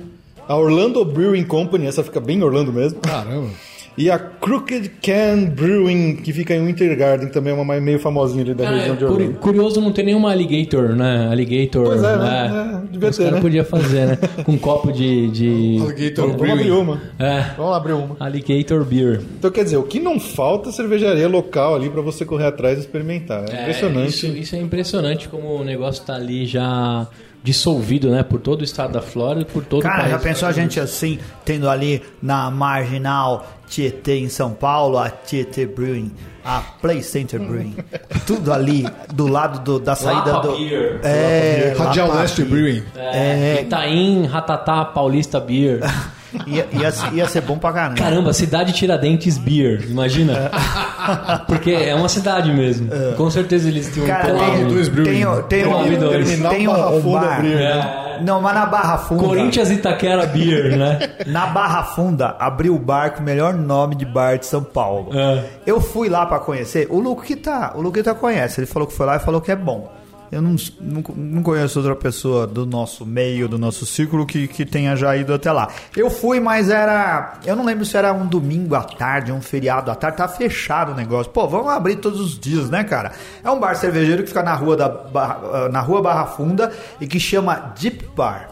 A 0.48 0.56
Orlando 0.56 1.04
Brewing 1.04 1.44
Company, 1.44 1.86
essa 1.86 2.02
fica 2.02 2.20
bem 2.20 2.38
em 2.38 2.42
Orlando 2.42 2.72
mesmo. 2.72 3.00
Caramba. 3.00 3.50
E 3.98 4.08
a 4.10 4.18
Crooked 4.18 4.90
Can 5.02 5.46
Brewing, 5.46 6.16
que 6.22 6.32
fica 6.32 6.54
em 6.54 6.64
Winter 6.64 6.96
Garden, 6.96 7.28
também 7.28 7.52
é 7.52 7.56
uma 7.56 7.64
mais- 7.64 7.82
meio 7.82 7.98
famosinha 7.98 8.44
ali 8.44 8.54
da 8.54 8.62
Cara, 8.64 8.76
região 8.76 8.94
de 8.96 9.02
é, 9.04 9.06
Orlando. 9.08 9.34
curioso 9.38 9.80
não 9.80 9.90
ter 9.92 10.04
nenhuma 10.04 10.30
alligator, 10.30 10.90
né? 10.94 11.28
Alligator. 11.30 11.84
Pois 11.84 12.02
é, 12.02 12.16
né? 12.16 12.48
né? 12.48 12.80
É, 12.86 12.92
devia 12.92 13.08
Os 13.10 13.18
caras 13.18 13.32
né? 13.34 13.40
podiam 13.40 13.64
fazer, 13.64 14.06
né? 14.06 14.18
Com 14.44 14.52
um 14.52 14.58
copo 14.58 14.92
de. 14.92 15.28
de... 15.32 15.78
Alligator 15.82 16.28
Vamos 16.36 16.50
abrir 16.52 16.70
uma. 16.70 17.02
É, 17.18 17.40
Vamos 17.56 17.70
lá 17.72 17.76
abrir 17.76 17.92
uma. 17.94 18.16
alligator 18.20 18.84
beer. 18.84 19.20
Então, 19.36 19.50
quer 19.50 19.64
dizer, 19.64 19.76
o 19.78 19.82
que 19.82 19.98
não 19.98 20.20
falta 20.20 20.68
é 20.68 20.72
cervejaria 20.72 21.26
local 21.28 21.74
ali 21.74 21.90
pra 21.90 22.00
você 22.00 22.24
correr 22.24 22.46
atrás 22.46 22.78
e 22.78 22.82
experimentar. 22.82 23.44
É, 23.50 23.56
É, 23.56 23.60
impressionante. 23.62 24.08
Isso, 24.10 24.26
isso 24.28 24.54
é 24.54 24.60
impressionante 24.60 25.28
como 25.28 25.48
o 25.56 25.64
negócio 25.64 26.04
tá 26.04 26.14
ali 26.14 26.46
já 26.46 27.08
dissolvido, 27.42 28.10
né? 28.10 28.22
Por 28.22 28.40
todo 28.40 28.60
o 28.60 28.64
estado 28.64 28.92
da 28.92 29.00
Flórida, 29.00 29.44
por 29.44 29.64
todo 29.64 29.80
o 29.80 29.82
Cara, 29.82 29.98
país. 30.00 30.10
já 30.10 30.18
pensou 30.18 30.48
a 30.48 30.52
gente 30.52 30.78
assim, 30.78 31.18
tendo 31.44 31.68
ali 31.68 32.02
na 32.22 32.50
marginal 32.50 33.46
Tietê 33.68 34.16
em 34.18 34.28
São 34.28 34.52
Paulo, 34.52 34.96
a 34.98 35.10
Tietê 35.10 35.66
Brewing, 35.66 36.10
a 36.44 36.60
Play 36.80 37.02
Center 37.02 37.38
Brewing. 37.40 37.76
Tudo 38.26 38.52
ali 38.52 38.86
do 39.12 39.26
lado 39.28 39.60
do- 39.60 39.78
da 39.78 39.94
saída 39.94 40.32
Lapa 40.32 40.48
do. 40.48 40.56
Beer. 40.56 41.00
É, 41.04 41.74
Radial 41.78 42.10
West. 42.10 42.40
Brewing. 42.42 42.82
É, 42.96 43.60
Itaim, 43.62 44.26
Ratatá, 44.26 44.84
Paulista 44.84 45.38
Beer. 45.38 45.80
Ia, 46.46 46.66
ia, 46.78 46.92
ser- 46.92 47.14
ia 47.14 47.26
ser 47.26 47.40
bom 47.40 47.56
pra 47.56 47.72
caramba. 47.72 47.96
Caramba, 47.96 48.32
cidade 48.34 48.74
Tiradentes 48.74 49.38
Beer, 49.38 49.82
imagina. 49.88 50.50
Porque 51.48 51.70
é 51.70 51.94
uma 51.94 52.08
cidade 52.08 52.52
mesmo. 52.52 52.90
Com 53.16 53.30
certeza 53.30 53.66
eles 53.68 53.90
tinham 53.90 54.06
Cara, 54.06 54.34
um 54.34 54.38
tem, 54.38 54.66
dois 54.68 54.88
Brewing. 54.88 55.10
tem, 55.10 55.26
o- 55.26 55.42
tem, 55.44 55.62
Tem 55.64 55.72
um- 55.74 56.24
tem, 56.24 56.48
tem 56.50 56.68
um, 56.68 56.96
um 56.98 57.00
Funda 57.02 57.20
bar. 57.20 57.40
Brewing. 57.40 58.07
É. 58.18 58.22
Não, 58.22 58.40
mas 58.40 58.54
na 58.54 58.66
Barra 58.66 58.98
Funda. 58.98 59.24
Corinthians 59.24 59.70
Itaquera 59.70 60.26
Beer, 60.26 60.76
né? 60.76 60.98
Na 61.26 61.46
Barra 61.46 61.82
Funda 61.84 62.36
abriu 62.38 62.74
o 62.74 62.78
bar 62.78 63.12
com 63.14 63.20
o 63.20 63.24
melhor 63.24 63.54
nome 63.54 63.94
de 63.94 64.04
bar 64.04 64.38
de 64.38 64.46
São 64.46 64.62
Paulo. 64.62 65.10
É. 65.16 65.44
Eu 65.66 65.80
fui 65.80 66.08
lá 66.08 66.26
pra 66.26 66.38
conhecer. 66.38 66.86
O 66.90 66.98
Luquita, 67.00 67.72
o 67.74 67.80
Luquita 67.80 68.14
conhece. 68.14 68.60
Ele 68.60 68.66
falou 68.66 68.86
que 68.86 68.94
foi 68.94 69.06
lá 69.06 69.16
e 69.16 69.20
falou 69.20 69.40
que 69.40 69.52
é 69.52 69.56
bom. 69.56 69.90
Eu 70.30 70.42
não, 70.42 70.56
não, 70.80 71.02
não 71.16 71.42
conheço 71.42 71.78
outra 71.78 71.96
pessoa 71.96 72.46
do 72.46 72.66
nosso 72.66 73.06
meio, 73.06 73.48
do 73.48 73.58
nosso 73.58 73.86
círculo 73.86 74.26
que, 74.26 74.46
que 74.46 74.66
tenha 74.66 74.94
já 74.94 75.16
ido 75.16 75.32
até 75.32 75.50
lá. 75.50 75.68
Eu 75.96 76.10
fui, 76.10 76.38
mas 76.38 76.68
era. 76.68 77.34
Eu 77.46 77.56
não 77.56 77.64
lembro 77.64 77.84
se 77.84 77.96
era 77.96 78.12
um 78.12 78.26
domingo 78.26 78.74
à 78.74 78.82
tarde, 78.82 79.32
um 79.32 79.40
feriado 79.40 79.90
à 79.90 79.94
tarde. 79.94 80.18
Tá 80.18 80.28
fechado 80.28 80.92
o 80.92 80.94
negócio. 80.94 81.32
Pô, 81.32 81.48
vamos 81.48 81.68
abrir 81.72 81.96
todos 81.96 82.20
os 82.20 82.38
dias, 82.38 82.68
né, 82.68 82.84
cara? 82.84 83.12
É 83.42 83.50
um 83.50 83.58
bar 83.58 83.74
cervejeiro 83.74 84.22
que 84.22 84.28
fica 84.28 84.42
na 84.42 84.54
rua, 84.54 84.76
da, 84.76 84.88
Barra- 84.88 85.68
na 85.70 85.80
rua 85.80 86.02
Barra 86.02 86.26
Funda 86.26 86.70
e 87.00 87.06
que 87.06 87.18
chama 87.18 87.72
Deep 87.80 88.04
Bar. 88.14 88.50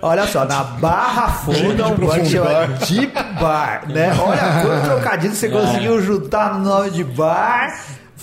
Olha 0.00 0.26
só, 0.26 0.44
na 0.44 0.64
Barra 0.64 1.28
Funda, 1.28 1.86
um 1.88 1.94
bar 1.96 2.20
que 2.20 2.26
chama 2.26 2.66
Deep 2.88 3.14
Bar, 3.40 3.88
né? 3.88 4.12
Olha 4.18 4.62
quanto 4.62 4.84
trocadilho 4.84 5.34
você 5.34 5.48
conseguiu 5.48 6.02
juntar 6.02 6.54
no 6.58 6.64
nome 6.64 6.90
de 6.90 7.04
bar. 7.04 7.72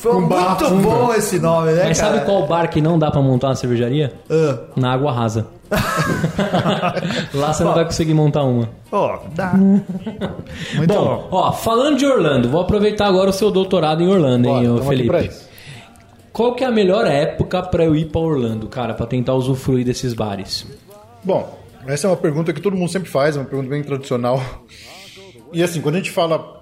Foi 0.02 0.14
Com 0.14 0.22
muito 0.22 0.66
Funda. 0.66 0.82
bom 0.82 1.14
esse 1.14 1.40
nome, 1.40 1.74
né, 1.74 1.84
Mas 1.86 2.00
cara? 2.00 2.14
sabe 2.14 2.26
qual 2.26 2.48
bar 2.48 2.70
que 2.70 2.80
não 2.80 2.98
dá 2.98 3.12
pra 3.12 3.22
montar 3.22 3.48
uma 3.48 3.56
cervejaria? 3.56 4.14
Ah. 4.30 4.60
Na 4.76 4.94
Água 4.94 5.12
Rasa. 5.12 5.48
Lá 7.34 7.54
você 7.54 7.64
não 7.64 7.74
vai 7.74 7.86
conseguir 7.86 8.14
montar 8.14 8.44
uma. 8.44 8.70
Ó, 8.92 9.20
dá. 9.36 9.54
Muito 10.76 10.94
bom, 10.94 11.04
bom. 11.06 11.28
ó, 11.32 11.52
falando 11.52 11.98
de 11.98 12.06
Orlando, 12.06 12.50
vou 12.50 12.62
aproveitar 12.62 13.08
agora 13.08 13.30
o 13.30 13.34
seu 13.34 13.52
doutorado 13.52 14.02
em 14.02 14.08
Orlando, 14.08 14.48
hein, 14.48 14.68
Bora, 14.68 14.78
aqui 14.80 14.88
Felipe. 14.88 15.08
pra 15.10 15.22
isso. 15.22 15.50
Qual 16.32 16.56
que 16.56 16.64
é 16.64 16.68
a 16.68 16.72
melhor 16.72 17.06
época 17.06 17.62
pra 17.64 17.84
eu 17.84 17.96
ir 17.96 18.06
pra 18.06 18.22
Orlando, 18.22 18.68
cara, 18.68 18.94
pra 18.94 19.06
tentar 19.06 19.34
usufruir 19.34 19.86
desses 19.86 20.14
bares? 20.14 20.66
Bom, 21.24 21.58
essa 21.86 22.08
é 22.08 22.10
uma 22.10 22.16
pergunta 22.18 22.54
que 22.54 22.62
todo 22.62 22.78
mundo 22.78 22.90
sempre 22.90 23.10
faz, 23.10 23.36
é 23.36 23.40
uma 23.40 23.46
pergunta 23.46 23.70
bem 23.70 23.84
tradicional. 23.84 24.42
E 25.52 25.62
assim, 25.62 25.82
quando 25.82 25.96
a 25.96 25.98
gente 25.98 26.12
fala 26.12 26.59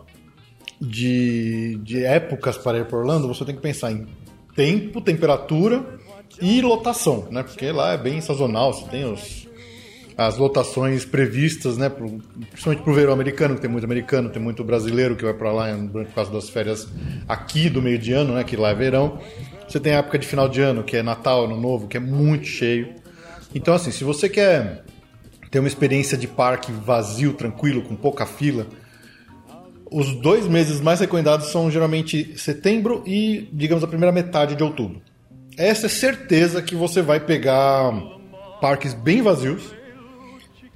de, 0.79 1.79
de 1.83 2.03
épocas 2.03 2.57
para 2.57 2.79
ir 2.79 2.85
para 2.85 2.97
Orlando, 2.97 3.27
você 3.27 3.43
tem 3.43 3.55
que 3.55 3.61
pensar 3.61 3.91
em 3.91 4.07
tempo, 4.55 5.01
temperatura 5.01 5.85
e 6.41 6.61
lotação, 6.61 7.27
né? 7.31 7.43
Porque 7.43 7.71
lá 7.71 7.93
é 7.93 7.97
bem 7.97 8.21
sazonal, 8.21 8.73
você 8.73 8.87
tem 8.89 9.05
os, 9.11 9.47
as 10.17 10.37
lotações 10.37 11.05
previstas, 11.05 11.77
né? 11.77 11.89
Pro, 11.89 12.19
principalmente 12.49 12.83
para 12.83 12.91
o 12.91 12.95
verão 12.95 13.13
americano, 13.13 13.55
que 13.55 13.61
tem 13.61 13.69
muito 13.69 13.85
americano, 13.85 14.29
tem 14.29 14.41
muito 14.41 14.63
brasileiro 14.63 15.15
que 15.15 15.23
vai 15.23 15.33
para 15.33 15.51
lá 15.51 15.67
por 15.91 16.05
causa 16.07 16.31
das 16.31 16.49
férias 16.49 16.87
aqui 17.27 17.69
do 17.69 17.81
meio 17.81 17.97
de 17.97 18.13
ano, 18.13 18.33
né? 18.33 18.43
Que 18.43 18.55
lá 18.55 18.69
é 18.69 18.75
verão. 18.75 19.19
Você 19.67 19.79
tem 19.79 19.93
a 19.93 19.97
época 19.97 20.17
de 20.17 20.25
final 20.25 20.47
de 20.47 20.61
ano, 20.61 20.83
que 20.83 20.95
é 20.95 21.03
Natal, 21.03 21.45
Ano 21.45 21.59
Novo, 21.59 21.87
que 21.87 21.97
é 21.97 21.99
muito 21.99 22.47
cheio. 22.47 22.95
Então, 23.53 23.73
assim, 23.73 23.91
se 23.91 24.03
você 24.03 24.29
quer 24.29 24.83
ter 25.51 25.59
uma 25.59 25.67
experiência 25.67 26.17
de 26.17 26.27
parque 26.27 26.71
vazio, 26.71 27.33
tranquilo, 27.33 27.81
com 27.81 27.95
pouca 27.95 28.25
fila, 28.25 28.67
os 29.91 30.15
dois 30.15 30.47
meses 30.47 30.81
mais 30.81 30.99
recomendados 30.99 31.47
são 31.47 31.69
geralmente 31.71 32.37
setembro 32.37 33.03
e, 33.05 33.49
digamos, 33.53 33.83
a 33.83 33.87
primeira 33.87 34.11
metade 34.11 34.55
de 34.55 34.63
outubro. 34.63 35.01
Essa 35.57 35.87
é 35.87 35.89
certeza 35.89 36.61
que 36.61 36.75
você 36.75 37.01
vai 37.01 37.19
pegar 37.19 37.91
parques 38.61 38.93
bem 38.93 39.21
vazios, 39.21 39.73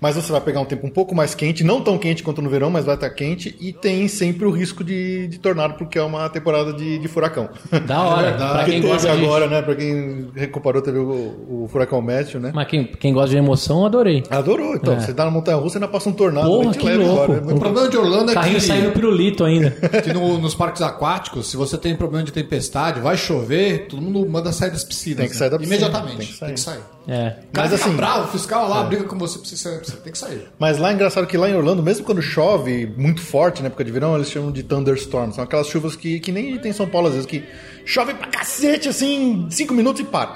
mas 0.01 0.15
você 0.15 0.31
vai 0.31 0.41
pegar 0.41 0.59
um 0.59 0.65
tempo 0.65 0.87
um 0.87 0.89
pouco 0.89 1.13
mais 1.13 1.35
quente, 1.35 1.63
não 1.63 1.79
tão 1.79 1.97
quente 1.97 2.23
quanto 2.23 2.41
no 2.41 2.49
verão, 2.49 2.71
mas 2.71 2.83
vai 2.85 2.95
estar 2.95 3.09
quente, 3.11 3.55
e 3.61 3.71
tem 3.71 4.07
sempre 4.07 4.45
o 4.45 4.49
risco 4.51 4.83
de, 4.83 5.27
de 5.27 5.37
tornado, 5.39 5.75
porque 5.75 5.97
é 5.99 6.01
uma 6.03 6.27
temporada 6.27 6.73
de, 6.73 6.97
de 6.97 7.07
furacão. 7.07 7.49
Da 7.85 8.01
hora. 8.01 8.33
pra 8.35 8.63
que 8.65 8.71
quem 8.71 8.81
gosta 8.83 9.15
de... 9.15 9.23
agora, 9.23 9.47
né? 9.47 9.61
Pra 9.61 9.75
quem 9.75 10.29
recuperou, 10.35 10.81
teve 10.81 10.97
o, 10.97 11.63
o 11.63 11.67
furacão 11.71 12.01
Matthew, 12.01 12.39
né? 12.39 12.51
Mas 12.53 12.67
quem, 12.67 12.85
quem 12.85 13.13
gosta 13.13 13.29
de 13.29 13.37
emoção, 13.37 13.85
adorei. 13.85 14.23
Adorou, 14.29 14.75
então. 14.75 14.99
Você 14.99 15.13
tá 15.13 15.23
na 15.25 15.31
montanha 15.31 15.57
russa 15.57 15.77
e 15.77 15.81
ainda 15.81 15.87
passa 15.87 16.09
um 16.09 16.13
tornado. 16.13 16.47
Porra, 16.47 16.73
que 16.73 16.89
louco. 16.93 17.33
embora. 17.33 17.51
É 17.51 17.53
O 17.53 17.59
problema 17.59 17.89
de 17.89 17.97
Orlando 17.97 18.31
é 18.31 18.33
Carrinho 18.33 18.55
que, 18.55 18.61
saindo 18.61 18.91
pirulito 18.91 19.43
ainda. 19.43 19.71
que 19.71 20.11
no- 20.13 20.37
nos 20.39 20.55
parques 20.55 20.81
aquáticos, 20.81 21.49
se 21.51 21.57
você 21.57 21.77
tem 21.77 21.95
problema 21.95 22.23
de 22.23 22.31
tempestade, 22.31 22.99
vai 22.99 23.15
chover, 23.17 23.87
todo 23.87 24.01
mundo 24.01 24.27
manda 24.27 24.51
sair 24.51 24.71
das 24.71 24.83
piscinas. 24.83 25.17
Tem 25.19 25.27
que 25.27 25.33
né? 25.33 25.39
sair 25.39 25.49
da 25.49 25.57
piscina, 25.59 25.75
Imediatamente. 25.77 26.17
tem 26.17 26.27
que 26.27 26.33
sair. 26.33 26.47
Tem 26.47 26.53
que 26.55 26.59
sair. 26.59 26.79
É. 27.07 27.35
Cara 27.51 27.69
Mas 27.69 27.73
assim- 27.73 27.95
bravo, 27.95 28.25
o 28.25 28.31
fiscal 28.31 28.69
lá 28.69 28.83
briga 28.83 29.05
com 29.05 29.17
você, 29.17 29.39
você 29.39 29.97
tem 30.03 30.11
que 30.11 30.17
sair. 30.17 30.47
Mas 30.59 30.77
lá 30.77 30.91
é 30.91 30.93
engraçado 30.93 31.25
que 31.25 31.35
lá 31.35 31.49
em 31.49 31.55
Orlando, 31.55 31.81
mesmo 31.81 32.05
quando 32.05 32.21
chove 32.21 32.85
muito 32.97 33.21
forte 33.21 33.61
na 33.61 33.67
época 33.67 33.83
de 33.83 33.91
verão, 33.91 34.15
eles 34.15 34.29
chamam 34.29 34.51
de 34.51 34.61
thunderstorms. 34.63 35.35
São 35.35 35.43
aquelas 35.43 35.67
chuvas 35.67 35.95
que, 35.95 36.19
que 36.19 36.31
nem 36.31 36.57
tem 36.59 36.71
em 36.71 36.73
São 36.73 36.87
Paulo 36.87 37.07
às 37.07 37.13
vezes, 37.13 37.27
que 37.27 37.43
chove 37.85 38.13
pra 38.13 38.27
cacete, 38.27 38.87
assim, 38.87 39.47
cinco 39.49 39.73
minutos 39.73 40.01
e 40.01 40.05
para. 40.05 40.35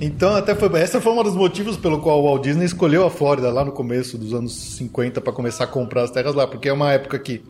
Então, 0.00 0.34
até 0.36 0.54
foi, 0.54 0.68
essa 0.80 1.00
foi 1.00 1.12
um 1.12 1.22
dos 1.22 1.34
motivos 1.34 1.76
pelo 1.76 2.00
qual 2.00 2.20
o 2.20 2.24
Walt 2.24 2.42
Disney 2.42 2.64
escolheu 2.64 3.04
a 3.06 3.10
Flórida 3.10 3.50
lá 3.50 3.64
no 3.64 3.72
começo 3.72 4.16
dos 4.18 4.32
anos 4.32 4.52
50 4.76 5.20
para 5.20 5.32
começar 5.32 5.64
a 5.64 5.66
comprar 5.66 6.02
as 6.02 6.10
terras 6.10 6.34
lá, 6.34 6.46
porque 6.46 6.68
é 6.68 6.72
uma 6.72 6.92
época 6.92 7.18
que 7.18 7.42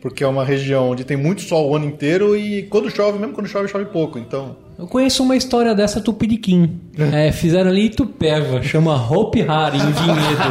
porque 0.00 0.24
é 0.24 0.26
uma 0.26 0.44
região 0.44 0.90
onde 0.90 1.04
tem 1.04 1.16
muito 1.16 1.42
sol 1.42 1.70
o 1.70 1.76
ano 1.76 1.84
inteiro 1.84 2.36
e 2.36 2.64
quando 2.64 2.90
chove, 2.90 3.20
mesmo 3.20 3.32
quando 3.34 3.46
chove, 3.46 3.68
chove 3.68 3.84
pouco. 3.84 4.18
Então, 4.18 4.56
Eu 4.78 4.86
conheço 4.86 5.22
uma 5.22 5.36
história 5.36 5.74
dessa 5.74 6.00
Tupiniquim. 6.00 6.80
É, 6.98 7.30
fizeram 7.30 7.70
ali 7.70 7.82
em 7.82 7.86
Itupeva, 7.86 8.62
chama 8.62 8.94
Hope 8.96 9.42
Hari, 9.42 9.78
em 9.78 9.92
Vinhedo. 9.92 10.42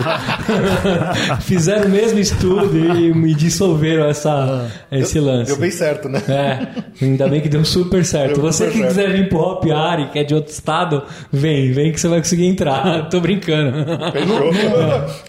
fizeram 1.41 1.87
o 1.87 1.89
mesmo 1.89 2.19
estudo 2.19 2.77
e 2.77 3.13
me 3.13 3.33
dissolveram 3.33 4.05
essa, 4.05 4.71
esse 4.91 5.19
lance. 5.19 5.51
deu 5.51 5.59
bem 5.59 5.71
certo, 5.71 6.07
né? 6.07 6.21
É, 6.27 7.03
ainda 7.03 7.27
bem 7.27 7.41
que 7.41 7.49
deu 7.49 7.65
super 7.65 8.05
certo. 8.05 8.35
Deu 8.35 8.43
você 8.43 8.65
super 8.65 8.71
que 8.71 8.77
certo. 8.79 8.95
quiser 8.95 9.11
vir 9.11 9.27
pro 9.27 9.39
Hop 9.39 9.65
Hari, 9.69 10.09
que 10.09 10.19
é 10.19 10.23
de 10.23 10.33
outro 10.33 10.51
estado, 10.51 11.03
vem, 11.31 11.71
vem 11.71 11.91
que 11.91 11.99
você 11.99 12.07
vai 12.07 12.19
conseguir 12.19 12.45
entrar. 12.45 13.07
Tô 13.09 13.19
brincando. 13.19 13.85
Fechou. 14.11 14.51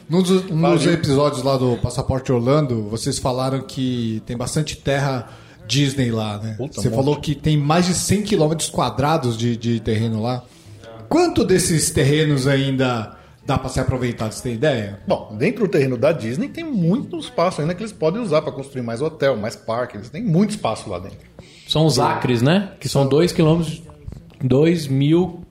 Num 0.08 0.22
dos, 0.22 0.50
um 0.50 0.92
episódios 0.92 1.42
lá 1.42 1.56
do 1.56 1.76
Passaporte 1.78 2.30
Orlando, 2.30 2.88
vocês 2.88 3.18
falaram 3.18 3.60
que 3.60 4.22
tem 4.26 4.36
bastante 4.36 4.76
terra 4.76 5.28
Disney 5.66 6.10
lá, 6.10 6.38
né? 6.38 6.54
Puta, 6.56 6.80
Você 6.80 6.88
monte. 6.88 6.96
falou 6.96 7.16
que 7.20 7.34
tem 7.34 7.56
mais 7.56 7.86
de 7.86 7.94
100 7.94 8.22
quilômetros 8.22 8.68
quadrados 8.70 9.36
de, 9.36 9.56
de 9.56 9.80
terreno 9.80 10.20
lá. 10.20 10.42
Quanto 11.08 11.44
desses 11.44 11.90
terrenos 11.90 12.46
ainda 12.46 13.16
dá 13.46 13.58
pra 13.58 13.68
ser 13.68 13.80
aproveitado? 13.80 14.32
Você 14.32 14.42
tem 14.42 14.54
ideia? 14.54 15.00
Bom, 15.06 15.34
dentro 15.38 15.64
do 15.66 15.70
terreno 15.70 15.96
da 15.96 16.10
Disney 16.12 16.48
tem 16.48 16.64
muito 16.64 17.18
espaço 17.18 17.60
ainda 17.60 17.74
que 17.74 17.82
eles 17.82 17.92
podem 17.92 18.20
usar 18.20 18.40
para 18.42 18.52
construir 18.52 18.82
mais 18.82 19.02
hotel, 19.02 19.36
mais 19.36 19.54
parque. 19.54 19.96
Eles 19.96 20.08
têm 20.10 20.22
muito 20.22 20.50
espaço 20.50 20.88
lá 20.88 20.98
dentro. 20.98 21.18
São 21.68 21.84
os 21.86 21.98
acres, 21.98 22.40
né? 22.42 22.72
Que 22.80 22.88
são 22.88 23.06
2 23.06 23.32
quilômetros. 23.32 23.82
2 24.42 24.88
mil. 24.88 25.41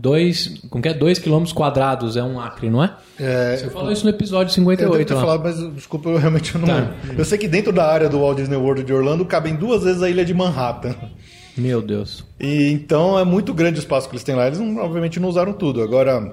2. 0.00 0.62
Como 0.70 0.82
que 0.82 0.88
é? 0.88 0.94
2 0.94 1.18
quilômetros 1.18 1.52
quadrados 1.52 2.16
é 2.16 2.22
um 2.22 2.40
acre, 2.40 2.70
não 2.70 2.82
é? 2.82 2.94
É, 3.18 3.56
Você 3.56 3.70
falou 3.70 3.92
isso 3.92 4.04
no 4.04 4.10
episódio 4.10 4.50
eu 4.52 4.64
devo 4.64 4.70
58 4.70 5.08
ter 5.08 5.14
lá. 5.14 5.20
falado, 5.20 5.42
mas 5.42 5.74
desculpa, 5.74 6.08
eu 6.08 6.16
realmente 6.16 6.56
não. 6.56 6.66
Tá. 6.66 6.90
Eu 7.16 7.24
sei 7.24 7.36
que 7.38 7.46
dentro 7.46 7.72
da 7.72 7.86
área 7.86 8.08
do 8.08 8.18
Walt 8.20 8.36
Disney 8.38 8.56
World 8.56 8.82
de 8.82 8.92
Orlando 8.92 9.24
cabem 9.26 9.54
duas 9.54 9.84
vezes 9.84 10.02
a 10.02 10.08
ilha 10.08 10.24
de 10.24 10.32
Manhattan. 10.34 10.94
Meu 11.56 11.82
Deus. 11.82 12.24
E 12.40 12.70
então 12.72 13.18
é 13.18 13.24
muito 13.24 13.52
grande 13.52 13.78
o 13.78 13.80
espaço 13.82 14.08
que 14.08 14.14
eles 14.14 14.24
têm 14.24 14.34
lá. 14.34 14.46
Eles 14.46 14.58
não- 14.58 14.78
obviamente 14.82 15.20
não 15.20 15.28
usaram 15.28 15.52
tudo. 15.52 15.82
Agora, 15.82 16.32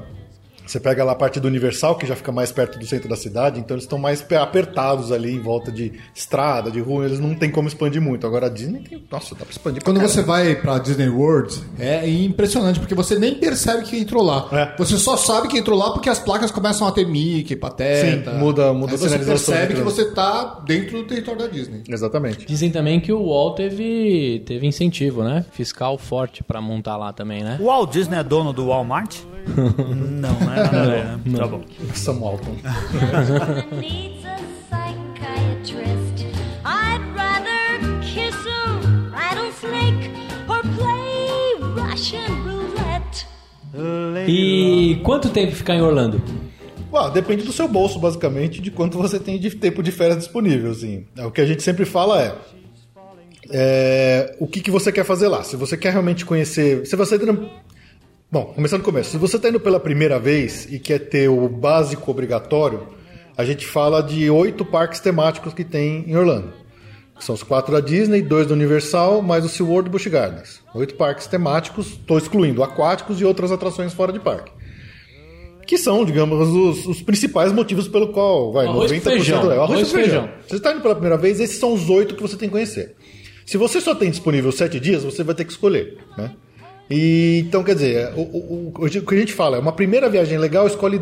você 0.67 0.80
pega 0.80 1.03
lá 1.03 1.13
a 1.13 1.15
parte 1.15 1.39
do 1.39 1.47
Universal, 1.47 1.95
que 1.97 2.06
já 2.06 2.15
fica 2.15 2.32
mais 2.32 2.51
perto 2.51 2.77
do 2.77 2.86
centro 2.86 3.08
da 3.10 3.15
cidade, 3.15 3.60
então 3.60 3.75
eles 3.75 3.86
estão 3.86 3.97
mais 3.97 4.21
pe- 4.21 4.36
apertados 4.36 5.12
ali 5.12 5.34
em 5.34 5.39
volta 5.41 5.71
de 5.71 5.93
estrada, 6.13 6.69
de 6.69 6.80
rua, 6.80 7.06
eles 7.06 7.19
não 7.19 7.34
tem 7.36 7.49
como 7.49 7.67
expandir 7.67 8.01
muito. 8.01 8.25
Agora 8.27 8.47
a 8.47 8.49
Disney 8.49 8.80
tem. 8.82 9.03
Nossa, 9.12 9.34
dá 9.36 9.41
pra 9.45 9.51
expandir 9.51 9.82
pra 9.82 9.86
Quando 9.91 9.97
caramba. 9.97 10.13
você 10.13 10.21
vai 10.21 10.56
pra 10.56 10.77
Disney 10.80 11.08
World, 11.10 11.56
é 11.80 12.08
impressionante, 12.10 12.80
porque 12.80 12.93
você 12.95 13.17
nem 13.17 13.36
percebe 13.36 13.84
que 13.84 13.97
entrou 13.97 14.23
lá. 14.23 14.47
É. 14.51 14.75
Você 14.77 14.97
só 14.97 15.15
sabe 15.17 15.47
que 15.47 15.58
entrou 15.58 15.77
lá 15.77 15.91
porque 15.91 16.10
as 16.10 16.19
placas 16.19 16.51
começam 16.51 16.88
a 16.88 16.91
ter 16.91 17.06
Mickey, 17.08 17.56
Pateta. 17.56 18.32
Sim, 18.32 18.38
muda- 18.38 18.73
muda 18.73 18.93
a 18.93 18.97
você 18.97 19.17
percebe 19.19 19.73
que 19.75 19.82
você 19.82 20.06
tá 20.12 20.62
dentro 20.65 20.97
do 20.97 21.03
território 21.08 21.39
da 21.41 21.47
Disney. 21.47 21.84
Exatamente. 21.88 22.45
Dizem 22.45 22.69
também 22.71 22.99
que 22.99 23.12
o 23.12 23.27
Walt 23.30 23.58
teve, 23.58 24.43
teve 24.45 24.67
incentivo, 24.67 25.23
né? 25.23 25.45
Fiscal 25.51 25.97
forte 25.97 26.43
pra 26.43 26.62
montar 26.62 26.97
lá 26.97 27.13
também, 27.13 27.43
né? 27.43 27.58
O 27.60 27.65
Walt 27.65 27.91
Disney 27.91 28.17
é 28.17 28.23
dono 28.23 28.51
do 28.53 28.67
Walmart? 28.67 29.17
não, 29.56 30.39
não 30.39 30.53
é 30.53 30.57
nada 30.63 30.82
a 30.82 30.86
ver, 30.86 31.06
né? 31.06 31.38
Tá 31.38 31.48
bom. 31.48 31.62
E 44.28 45.00
quanto 45.04 45.30
tempo 45.30 45.54
ficar 45.54 45.76
em 45.76 45.82
Orlando? 45.82 46.22
Depende 47.13 47.43
do 47.43 47.52
seu 47.52 47.67
bolso, 47.67 48.00
basicamente, 48.00 48.62
de 48.62 48.72
quanto 48.72 48.98
você 48.98 49.20
tem 49.20 49.39
de 49.39 49.52
tempo 49.52 49.84
de 49.84 49.91
férias 49.91 50.17
disponível. 50.17 50.72
Assim. 50.72 51.06
É, 51.15 51.26
O 51.26 51.32
que 51.32 51.41
a 51.41 51.46
gente 51.46 51.62
sempre 51.62 51.86
fala 51.86 52.22
é, 52.22 52.36
é, 53.50 54.36
o 54.39 54.48
que, 54.48 54.62
que 54.62 54.72
você 54.72 54.91
quer 54.91 55.06
fazer 55.06 55.28
lá. 55.28 55.43
Se 55.43 55.56
você 55.56 55.78
quer 55.78 55.91
realmente 55.91 56.26
conhecer. 56.26 56.86
Se 56.86 56.96
você 56.96 57.17
Bom, 58.30 58.52
começando 58.54 58.82
do 58.82 58.86
começo. 58.86 59.12
Se 59.12 59.17
você 59.17 59.38
está 59.38 59.48
indo 59.48 59.60
pela 59.60 59.80
primeira 59.80 60.19
vez 60.19 60.67
e 60.69 60.78
quer 60.80 61.00
ter 61.00 61.30
o 61.30 61.48
básico 61.48 62.12
obrigatório, 62.12 62.86
a 63.38 63.46
gente 63.46 63.65
fala 63.65 64.04
de 64.04 64.30
oito 64.30 64.65
parques 64.65 65.00
temáticos 65.00 65.54
que 65.54 65.63
tem 65.63 66.04
em 66.06 66.13
Orlando. 66.13 66.52
São 67.21 67.34
os 67.34 67.42
quatro 67.42 67.71
da 67.71 67.80
Disney, 67.80 68.21
dois 68.21 68.46
da 68.46 68.54
Universal, 68.54 69.21
mais 69.21 69.46
o 69.46 69.50
SeaWorld 69.50 69.88
e 69.88 69.92
Busch 69.92 70.08
Gardens. 70.08 70.62
Oito 70.75 70.96
parques 70.96 71.25
temáticos, 71.25 71.92
estou 71.92 72.17
excluindo 72.17 72.62
aquáticos 72.62 73.21
e 73.21 73.23
outras 73.23 73.50
atrações 73.50 73.94
fora 73.94 74.12
de 74.12 74.19
parque. 74.19 74.52
Que 75.65 75.78
são, 75.78 76.04
digamos, 76.04 76.50
os, 76.50 76.86
os 76.86 77.02
principais 77.02 77.54
motivos 77.54 77.88
pelo 77.88 78.10
qual 78.10 78.52
vai 78.52 78.67
Arroz 78.67 78.92
com 78.92 78.98
90% 78.98 79.02
feijão. 79.04 79.52
é 79.52 79.58
o 79.58 79.62
arroz, 79.62 79.88
e 79.88 79.92
feijão. 79.92 80.23
feijão. 80.23 80.30
Você 80.46 80.56
está 80.58 80.73
indo 80.73 80.82
pela 80.82 80.96
primeira 80.96 81.17
vez, 81.17 81.40
esses 81.40 81.58
são 81.58 81.73
os 81.73 81.90
oito 81.90 82.13
que 82.13 82.21
você 82.21 82.36
tem 82.36 82.50
que 82.50 82.54
conhecer. 82.54 82.94
Se 83.46 83.56
você 83.56 83.80
só 83.80 83.96
tem 83.96 84.10
disponível 84.12 84.52
sete 84.52 84.82
dias, 84.82 85.06
você 85.06 85.23
vai 85.23 85.34
ter 85.34 85.46
que 85.46 85.52
escolher, 85.52 85.98
né? 86.17 86.36
E, 86.90 87.44
então, 87.48 87.63
quer 87.63 87.75
dizer, 87.75 88.13
o, 88.15 88.21
o- 88.21 88.73
o- 88.79 88.85
o 88.85 88.90
que 88.90 89.15
a 89.15 89.17
gente 89.17 89.33
fala 89.33 89.58
é 89.58 89.60
uma 89.60 89.71
primeira 89.73 90.10
viagem 90.10 90.38
legal, 90.38 90.65
escolhe 90.67 91.02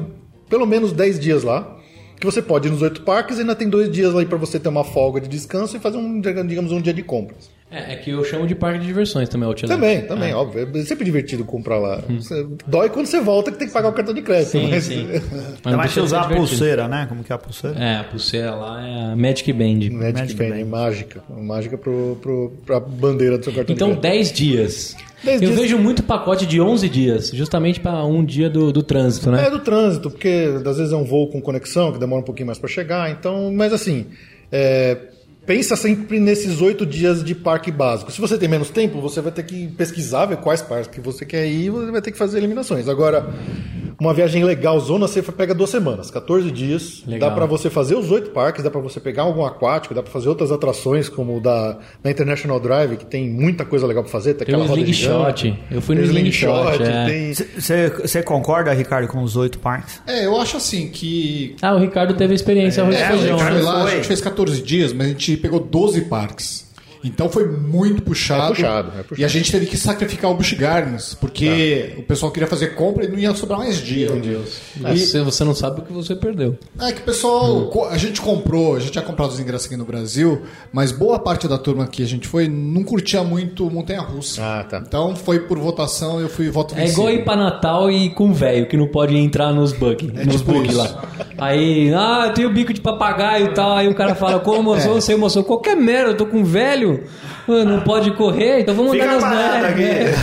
pelo 0.50 0.66
menos 0.66 0.92
10 0.92 1.20
dias 1.20 1.44
lá, 1.44 1.78
que 2.20 2.26
você 2.26 2.42
pode 2.42 2.68
ir 2.68 2.72
nos 2.72 2.82
oito 2.82 3.02
parques 3.02 3.38
e 3.38 3.42
ainda 3.42 3.56
tem 3.56 3.70
dois 3.70 3.92
dias 3.92 4.16
aí 4.16 4.26
para 4.26 4.38
você 4.38 4.60
ter 4.60 4.70
uma 4.70 4.84
folga 4.84 5.20
de 5.22 5.28
descanso 5.28 5.76
e 5.78 5.80
fazer 5.80 5.98
um, 5.98 6.20
digamos, 6.22 6.72
um 6.72 6.82
dia 6.82 6.94
de 6.94 7.04
compras. 7.04 7.50
É, 7.72 7.94
é 7.94 7.96
que 7.96 8.12
eu 8.12 8.24
chamo 8.24 8.46
de 8.46 8.54
parque 8.54 8.80
de 8.80 8.86
diversões 8.86 9.28
também, 9.28 9.48
Outland. 9.48 9.74
Também, 9.74 10.02
também, 10.04 10.34
óbvio. 10.34 10.70
É 10.76 10.84
sempre 10.84 11.04
divertido 11.04 11.44
comprar 11.44 11.78
lá. 11.80 12.00
Você- 12.08 12.46
Dói 12.68 12.90
quando 12.90 13.08
você 13.08 13.20
volta 13.20 13.52
que 13.52 13.58
tem 13.58 13.68
que 13.68 13.74
pagar 13.74 13.90
o 13.90 13.94
cartão 13.94 14.14
de 14.14 14.22
crédito. 14.22 14.52
Sim, 14.52 14.70
mas... 14.70 14.84
sim. 14.84 15.08
Ainda 15.10 15.24
não 15.66 15.78
mais 15.78 15.92
de 15.92 16.00
usar 16.00 16.22
a 16.22 16.28
pulseira, 16.30 16.88
né? 16.88 17.06
Como 17.10 17.24
que 17.24 17.32
é 17.32 17.36
a 17.36 17.40
pulseira? 17.40 17.78
É, 17.80 17.98
a 17.98 18.04
pulseira 18.04 18.54
lá 18.54 18.88
é 18.88 19.12
a 19.12 19.16
Magic 19.16 19.52
Band. 19.52 19.66
Magic 19.92 19.94
Magic 20.20 20.34
Band. 20.36 20.56
é 20.60 20.64
mágica. 20.64 21.24
Mágica 21.30 21.78
pro, 21.78 22.18
pro, 22.22 22.54
pra 22.66 22.80
bandeira 22.80 23.38
do 23.38 23.44
seu 23.44 23.52
cartão 23.54 23.74
Então, 23.74 23.94
de 23.94 24.00
crédito. 24.00 24.14
10 24.16 24.32
dias. 24.32 24.96
10 25.24 25.42
eu 25.42 25.48
dias. 25.50 25.60
vejo 25.62 25.80
muito 25.80 26.04
pacote 26.04 26.46
de 26.46 26.62
11 26.62 26.88
dias, 26.88 27.32
justamente 27.34 27.80
para 27.80 28.06
um 28.06 28.24
dia 28.24 28.48
do, 28.48 28.72
do 28.72 28.84
trânsito, 28.84 29.32
né? 29.32 29.48
É 29.48 29.50
do 29.50 29.60
trânsito, 29.60 30.12
porque 30.12 30.54
às 30.64 30.78
vezes 30.78 30.94
é 30.94 30.96
um 30.96 31.04
voo 31.04 31.30
com 31.32 31.42
conexão, 31.42 31.92
que 31.92 31.98
demora 32.00 32.22
um 32.22 32.26
pouquinho 32.26 32.46
mais 32.46 32.60
para 32.60 32.70
chegar. 32.70 33.10
Então, 33.10 33.52
mas 33.52 33.74
assim, 33.74 34.06
é, 34.52 34.98
pensa 35.46 35.76
sempre 35.76 36.20
nesses 36.20 36.62
oito 36.62 36.86
dias 36.86 37.24
de 37.24 37.36
parque 37.36 37.72
básico. 37.72 38.12
Se 38.12 38.20
você 38.22 38.38
tem 38.38 38.48
menos 38.50 38.70
tempo, 38.70 39.00
você 39.02 39.22
vai 39.22 39.32
ter 39.32 39.44
que 39.44 39.68
pesquisar, 39.78 40.26
ver 40.26 40.38
quais 40.38 40.62
parques 40.62 40.88
que 40.88 41.00
você 41.02 41.26
quer 41.26 41.46
ir, 41.48 41.66
e 41.66 41.70
você 41.70 41.92
vai 41.92 42.02
ter 42.02 42.12
que 42.12 42.18
fazer 42.18 42.38
eliminações. 42.38 42.88
Agora, 42.88 43.30
uma 44.00 44.14
viagem 44.14 44.44
legal, 44.44 44.78
zona, 44.80 45.08
você 45.08 45.22
pega 45.22 45.54
duas 45.54 45.70
semanas, 45.70 46.12
14 46.12 46.52
dias. 46.52 47.04
Legal. 47.08 47.30
Dá 47.30 47.36
para 47.36 47.46
você 47.46 47.70
fazer 47.70 47.96
os 47.96 48.12
oito 48.12 48.32
parques, 48.32 48.64
dá 48.64 48.70
para 48.70 48.82
você 48.82 49.00
pegar 49.00 49.24
algum 49.24 49.46
aquático, 49.46 49.94
dá 49.94 50.04
para 50.04 50.12
fazer 50.12 50.28
outras 50.30 50.52
atrações, 50.52 51.08
como 51.08 51.38
o 51.38 51.40
da 51.40 51.78
na 52.04 52.12
International 52.12 52.60
Drive, 52.60 52.98
que 52.98 53.06
tem 53.06 53.30
muita 53.30 53.64
coisa 53.64 53.86
legal 53.88 54.04
para 54.04 54.12
fazer. 54.12 54.34
Tem, 54.34 54.46
Tem 54.46 54.56
o 54.56 54.58
aquela 54.60 54.70
roda 54.70 54.82
Slingshot. 54.82 55.38
gigante, 55.42 55.60
Eu 55.72 55.82
fui 55.82 55.96
no 55.96 56.02
tem 56.02 56.10
o 56.10 56.14
Slingshot, 56.14 56.84
é. 56.84 57.06
tem- 57.06 57.34
Você 58.02 58.22
concorda, 58.24 58.72
Ricardo, 58.74 59.08
com 59.08 59.22
os 59.24 59.36
oito 59.38 59.60
parques? 59.60 60.02
É, 60.08 60.26
eu 60.26 60.40
acho 60.40 60.58
assim 60.58 60.90
que. 60.90 61.56
Ah, 61.62 61.74
o 61.76 61.80
Ricardo 61.80 62.14
teve 62.16 62.34
a 62.34 62.36
experiência 62.36 62.84
arroz 62.84 62.96
É, 62.98 63.04
a 63.06 63.08
feijão, 63.12 63.38
gente 63.40 63.44
né? 63.48 63.52
foi 63.54 63.62
lá, 63.62 63.84
a 63.84 63.90
gente 63.92 64.08
fez 64.08 64.22
14 64.22 64.62
dias, 64.62 64.92
mas 64.94 65.08
a 65.08 65.10
gente 65.12 65.35
pegou 65.38 65.60
12 65.60 66.02
parques. 66.02 66.65
Então 67.08 67.30
foi 67.30 67.48
muito 67.48 68.02
puxado. 68.02 68.46
É 68.54 68.56
puxado, 68.56 68.88
é 69.00 69.04
puxado. 69.04 69.22
E 69.22 69.26
a 69.26 69.28
gente 69.28 69.52
teve 69.52 69.66
que 69.66 69.78
sacrificar 69.78 70.32
o 70.32 70.36
Busch 70.36 70.54
Gardens, 70.54 71.14
porque 71.14 71.94
o 71.98 72.04
pessoal 72.04 72.32
queria 72.32 72.48
fazer 72.48 72.76
compra 72.76 73.06
e 73.06 73.08
não 73.08 73.18
ia 73.18 73.34
sobrar 73.36 73.60
mais 73.60 73.78
dia. 73.78 74.12
Meu 74.12 74.22
Deus. 74.22 74.60
Você, 74.80 75.22
você 75.22 75.44
não 75.44 75.54
sabe 75.56 75.82
o 75.82 75.84
que 75.84 75.94
você 75.94 76.16
perdeu. 76.16 76.58
É 76.80 76.92
que 76.92 77.02
o 77.02 77.04
pessoal, 77.04 77.68
co- 77.68 77.86
a 77.86 77.98
gente 77.98 78.22
comprou, 78.22 78.76
a 78.76 78.80
gente 78.80 78.92
tinha 78.92 79.04
comprado 79.04 79.30
os 79.32 79.40
ingressos 79.40 79.68
aqui 79.68 79.78
no 79.78 79.86
Brasil, 79.86 80.42
mas 80.74 80.92
boa 80.92 81.20
parte 81.20 81.48
da 81.48 81.58
turma 81.58 81.88
que 81.88 82.02
a 82.04 82.08
gente 82.08 82.28
foi 82.28 82.48
não 82.48 82.84
curtia 82.84 83.24
muito 83.24 83.70
Montanha 83.70 84.02
Russa. 84.02 84.42
Ah, 84.44 84.64
tá. 84.64 84.84
Então 84.86 85.16
foi 85.16 85.40
por 85.40 85.58
votação, 85.60 86.20
eu 86.20 86.30
fui 86.30 86.50
voto 86.50 86.74
É 86.76 86.78
vencido. 86.82 87.02
igual 87.02 87.10
ir 87.14 87.24
pra 87.24 87.36
Natal 87.36 87.92
e 87.92 88.10
com 88.10 88.34
velho, 88.34 88.68
que 88.68 88.76
não 88.78 88.88
pode 88.88 89.16
entrar 89.16 89.54
nos 89.54 89.72
bug, 89.74 90.08
nos 90.26 90.38
tipo 90.42 90.54
bug 90.54 90.68
isso. 90.70 90.78
lá. 90.78 91.04
Aí, 91.38 91.94
ah, 91.94 92.26
eu 92.28 92.34
tenho 92.34 92.50
bico 92.54 92.74
de 92.74 92.82
papagaio 92.82 93.48
e 93.48 93.54
tal. 93.54 93.74
Aí 93.78 93.88
o 93.88 93.96
cara 93.96 94.16
fala, 94.16 94.40
como 94.40 94.60
emoção, 94.60 95.00
sem 95.02 95.16
emoção. 95.16 95.44
Qualquer 95.44 95.76
merda, 95.76 96.12
eu 96.12 96.18
tô 96.18 96.26
com 96.26 96.44
velho, 96.44 96.95
não 97.48 97.82
pode 97.82 98.12
correr, 98.12 98.62
então 98.62 98.76
vamos 98.76 98.92
Fica 98.92 99.06
andar 99.06 99.14
nas 99.16 99.24
parado 99.24 99.78
né? 99.78 100.14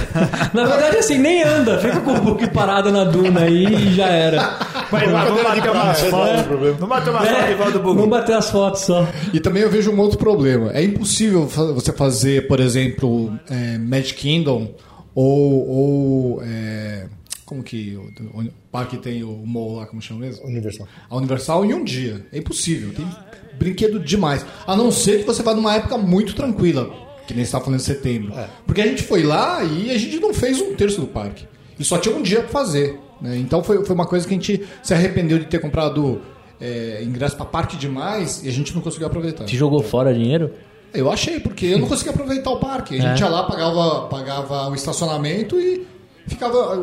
Na 0.53 0.65
verdade, 0.65 0.97
assim, 0.99 1.19
nem 1.19 1.43
anda, 1.43 1.79
fica 1.79 2.01
com 2.01 2.13
o 2.13 2.21
book 2.21 2.49
parado 2.51 2.91
na 2.91 3.05
duna 3.05 3.43
aí 3.43 3.65
e 3.65 3.95
já 3.95 4.07
era. 4.07 4.59
Mas 4.91 5.11
vamos 5.11 5.43
bater 5.43 5.71
umas 5.71 6.01
fotos. 6.03 6.81
não 6.81 6.89
bater 6.89 7.11
umas 7.11 7.29
fotos 7.29 7.51
igual 7.51 7.73
do 7.73 7.79
Vamos 7.79 7.97
Bugu. 7.97 8.09
bater 8.09 8.37
as 8.37 8.51
fotos 8.51 8.83
só. 8.83 9.09
E 9.33 9.41
também 9.41 9.63
eu 9.63 9.71
vejo 9.71 9.91
um 9.91 9.99
outro 9.99 10.19
problema. 10.19 10.71
É 10.73 10.83
impossível 10.83 11.47
você 11.47 11.93
fazer, 11.93 12.47
por 12.47 12.61
exemplo, 12.61 13.33
é, 13.51 13.79
Magic 13.79 14.15
Kingdom 14.15 14.71
ou. 15.15 15.69
ou 15.69 16.43
é, 16.45 17.07
como 17.47 17.63
que 17.63 17.97
o, 17.97 18.41
o 18.41 18.49
parque 18.71 18.97
tem 18.97 19.23
o 19.23 19.45
mall 19.47 19.77
lá, 19.77 19.87
como 19.87 20.01
chama 20.01 20.21
mesmo? 20.21 20.47
Universal. 20.47 20.89
A 21.11 21.17
Universal 21.17 21.65
em 21.67 21.75
um 21.75 21.85
dia. 21.85 22.25
É 22.33 22.39
impossível. 22.39 22.93
Tem 22.95 23.07
brinquedo 23.59 23.99
demais. 24.01 24.45
A 24.67 24.75
não 24.77 24.91
ser 24.91 25.19
que 25.21 25.25
você 25.25 25.43
vá 25.43 25.55
numa 25.55 25.75
época 25.75 25.97
muito 25.99 26.35
tranquila, 26.35 26.91
que 27.27 27.35
nem 27.35 27.45
você 27.45 27.49
estava 27.49 27.65
falando 27.65 27.81
em 27.81 27.83
setembro. 27.83 28.33
Porque 28.67 28.81
a 28.81 28.87
gente 28.87 29.03
foi 29.03 29.23
lá 29.23 29.63
e 29.65 29.91
a 29.91 29.99
gente 29.99 30.19
não 30.21 30.33
fez 30.35 30.61
um 30.61 30.75
terço 30.75 31.01
do 31.01 31.07
parque. 31.07 31.47
E 31.79 31.85
só 31.85 31.99
tinha 31.99 32.15
um 32.15 32.23
dia 32.23 32.41
para 32.41 32.49
fazer. 32.49 32.99
né? 33.21 33.37
Então 33.39 33.63
foi, 33.63 33.85
foi 33.85 33.95
uma 33.95 34.07
coisa 34.07 34.27
que 34.27 34.33
a 34.35 34.37
gente 34.37 34.63
se 34.83 34.93
arrependeu 34.95 35.39
de 35.39 35.47
ter 35.47 35.59
comprado 35.61 36.21
é, 36.61 37.03
ingresso 37.03 37.37
para 37.37 37.47
parque 37.47 37.77
demais 37.77 38.43
e 38.45 38.49
a 38.49 38.53
gente 38.53 38.75
não 38.75 38.81
conseguiu 38.83 39.07
aproveitar. 39.07 39.45
Te 39.45 39.57
jogou 39.57 39.83
fora 39.83 40.13
dinheiro? 40.15 40.53
Eu 40.95 41.11
achei, 41.11 41.41
porque 41.41 41.67
eu 41.67 41.79
não 41.79 41.87
conseguia 41.89 42.13
aproveitar 42.13 42.51
o 42.51 42.59
parque. 42.59 42.97
A 42.99 43.01
gente 43.01 43.23
É. 43.23 43.25
ia 43.27 43.31
lá, 43.31 43.45
pagava, 43.45 44.03
pagava 44.09 44.69
o 44.69 44.75
estacionamento 44.75 45.59
e 45.59 45.87
ficava. 46.27 46.77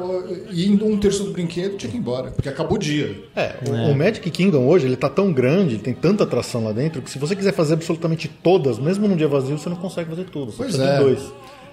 indo 0.52 0.86
um 0.86 0.98
terço 0.98 1.24
do 1.24 1.32
brinquedo 1.32 1.78
tinha 1.78 1.90
que 1.90 1.98
ir 1.98 2.00
embora, 2.00 2.32
porque 2.32 2.50
acabou 2.50 2.76
o 2.78 2.80
dia. 2.80 3.16
É, 3.36 3.56
o, 3.68 3.92
o 3.92 3.96
Magic 3.98 4.30
Kingdom 4.30 4.68
hoje 4.68 4.86
ele 4.86 4.96
tá 4.96 5.10
tão 5.10 5.32
grande, 5.32 5.78
tem 5.78 5.94
tanta 5.94 6.24
atração 6.24 6.64
lá 6.64 6.72
dentro, 6.72 7.02
que 7.02 7.10
se 7.10 7.18
você 7.20 7.36
quiser 7.36 7.54
fazer 7.54 7.74
absolutamente 7.76 8.28
todas, 8.28 8.78
mesmo 8.80 9.08
num 9.08 9.16
dia 9.16 9.28
vazio, 9.28 9.58
você 9.58 9.70
não 9.70 9.78
consegue 9.78 10.10
fazer 10.10 10.26
tudo. 10.26 10.52
Você 10.52 10.58
Pois 10.58 10.70
precisa 10.76 10.90
é. 10.90 10.98
de 10.98 11.04
dois. 11.04 11.20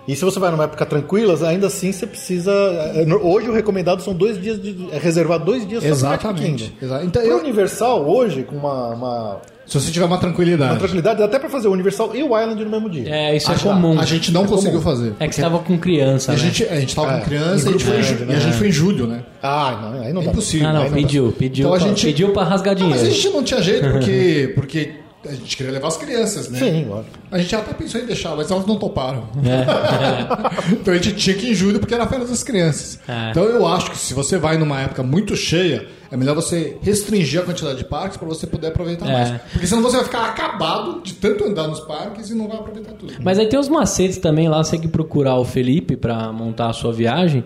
E 0.08 0.14
se 0.14 0.24
você 0.24 0.38
vai 0.38 0.52
numa 0.52 0.62
época 0.64 0.86
tranquila, 0.86 1.36
ainda 1.48 1.66
assim 1.66 1.90
você 1.90 2.06
precisa. 2.06 2.52
é, 2.52 3.04
Hoje 3.22 3.48
o 3.48 3.52
recomendado 3.52 4.00
são 4.02 4.14
dois 4.14 4.40
dias 4.40 4.62
de. 4.62 4.88
é 4.92 4.98
reservar 4.98 5.40
dois 5.44 5.66
dias 5.66 5.82
só 5.82 5.88
pro 5.90 5.98
Magic 6.06 6.24
Exatamente. 6.26 6.64
Kingdom. 6.70 6.84
Exa- 6.86 7.04
Então, 7.04 7.22
Pro 7.22 7.30
eu- 7.32 7.38
Universal, 7.38 8.08
hoje, 8.08 8.44
com 8.44 8.54
uma, 8.54 8.88
uma, 8.94 9.40
se 9.66 9.80
você 9.80 9.90
tiver 9.90 10.06
uma 10.06 10.18
tranquilidade. 10.18 10.72
uma 10.72 10.78
tranquilidade, 10.78 11.18
dá 11.18 11.24
até 11.24 11.38
pra 11.38 11.48
fazer 11.48 11.66
o 11.68 11.72
Universal 11.72 12.14
e 12.14 12.22
o 12.22 12.38
Island 12.40 12.64
no 12.64 12.70
mesmo 12.70 12.88
dia. 12.88 13.08
É, 13.12 13.36
isso 13.36 13.50
a, 13.50 13.54
é 13.54 13.58
comum. 13.58 13.98
A 14.00 14.04
gente 14.04 14.30
não 14.32 14.46
conseguiu 14.46 14.80
fazer. 14.80 15.12
É 15.18 15.26
que 15.26 15.34
você 15.34 15.42
tava 15.42 15.58
com 15.58 15.76
criança, 15.78 16.32
A 16.32 16.34
né? 16.36 16.40
gente, 16.40 16.64
a 16.64 16.78
gente 16.80 16.94
tava 16.94 17.12
É, 17.14 17.18
com 17.18 17.24
criança 17.24 17.66
e 17.66 17.68
a 17.68 17.72
gente, 17.72 17.84
foi 17.84 17.94
em, 17.96 18.00
grupo 18.00 18.08
ju- 18.08 18.14
grande, 18.16 18.32
e 18.32 18.34
a 18.34 18.38
né? 18.38 18.44
gente 18.44 18.56
foi 18.58 18.68
em 18.68 18.72
julho, 18.72 19.06
né? 19.06 19.22
Ah, 19.42 19.78
não, 19.82 20.02
aí 20.02 20.12
não 20.12 20.22
É 20.22 20.24
dá. 20.26 20.30
impossível. 20.30 20.68
Ah, 20.68 20.72
não, 20.72 20.90
pediu, 20.90 21.34
pediu, 21.38 21.64
Então 21.66 21.74
a 21.74 21.78
pra, 21.78 21.88
gente- 21.88 22.06
pediu 22.06 22.32
pra 22.32 22.44
rasgar 22.44 22.74
Não, 22.78 22.88
mas 22.88 22.98
dinheiro. 23.00 23.16
a 23.18 23.20
gente 23.22 23.34
não 23.34 23.42
tinha 23.42 23.60
jeito, 23.60 23.90
porque, 23.90 24.52
porque 24.56 24.90
a 25.28 25.32
gente 25.32 25.56
queria 25.56 25.72
levar 25.72 25.88
as 25.88 25.96
crianças, 25.96 26.48
né? 26.48 26.58
Sim, 26.60 26.84
lógico. 26.88 27.10
A 27.32 27.38
gente 27.38 27.56
até 27.56 27.74
pensou 27.74 28.00
em 28.00 28.06
deixar, 28.06 28.36
mas 28.36 28.48
elas 28.48 28.64
não 28.64 28.76
toparam. 28.78 29.24
É. 29.44 30.70
então 30.72 30.94
a 30.94 30.96
gente 30.96 31.12
tinha 31.14 31.34
que 31.36 31.46
ir 31.46 31.50
em 31.50 31.54
julho 31.54 31.80
porque 31.80 31.92
era 31.94 32.04
a 32.04 32.06
férias 32.06 32.30
das 32.30 32.44
crianças. 32.44 33.00
É. 33.08 33.30
Então 33.30 33.42
eu 33.44 33.66
acho 33.66 33.90
que 33.90 33.98
se 33.98 34.14
você 34.14 34.38
vai 34.38 34.56
numa 34.56 34.80
época 34.80 35.02
muito 35.02 35.34
cheia, 35.34 35.84
é 36.10 36.16
melhor 36.16 36.34
você 36.34 36.76
restringir 36.82 37.40
a 37.40 37.44
quantidade 37.44 37.78
de 37.78 37.84
parques 37.84 38.16
para 38.16 38.26
você 38.28 38.46
poder 38.46 38.68
aproveitar 38.68 39.06
É. 39.08 39.12
mais. 39.12 39.42
Porque 39.52 39.66
senão 39.66 39.82
você 39.82 39.96
vai 39.96 40.04
ficar 40.04 40.24
acabado 40.26 41.00
de 41.02 41.14
tanto 41.14 41.44
andar 41.44 41.66
nos 41.68 41.80
parques 41.80 42.30
e 42.30 42.34
não 42.34 42.48
vai 42.48 42.58
aproveitar 42.58 42.92
tudo. 42.92 43.12
Mas 43.22 43.38
aí 43.38 43.46
tem 43.48 43.58
os 43.58 43.68
macetes 43.68 44.18
também 44.18 44.48
lá, 44.48 44.62
você 44.62 44.72
tem 44.72 44.80
que 44.80 44.88
procurar 44.88 45.36
o 45.36 45.44
Felipe 45.44 45.96
pra 45.96 46.32
montar 46.32 46.70
a 46.70 46.72
sua 46.72 46.92
viagem. 46.92 47.44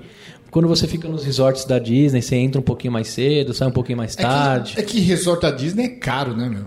Quando 0.51 0.67
você 0.67 0.87
fica 0.89 1.07
nos 1.09 1.25
resorts 1.25 1.65
da 1.65 1.79
Disney, 1.79 2.21
você 2.23 2.35
entra 2.37 2.61
um 2.61 2.65
pouquinho 2.65 2.93
mais 2.93 3.07
cedo, 3.09 3.55
sai 3.55 3.69
um 3.69 3.73
pouquinho 3.73 3.97
mais 3.99 4.17
É 4.19 4.23
tarde. 4.23 4.75
que, 4.75 4.81
é 4.81 4.83
que 4.83 5.01
resort 5.01 5.41
da 5.43 5.51
Disney 5.53 5.85
é 5.85 5.89
caro, 5.91 6.37
né, 6.37 6.49
meu? 6.49 6.65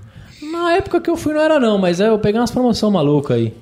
Na 0.52 0.74
época 0.74 1.02
que 1.02 1.10
eu 1.10 1.18
fui 1.18 1.34
não 1.34 1.42
era 1.42 1.60
não, 1.60 1.78
mas 1.78 2.00
é, 2.00 2.08
eu 2.08 2.18
peguei 2.20 2.40
umas 2.40 2.52
promoção 2.52 2.90
maluca 2.92 3.34
aí. 3.34 3.54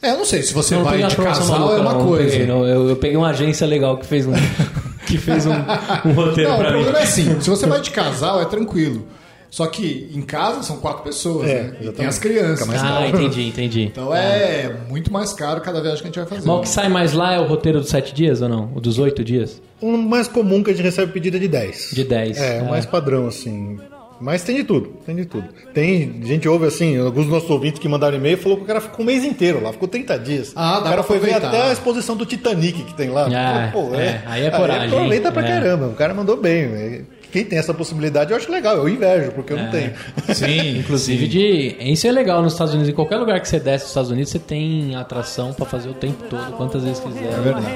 É, 0.00 0.12
eu 0.12 0.18
não 0.18 0.24
sei, 0.24 0.42
se 0.42 0.54
você 0.54 0.76
Não, 0.76 0.84
vai 0.84 1.02
de 1.02 1.16
casal 1.16 1.58
maluca, 1.58 1.74
é 1.74 1.80
uma 1.80 1.92
não, 1.92 1.98
não 1.98 2.06
coisa. 2.06 2.30
peguei, 2.30 2.46
não. 2.46 2.64
Eu, 2.66 2.88
eu 2.88 2.96
peguei 2.96 3.16
uma 3.16 3.28
agência 3.30 3.66
legal 3.66 3.98
que 3.98 4.06
fez 4.06 4.26
um, 4.26 4.32
que 5.08 5.18
fez 5.18 5.46
um, 5.46 5.52
um 5.52 6.12
roteiro 6.12 6.50
Não, 6.50 6.58
o 6.58 6.62
mim. 6.62 6.68
problema 6.70 6.98
é 6.98 7.02
assim, 7.02 7.40
se 7.40 7.48
você 7.50 7.66
vai 7.66 7.80
de 7.80 7.90
casal 7.90 8.40
é 8.40 8.44
tranquilo. 8.44 9.06
Só 9.50 9.66
que 9.66 10.10
em 10.14 10.20
casa 10.20 10.62
são 10.62 10.76
quatro 10.76 11.02
pessoas, 11.02 11.48
É, 11.48 11.62
né? 11.80 11.92
Tem 11.96 12.04
as 12.04 12.18
crianças. 12.18 12.68
Ah, 12.82 13.08
entendi, 13.08 13.48
entendi. 13.48 13.82
Então 13.84 14.14
é 14.14 14.76
muito 14.90 15.10
mais 15.10 15.32
caro 15.32 15.62
cada 15.62 15.80
viagem 15.80 15.98
que 16.02 16.04
a 16.04 16.06
gente 16.08 16.18
vai 16.18 16.26
fazer. 16.26 16.46
Mas 16.46 16.58
o 16.58 16.60
que 16.60 16.68
sai 16.68 16.90
mais 16.90 17.14
lá 17.14 17.32
é 17.32 17.40
o 17.40 17.46
roteiro 17.46 17.80
dos 17.80 17.88
sete 17.88 18.14
dias 18.14 18.42
ou 18.42 18.48
não? 18.50 18.70
O 18.74 18.80
dos 18.80 18.98
oito 18.98 19.24
dias? 19.24 19.62
O 19.80 19.96
mais 19.96 20.28
comum 20.28 20.62
que 20.62 20.70
a 20.70 20.74
gente 20.74 20.84
recebe 20.84 21.12
pedido 21.12 21.38
é 21.38 21.40
de 21.40 21.48
10. 21.48 21.90
De 21.94 22.04
10. 22.04 22.36
É, 22.38 22.60
o 22.62 22.68
mais 22.68 22.84
padrão, 22.84 23.26
assim. 23.26 23.78
Mas 24.20 24.42
tem 24.42 24.56
de 24.56 24.64
tudo, 24.64 24.88
tem 25.06 25.14
de 25.14 25.24
tudo. 25.24 25.48
Tem, 25.72 26.20
gente 26.24 26.48
ouve 26.48 26.66
assim, 26.66 26.98
alguns 26.98 27.24
dos 27.24 27.32
nossos 27.32 27.50
ouvintes 27.50 27.78
que 27.78 27.88
mandaram 27.88 28.16
e-mail 28.16 28.36
falou 28.36 28.58
que 28.58 28.64
o 28.64 28.66
cara 28.66 28.80
ficou 28.80 29.02
um 29.02 29.06
mês 29.06 29.24
inteiro 29.24 29.62
lá, 29.62 29.72
ficou 29.72 29.86
30 29.88 30.18
dias. 30.18 30.52
Ah, 30.56 30.74
dá 30.74 30.78
o 30.80 30.82
cara 30.84 30.94
pra 30.96 31.02
foi 31.04 31.18
ver 31.18 31.34
até 31.34 31.62
a 31.62 31.72
exposição 31.72 32.16
do 32.16 32.26
Titanic 32.26 32.82
que 32.82 32.94
tem 32.94 33.10
lá. 33.10 33.28
Ah, 33.32 33.70
Pô, 33.72 33.94
é, 33.94 34.22
aí 34.26 34.44
é 34.44 34.50
coragem, 34.50 34.88
Aproveita 34.88 35.30
pra 35.30 35.42
é. 35.44 35.48
caramba, 35.48 35.86
o 35.86 35.94
cara 35.94 36.12
mandou 36.14 36.36
bem. 36.36 36.64
é, 36.64 37.02
quem 37.30 37.44
tem 37.44 37.58
essa 37.58 37.74
possibilidade, 37.74 38.30
eu 38.30 38.36
acho 38.36 38.50
legal. 38.50 38.76
Eu 38.76 38.88
invejo, 38.88 39.32
porque 39.32 39.52
eu 39.52 39.58
não 39.58 39.70
tenho. 39.70 39.92
Sim, 40.34 40.78
inclusive 40.80 41.28
de. 41.28 41.76
Isso 41.78 42.06
é 42.06 42.12
legal 42.12 42.42
nos 42.42 42.54
Estados 42.54 42.72
Unidos. 42.72 42.90
Em 42.90 42.94
qualquer 42.94 43.16
lugar 43.18 43.38
que 43.40 43.48
você 43.48 43.60
desce 43.60 43.84
nos 43.84 43.90
Estados 43.90 44.10
Unidos, 44.10 44.30
você 44.30 44.38
tem 44.38 44.96
atração 44.96 45.52
pra 45.52 45.66
fazer 45.66 45.90
o 45.90 45.94
tempo 45.94 46.24
todo, 46.30 46.52
quantas 46.56 46.84
vezes 46.84 47.00
quiser. 47.00 47.24
É 47.24 47.40
verdade. 47.40 47.66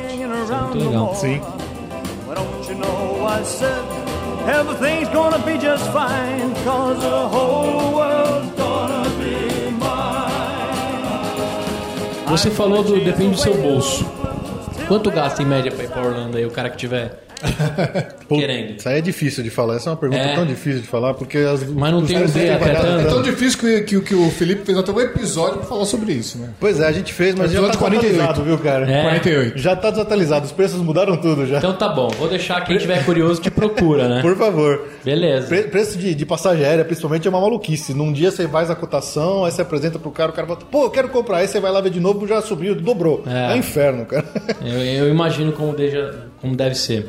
Isso 0.45 0.53
é 0.53 0.61
muito 0.61 0.78
legal. 0.78 1.14
Sim. 1.14 1.40
Everything's 4.49 5.09
gonna 5.11 5.38
be 5.38 5.59
just 5.59 5.84
fine, 5.93 6.55
cause 6.64 7.01
the 7.01 7.28
whole 7.28 7.95
world's 7.95 8.53
gonna 8.57 9.09
be 9.18 9.70
mine. 9.72 9.90
Você 12.28 12.51
falou 12.51 12.82
do 12.82 12.99
depende 13.01 13.32
do 13.32 13.38
seu 13.38 13.55
bolso. 13.55 14.05
Quanto 14.88 15.11
gasta 15.11 15.43
em 15.43 15.47
média 15.47 15.70
pra 15.70 15.84
ir 15.84 15.88
pra 15.90 16.03
Orlando 16.03 16.36
aí, 16.36 16.45
o 16.45 16.51
cara 16.51 16.68
que 16.68 16.76
tiver 16.76 17.22
querendo? 18.28 18.76
Isso 18.78 18.88
aí 18.88 18.99
é 18.99 19.01
difícil 19.01 19.43
de 19.43 19.51
falar. 19.51 19.76
Essa 19.76 19.90
é 19.90 19.93
uma 19.93 19.97
pergunta 19.97 20.22
É. 20.22 20.34
tão 20.34 20.47
difícil 20.47 20.80
de 20.80 20.86
falar, 20.86 21.14
porque 21.14 21.38
as. 21.38 21.62
Mas 21.68 21.93
não 21.93 22.05
tem 22.05 22.18
um 22.22 22.26
D 22.26 22.51
até 22.51 22.74
tanto. 22.74 23.07
É 23.07 23.11
tão 23.11 23.22
difícil 23.22 23.59
que, 23.59 23.80
que, 23.82 24.01
que 24.01 24.14
o 24.14 24.30
Felipe 24.30 24.64
fez 24.64 24.76
até 24.78 24.93
um 24.93 25.01
episódio 25.01 25.59
pra 25.59 25.66
falar 25.66 25.84
sobre 25.84 26.12
isso, 26.12 26.38
né? 26.38 26.51
Pois 26.59 26.80
é, 26.80 26.86
a 26.86 26.93
gente 26.93 27.12
fez, 27.12 27.34
mas 27.34 27.51
já 27.51 27.61
tá 27.61 27.76
48. 27.76 28.01
desatualizado, 28.12 28.43
viu, 28.45 28.59
cara? 28.59 28.90
É. 28.90 29.03
48. 29.03 29.59
Já 29.59 29.76
tá 29.76 29.90
desatualizado, 29.90 30.47
os 30.47 30.53
preços 30.53 30.80
mudaram 30.80 31.16
tudo 31.16 31.47
já. 31.47 31.59
Então 31.59 31.74
tá 31.74 31.88
bom, 31.88 32.09
vou 32.11 32.28
deixar 32.28 32.61
quem 32.64 32.78
tiver 32.78 33.05
curioso 33.05 33.40
te 33.40 33.51
procura, 33.51 34.09
né? 34.09 34.22
Por 34.22 34.36
favor. 34.36 34.86
Beleza. 35.05 35.47
Pre- 35.49 35.64
preço 35.64 35.99
de, 35.99 36.14
de 36.14 36.26
passagem 36.26 36.64
aérea, 36.64 36.84
principalmente, 36.84 37.26
é 37.26 37.30
uma 37.30 37.40
maluquice. 37.40 37.93
Num 37.95 38.12
dia 38.12 38.30
você 38.30 38.47
faz 38.49 38.70
a 38.70 38.74
cotação, 38.74 39.45
aí 39.45 39.51
você 39.53 39.62
apresenta 39.62 39.99
pro 39.99 40.11
cara, 40.11 40.30
o 40.30 40.34
cara 40.34 40.47
fala, 40.47 40.59
pô, 40.70 40.84
eu 40.84 40.90
quero 40.90 41.09
comprar. 41.09 41.38
Aí 41.38 41.49
você 41.49 41.61
vai 41.61 41.70
lá 41.72 41.80
ver 41.80 41.90
de 41.90 42.01
novo, 42.01 42.26
já 42.26 42.40
subiu, 42.40 42.74
dobrou. 42.74 43.22
É. 43.26 43.53
É, 43.53 43.57
inferno, 43.57 44.05
cara. 44.07 44.24
Eu, 44.64 44.80
eu 44.82 45.09
imagino 45.09 45.53
como, 45.53 45.72
deja, 45.74 46.26
como 46.40 46.55
deve 46.57 46.74
ser. 46.74 47.09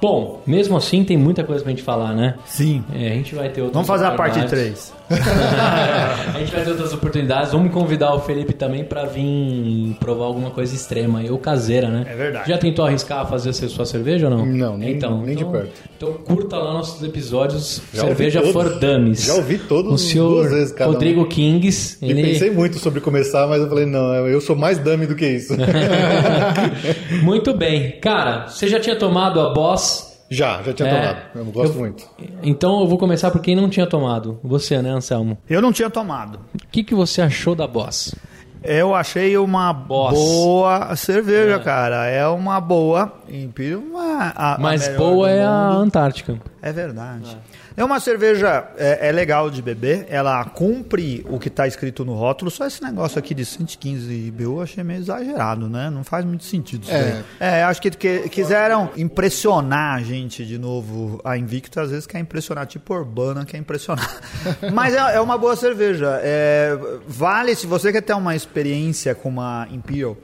Bom, 0.00 0.42
mesmo 0.46 0.76
assim 0.76 1.02
tem 1.04 1.16
muita 1.16 1.42
coisa 1.44 1.62
pra 1.62 1.70
gente 1.70 1.82
falar, 1.82 2.12
né? 2.14 2.34
Sim. 2.44 2.84
É, 2.94 3.08
a 3.12 3.14
gente 3.14 3.34
vai 3.34 3.48
ter 3.48 3.62
outras 3.62 3.72
Vamos 3.74 3.88
fazer 3.88 4.04
a 4.04 4.10
parte 4.12 4.38
oportunidades. 4.38 4.92
3. 4.92 5.04
a 6.34 6.38
gente 6.38 6.52
vai 6.52 6.64
ter 6.64 6.70
outras 6.70 6.92
oportunidades. 6.92 7.52
Vamos 7.52 7.72
convidar 7.72 8.14
o 8.14 8.20
Felipe 8.20 8.52
também 8.52 8.84
pra 8.84 9.04
vir 9.04 9.96
provar 10.00 10.24
alguma 10.26 10.50
coisa 10.50 10.74
extrema 10.74 11.20
aí, 11.20 11.30
ou 11.30 11.38
caseira, 11.38 11.88
né? 11.88 12.06
É 12.10 12.14
verdade. 12.14 12.48
Já 12.50 12.58
tentou 12.58 12.84
arriscar 12.84 13.26
fazer 13.28 13.50
a 13.50 13.52
sua 13.52 13.86
cerveja 13.86 14.28
ou 14.28 14.36
não? 14.36 14.46
Não, 14.46 14.76
nem- 14.76 14.92
então, 14.94 15.18
nem 15.22 15.36
de 15.36 15.42
então- 15.42 15.52
perto. 15.52 15.72
Então 15.96 16.12
curta 16.24 16.56
lá 16.56 16.72
nossos 16.74 17.02
episódios 17.02 17.80
Já 17.92 18.02
Cerveja 18.02 18.42
for. 18.52 18.78
Dummies. 18.78 19.24
Já 19.24 19.34
ouvi 19.34 19.58
todos 19.58 19.92
O 19.92 19.98
senhor 19.98 20.48
vezes 20.50 20.72
cada 20.72 20.90
um. 20.90 20.94
Rodrigo 20.94 21.26
Kings. 21.26 21.98
Ele... 22.02 22.22
pensei 22.22 22.50
muito 22.50 22.78
sobre 22.78 23.00
começar, 23.00 23.46
mas 23.46 23.60
eu 23.62 23.68
falei, 23.68 23.86
não, 23.86 24.12
eu 24.26 24.40
sou 24.40 24.56
mais 24.56 24.78
dummy 24.78 25.06
do 25.06 25.14
que 25.14 25.26
isso. 25.26 25.54
Muito 27.22 27.54
bem. 27.54 27.92
Cara, 28.00 28.46
você 28.48 28.68
já 28.68 28.78
tinha 28.80 28.96
tomado 28.96 29.40
a 29.40 29.52
Boss 29.52 29.93
já, 30.34 30.62
já 30.62 30.72
tinha 30.72 30.88
É. 30.88 31.00
tomado. 31.00 31.18
Eu 31.34 31.44
gosto 31.46 31.74
Eu- 31.74 31.78
muito. 31.80 32.04
Então 32.42 32.80
eu 32.80 32.86
vou 32.86 32.98
começar 32.98 33.30
por 33.30 33.40
quem 33.40 33.56
não 33.56 33.68
tinha 33.70 33.86
tomado. 33.86 34.38
Você, 34.42 34.82
né, 34.82 34.90
Anselmo? 34.90 35.38
Eu 35.48 35.62
não 35.62 35.72
tinha 35.72 35.88
tomado. 35.88 36.38
O 36.54 36.66
que, 36.70 36.82
que 36.84 36.94
você 36.94 37.22
achou 37.22 37.54
da 37.54 37.66
Boss? 37.66 38.14
Eu 38.62 38.94
achei 38.94 39.36
uma 39.36 39.72
Boss. 39.74 40.14
boa 40.14 40.96
cerveja, 40.96 41.58
cara. 41.58 42.06
É 42.06 42.26
uma 42.26 42.58
boa 42.60 43.12
Imperial. 43.28 43.80
Uma, 43.80 44.32
a, 44.34 44.58
melhor 44.58 44.96
boa 44.96 45.30
é 45.30 45.44
a. 45.44 45.68
Antártica. 45.68 46.38
É 46.62 46.72
verdade. 46.72 47.36
É 47.52 47.53
uma 47.82 47.98
cerveja, 47.98 48.68
é, 48.76 49.08
é 49.08 49.12
legal 49.12 49.50
de 49.50 49.60
beber, 49.60 50.06
ela 50.08 50.44
cumpre 50.44 51.26
o 51.28 51.40
que 51.40 51.48
está 51.48 51.66
escrito 51.66 52.04
no 52.04 52.14
rótulo, 52.14 52.50
só 52.50 52.66
esse 52.66 52.82
negócio 52.82 53.18
aqui 53.18 53.34
de 53.34 53.44
115 53.44 54.12
IBU 54.12 54.42
eu 54.42 54.60
achei 54.60 54.84
meio 54.84 55.00
exagerado, 55.00 55.68
né? 55.68 55.90
Não 55.90 56.04
faz 56.04 56.24
muito 56.24 56.44
sentido 56.44 56.84
isso 56.84 56.92
É. 56.92 57.24
É, 57.40 57.64
acho 57.64 57.82
que, 57.82 57.90
que 57.90 58.28
quiseram 58.28 58.90
impressionar 58.96 59.96
a 59.96 60.02
gente 60.02 60.44
de 60.44 60.58
novo. 60.58 61.20
A 61.24 61.36
Invicta 61.36 61.82
às 61.82 61.90
vezes 61.90 62.06
quer 62.06 62.18
impressionar, 62.20 62.66
tipo 62.66 62.94
Urbana 62.94 63.44
quer 63.44 63.58
impressionar. 63.58 64.20
Mas 64.72 64.94
é, 64.94 65.16
é 65.16 65.20
uma 65.20 65.36
boa 65.36 65.56
cerveja. 65.56 66.20
É, 66.22 66.78
vale, 67.08 67.56
se 67.56 67.66
você 67.66 67.90
quer 67.90 68.02
ter 68.02 68.14
uma 68.14 68.36
experiência 68.36 69.14
com 69.14 69.28
uma 69.28 69.66
Imperial, 69.70 70.16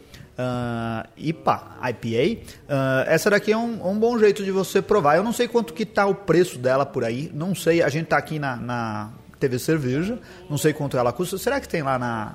ah, 0.43 1.07
IPA, 1.19 1.63
IPA, 1.91 2.41
ah, 2.69 3.05
essa 3.07 3.29
daqui 3.29 3.53
é 3.53 3.57
um, 3.57 3.91
um 3.91 3.99
bom 3.99 4.19
jeito 4.19 4.43
de 4.43 4.51
você 4.51 4.81
provar. 4.81 5.17
Eu 5.17 5.23
não 5.23 5.33
sei 5.33 5.47
quanto 5.47 5.75
que 5.75 5.85
tá 5.85 6.07
o 6.07 6.15
preço 6.15 6.59
dela 6.59 6.87
por 6.87 7.05
aí, 7.05 7.31
não 7.35 7.55
sei. 7.55 7.83
A 7.83 7.89
gente 7.91 8.07
tá 8.07 8.17
aqui 8.17 8.39
na, 8.39 8.57
na 8.57 9.11
TV 9.39 9.59
Cerveja, 9.59 10.19
não 10.49 10.57
sei 10.57 10.73
quanto 10.73 10.97
ela 10.97 11.13
custa. 11.13 11.37
Será 11.37 11.61
que 11.61 11.69
tem 11.69 11.83
lá 11.83 11.99
na, 11.99 12.33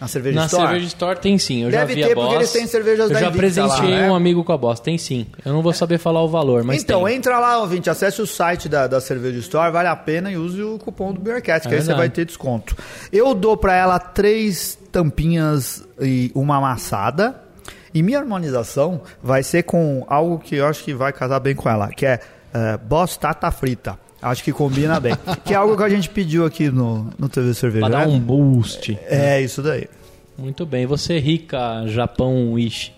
na 0.00 0.06
Cerveja 0.06 0.38
Na 0.38 0.46
Store? 0.46 0.66
Cerveja 0.68 0.86
Store 0.86 1.18
tem 1.18 1.38
sim, 1.38 1.64
eu 1.64 1.70
Deve 1.70 1.76
já 1.78 1.84
vi 1.84 1.94
ter, 1.94 2.12
a 2.12 2.14
Boss. 2.14 2.24
porque 2.24 2.36
eles 2.36 2.52
têm 2.52 2.66
cervejas 2.66 3.08
eu 3.08 3.14
da 3.14 3.20
já 3.20 3.28
Invicta 3.28 3.66
lá, 3.66 3.82
né? 3.82 4.10
um 4.10 4.14
amigo 4.14 4.44
com 4.44 4.52
a 4.52 4.56
Boss, 4.56 4.78
tem 4.78 4.96
sim. 4.96 5.26
Eu 5.44 5.52
não 5.52 5.62
vou 5.62 5.72
saber 5.72 5.98
falar 5.98 6.22
o 6.22 6.28
valor, 6.28 6.62
mas 6.62 6.82
então, 6.82 7.04
tem. 7.04 7.16
entra 7.16 7.38
lá, 7.40 7.58
ouvinte, 7.58 7.90
acesse 7.90 8.22
o 8.22 8.26
site 8.26 8.68
da, 8.68 8.86
da 8.86 9.00
Cerveja 9.00 9.38
Store, 9.40 9.72
vale 9.72 9.88
a 9.88 9.96
pena 9.96 10.30
e 10.30 10.36
use 10.36 10.62
o 10.62 10.78
cupom 10.78 11.12
do 11.12 11.20
Beercast, 11.20 11.66
que 11.68 11.74
É 11.74 11.78
aí 11.78 11.84
você 11.84 11.94
vai 11.94 12.08
ter 12.08 12.24
desconto. 12.24 12.76
Eu 13.12 13.34
dou 13.34 13.56
pra 13.56 13.74
ela 13.74 13.98
três 13.98 14.78
tampinhas 14.92 15.84
e 16.00 16.30
uma 16.34 16.56
amassada. 16.58 17.47
E 17.92 18.02
minha 18.02 18.18
harmonização 18.18 19.00
vai 19.22 19.42
ser 19.42 19.62
com 19.62 20.04
algo 20.08 20.38
que 20.38 20.56
eu 20.56 20.66
acho 20.66 20.84
que 20.84 20.94
vai 20.94 21.12
casar 21.12 21.40
bem 21.40 21.54
com 21.54 21.68
ela, 21.68 21.88
que 21.88 22.04
é 22.04 22.20
eh, 22.52 22.76
Boss 22.76 23.16
Tata 23.16 23.50
Frita. 23.50 23.98
Acho 24.20 24.42
que 24.42 24.52
combina 24.52 24.98
bem. 24.98 25.16
que 25.44 25.54
é 25.54 25.56
algo 25.56 25.76
que 25.76 25.82
a 25.82 25.88
gente 25.88 26.10
pediu 26.10 26.44
aqui 26.44 26.70
no, 26.70 27.10
no 27.18 27.28
TV 27.28 27.54
Cerveja. 27.54 27.86
Pra 27.86 27.98
dar 28.00 28.06
né? 28.08 28.12
um 28.12 28.18
boost. 28.18 28.98
É, 29.06 29.40
isso 29.40 29.62
daí. 29.62 29.88
Muito 30.36 30.66
bem. 30.66 30.86
Você, 30.86 31.18
rica 31.18 31.86
Japão 31.86 32.52
Wish. 32.52 32.92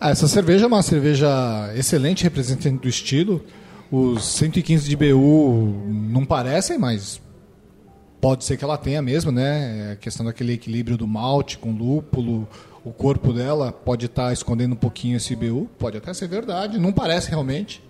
Ah, 0.00 0.10
essa 0.10 0.26
cerveja 0.26 0.64
é 0.64 0.66
uma 0.66 0.82
cerveja 0.82 1.28
excelente, 1.76 2.24
representante 2.24 2.82
do 2.82 2.88
estilo. 2.88 3.44
Os 3.90 4.24
115 4.24 4.88
de 4.88 4.96
BU 4.96 5.84
não 5.86 6.24
parecem, 6.24 6.78
mas 6.78 7.20
pode 8.20 8.44
ser 8.44 8.56
que 8.56 8.64
ela 8.64 8.78
tenha 8.78 9.02
mesmo, 9.02 9.30
né? 9.30 9.90
É 9.90 9.92
a 9.92 9.96
questão 9.96 10.24
daquele 10.24 10.54
equilíbrio 10.54 10.96
do 10.96 11.06
malte 11.06 11.58
com 11.58 11.72
lúpulo, 11.72 12.48
o 12.84 12.90
corpo 12.90 13.32
dela 13.32 13.72
pode 13.72 14.06
estar 14.06 14.32
escondendo 14.32 14.72
um 14.72 14.76
pouquinho 14.76 15.16
esse 15.16 15.36
BU, 15.36 15.68
pode 15.78 15.96
até 15.96 16.12
ser 16.12 16.28
verdade, 16.28 16.78
não 16.78 16.92
parece 16.92 17.30
realmente. 17.30 17.82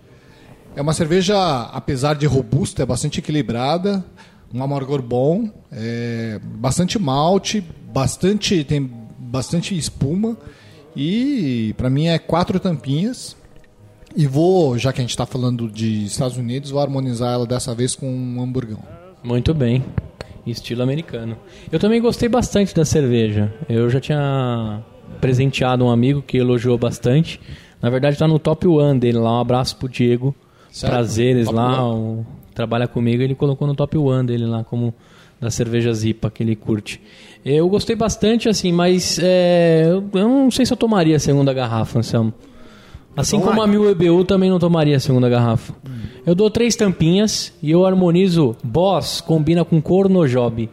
É 0.75 0.83
uma 0.83 0.93
cerveja, 0.93 1.35
apesar 1.73 2.15
de 2.15 2.27
robusta, 2.27 2.83
é 2.83 2.87
bastante 2.87 3.21
equilibrada, 3.21 4.05
um 4.53 4.63
amargor 4.63 5.03
bom, 5.03 5.51
é 5.71 6.39
bastante 6.43 6.99
malte, 6.99 7.65
bastante 7.93 8.65
tem 8.65 8.91
bastante 9.19 9.77
espuma 9.77 10.37
e 10.95 11.75
para 11.79 11.89
mim 11.89 12.07
é 12.07 12.19
quatro 12.19 12.61
tampinhas. 12.61 13.37
E 14.15 14.27
vou, 14.27 14.77
já 14.77 14.93
que 14.93 15.01
a 15.01 15.05
gente 15.05 15.11
está 15.11 15.25
falando 15.25 15.71
de 15.71 16.05
Estados 16.05 16.37
Unidos, 16.37 16.71
vou 16.71 16.83
harmonizar 16.83 17.33
ela 17.33 17.47
dessa 17.47 17.75
vez 17.75 17.95
com 17.95 18.07
um 18.07 18.43
hamburgão. 18.43 18.83
Muito 19.25 19.55
bem. 19.55 19.83
Estilo 20.51 20.83
americano. 20.83 21.37
Eu 21.71 21.79
também 21.79 22.01
gostei 22.01 22.29
bastante 22.29 22.75
da 22.75 22.85
cerveja. 22.85 23.53
Eu 23.69 23.89
já 23.89 24.01
tinha 24.01 24.83
presenteado 25.21 25.85
um 25.85 25.91
amigo 25.91 26.23
que 26.23 26.39
elogiou 26.39 26.77
bastante. 26.77 27.41
Na 27.81 27.91
verdade, 27.91 28.19
tá 28.19 28.27
no 28.27 28.39
top 28.39 28.67
one 28.67 28.99
dele 28.99 29.19
lá. 29.19 29.39
Um 29.39 29.41
abraço 29.41 29.77
pro 29.77 29.89
Diego. 29.89 30.35
Certo. 30.71 30.93
Prazeres 30.93 31.47
Top 31.47 31.57
lá. 31.57 31.89
O, 31.89 32.27
trabalha 32.55 32.89
comigo. 32.89 33.23
Ele 33.23 33.35
colocou 33.35 33.67
no 33.67 33.75
top 33.75 33.97
one 33.99 34.27
dele 34.27 34.47
lá, 34.47 34.65
como 34.65 34.95
das 35.41 35.55
cervejas 35.55 36.05
IPA 36.05 36.31
que 36.31 36.43
ele 36.43 36.55
curte. 36.55 37.01
Eu 37.45 37.69
gostei 37.69 37.97
bastante, 37.97 38.49
assim, 38.49 38.71
mas 38.71 39.19
é, 39.21 39.87
eu 39.87 40.05
eu 40.15 40.29
não 40.29 40.51
sei 40.51 40.65
se 40.65 40.73
eu 40.73 40.77
tomaria 40.77 41.17
a 41.17 41.19
segunda 41.19 41.53
garrafa, 41.53 41.99
Anselmo. 41.99 42.33
Assim 42.39 42.52
Então 43.17 43.41
como 43.41 43.63
a 43.63 43.67
1000 43.67 43.91
EBU 43.91 44.25
também 44.25 44.49
não 44.49 44.59
tomaria 44.59 44.97
a 44.97 45.01
segunda 45.01 45.29
garrafa. 45.29 45.75
Eu 46.25 46.35
dou 46.35 46.51
três 46.51 46.75
tampinhas 46.77 47.53
e 47.63 47.71
eu 47.71 47.85
harmonizo. 47.85 48.57
Boss 48.63 49.21
combina 49.21 49.65
com 49.65 49.81
cornojob. 49.81 50.71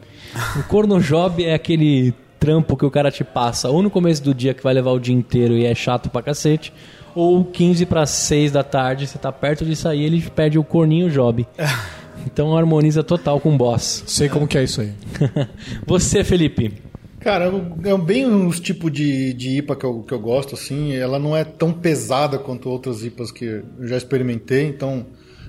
O 0.58 0.64
cornojob 0.64 1.44
é 1.44 1.54
aquele 1.54 2.14
trampo 2.40 2.78
que 2.78 2.86
o 2.86 2.92
cara 2.92 3.12
te 3.12 3.24
passa 3.24 3.70
ou 3.70 3.82
no 3.82 3.90
começo 3.90 4.24
do 4.24 4.34
dia 4.34 4.54
que 4.54 4.64
vai 4.64 4.74
levar 4.74 4.92
o 4.92 5.00
dia 5.00 5.14
inteiro 5.14 5.56
e 5.56 5.66
é 5.66 5.76
chato 5.76 6.10
pra 6.10 6.22
cacete, 6.22 6.72
ou 7.14 7.44
15 7.44 7.86
para 7.86 8.06
6 8.06 8.52
da 8.52 8.64
tarde, 8.64 9.08
você 9.08 9.18
tá 9.18 9.32
perto 9.32 9.66
de 9.66 9.76
sair, 9.76 10.04
ele 10.04 10.22
pede 10.34 10.58
o 10.58 10.64
corninho 10.64 11.10
job. 11.10 11.46
Então 12.26 12.56
harmoniza 12.56 13.02
total 13.02 13.40
com 13.40 13.56
o 13.56 13.58
boss. 13.58 14.04
Sei 14.06 14.28
como 14.28 14.46
que 14.46 14.58
é 14.58 14.64
isso 14.66 14.82
aí. 14.82 14.92
Você, 15.88 16.22
Felipe. 16.22 16.74
Cara, 17.20 17.52
é 17.84 17.98
bem 17.98 18.26
uns 18.26 18.60
tipos 18.62 18.92
de, 18.92 19.34
de 19.34 19.58
IPA 19.58 19.76
que 19.76 19.86
eu, 19.86 20.04
que 20.04 20.14
eu 20.14 20.20
gosto, 20.20 20.56
assim. 20.56 20.94
Ela 20.94 21.20
não 21.20 21.36
é 21.36 21.44
tão 21.44 21.74
pesada 21.74 22.40
quanto 22.40 22.70
outras 22.70 23.04
IPAs 23.04 23.32
que 23.32 23.46
eu 23.46 23.64
já 23.82 23.98
experimentei, 23.98 24.66
então 24.66 25.06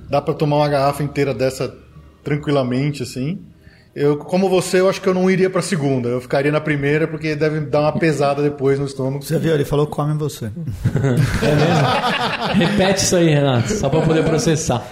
dá 0.08 0.20
pra 0.20 0.34
tomar 0.34 0.56
uma 0.56 0.68
garrafa 0.68 1.02
inteira 1.02 1.32
dessa 1.32 1.72
tranquilamente, 2.24 3.02
assim. 3.04 3.38
Eu, 4.00 4.16
como 4.16 4.48
você, 4.48 4.80
eu 4.80 4.88
acho 4.88 4.98
que 4.98 5.06
eu 5.06 5.12
não 5.12 5.30
iria 5.30 5.50
pra 5.50 5.60
segunda. 5.60 6.08
Eu 6.08 6.22
ficaria 6.22 6.50
na 6.50 6.58
primeira 6.58 7.06
porque 7.06 7.36
deve 7.36 7.60
dar 7.60 7.80
uma 7.80 7.92
pesada 7.92 8.42
depois 8.42 8.78
no 8.78 8.86
estômago. 8.86 9.22
Você 9.22 9.38
viu, 9.38 9.52
ele 9.52 9.66
falou 9.66 9.86
come 9.86 10.16
você. 10.16 10.50
Repete 12.56 13.04
isso 13.04 13.14
aí, 13.16 13.28
Renato, 13.28 13.70
só 13.74 13.90
pra 13.90 14.00
poder 14.00 14.24
processar. 14.24 14.82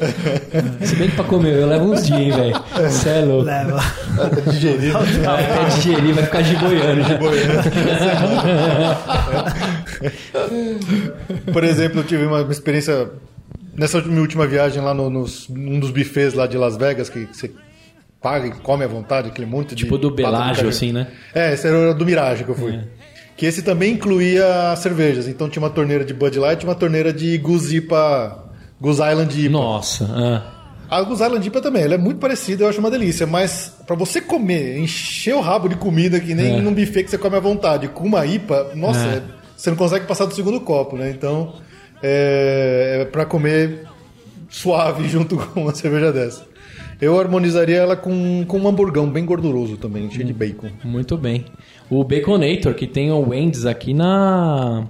Se 0.83 0.95
bem 0.97 1.09
que 1.09 1.17
pra 1.17 1.25
comer, 1.25 1.55
eu 1.55 1.67
levo 1.67 1.87
uns 1.91 2.05
dias, 2.05 2.21
hein, 2.21 2.33
velho. 2.33 2.63
Você 2.87 3.09
é 3.09 3.21
louco. 3.23 3.45
Leva. 3.45 3.81
Digerir. 4.53 4.95
Até 4.95 5.65
digerir, 5.75 6.15
vai 6.15 6.25
ficar 6.25 6.43
giboiando 6.43 7.03
já. 7.03 7.19
Por 11.51 11.65
exemplo, 11.65 12.01
eu 12.01 12.05
tive 12.05 12.27
uma 12.27 12.43
experiência 12.43 13.09
Nessa 13.79 14.03
minha 14.03 14.21
última 14.21 14.45
viagem 14.45 14.83
lá 14.83 14.93
no, 14.93 15.09
nos, 15.09 15.49
num 15.49 15.79
dos 15.79 15.93
buffets 15.93 16.35
lá 16.35 16.49
de 16.49 16.59
Las 16.59 16.77
Vegas, 16.77 17.09
que 17.09 17.29
você 17.33 17.49
paga 18.21 18.47
e 18.49 18.51
come 18.51 18.85
à 18.85 18.89
vontade, 18.89 19.29
aquele 19.29 19.47
monte 19.47 19.71
de. 19.71 19.85
Tipo 19.85 19.99
do 19.99 20.11
Belágio, 20.11 20.69
assim, 20.69 20.93
né? 20.93 21.07
É, 21.35 21.53
esse 21.55 21.67
era 21.67 21.95
do 21.95 22.05
Mirage 22.05 22.45
que 22.45 22.51
eu 22.51 22.55
fui. 22.55 22.79
Que 23.37 23.47
esse 23.47 23.63
também 23.63 23.93
incluía 23.95 24.75
cervejas. 24.77 25.29
Então 25.29 25.49
tinha 25.49 25.63
uma 25.63 25.71
torneira 25.71 26.05
de 26.05 26.13
Bud 26.13 26.39
Light 26.39 26.63
e 26.63 26.65
uma 26.65 26.75
torneira 26.75 27.13
de 27.13 27.39
Goose 27.39 27.77
IPA, 27.77 28.45
Goose 28.81 29.01
Island 29.01 29.41
IPA. 29.41 29.51
Nossa. 29.53 30.05
ah. 30.11 30.55
A 30.91 31.03
Goose 31.03 31.23
Island 31.23 31.47
IPA 31.47 31.61
também, 31.61 31.83
ela 31.83 31.95
é 31.95 31.99
muito 31.99 32.19
parecida, 32.19 32.65
eu 32.65 32.69
acho 32.69 32.81
uma 32.81 32.91
delícia. 32.91 33.27
Mas 33.27 33.73
pra 33.87 33.95
você 33.95 34.21
comer, 34.23 34.79
encher 34.79 35.35
o 35.35 35.41
rabo 35.41 35.69
de 35.69 35.77
comida 35.77 36.19
que 36.19 36.35
nem 36.35 36.57
É. 36.57 36.61
num 36.61 36.73
buffet 36.73 37.05
que 37.05 37.11
você 37.11 37.19
come 37.19 37.37
à 37.37 37.41
vontade, 37.41 37.89
com 37.89 38.05
uma 38.05 38.25
IPA, 38.27 38.73
nossa, 38.75 39.07
É. 39.07 39.17
é- 39.19 39.23
você 39.57 39.69
não 39.71 39.77
consegue 39.77 40.07
passar 40.07 40.25
do 40.25 40.35
segundo 40.35 40.59
copo, 40.61 40.97
né? 40.97 41.11
Então, 41.11 41.55
é, 42.03 43.01
é 43.03 43.05
para 43.05 43.25
comer 43.27 43.85
suave 44.49 45.07
junto 45.11 45.37
com 45.37 45.63
uma 45.65 45.75
cerveja 45.75 46.11
dessa. 46.13 46.45
Eu 47.01 47.19
harmonizaria 47.19 47.77
ela 47.77 47.97
com, 47.97 48.45
com 48.47 48.59
um 48.59 48.69
hamburgão 48.69 49.09
bem 49.09 49.25
gorduroso 49.25 49.77
também, 49.77 50.11
cheio 50.11 50.25
de 50.27 50.33
bacon. 50.33 50.69
Muito 50.85 51.17
bem. 51.17 51.45
O 51.89 52.03
Baconator, 52.03 52.75
que 52.75 52.87
tem 52.87 53.11
o 53.13 53.29
Wendy's 53.29 53.65
aqui 53.67 53.95
na. 53.95 54.85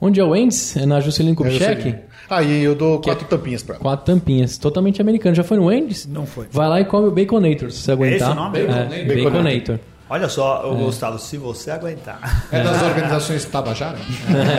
Onde 0.00 0.20
é 0.20 0.24
o 0.24 0.30
Wendy's? 0.30 0.76
É 0.76 0.84
na 0.84 1.00
Juscelino 1.00 1.32
É, 1.32 1.34
eu 1.34 1.36
Kubitschek? 1.36 1.82
sei. 1.82 1.94
Aí 2.28 2.62
eu 2.62 2.74
dou 2.74 3.00
quatro 3.00 3.26
tampinhas 3.26 3.62
pra 3.62 3.76
ela. 3.76 3.82
Quatro 3.82 4.04
tampinhas. 4.14 4.58
Totalmente 4.58 5.00
americano. 5.00 5.34
Já 5.34 5.42
foi 5.44 5.56
no 5.56 5.66
Wendy's? 5.66 6.06
Não 6.06 6.26
foi. 6.26 6.46
Vai 6.50 6.68
lá 6.68 6.80
e 6.80 6.84
come 6.84 7.06
o 7.08 7.10
Baconator, 7.10 7.70
se 7.70 7.78
você 7.80 7.92
aguentar. 7.92 8.16
esse 8.16 8.30
o 8.30 8.34
nome? 8.34 8.58
É, 8.58 8.64
Baconator. 8.66 9.24
Baconator. 9.24 9.78
Olha 10.08 10.28
só, 10.28 10.70
ô 10.70 10.76
Gustavo, 10.76 11.18
se 11.18 11.36
você 11.36 11.70
aguentar. 11.70 12.46
É 12.52 12.62
das 12.62 12.80
organizações 12.82 13.44
Tabajara? 13.46 13.98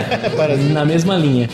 Na 0.74 0.84
mesma 0.84 1.16
linha. 1.18 1.50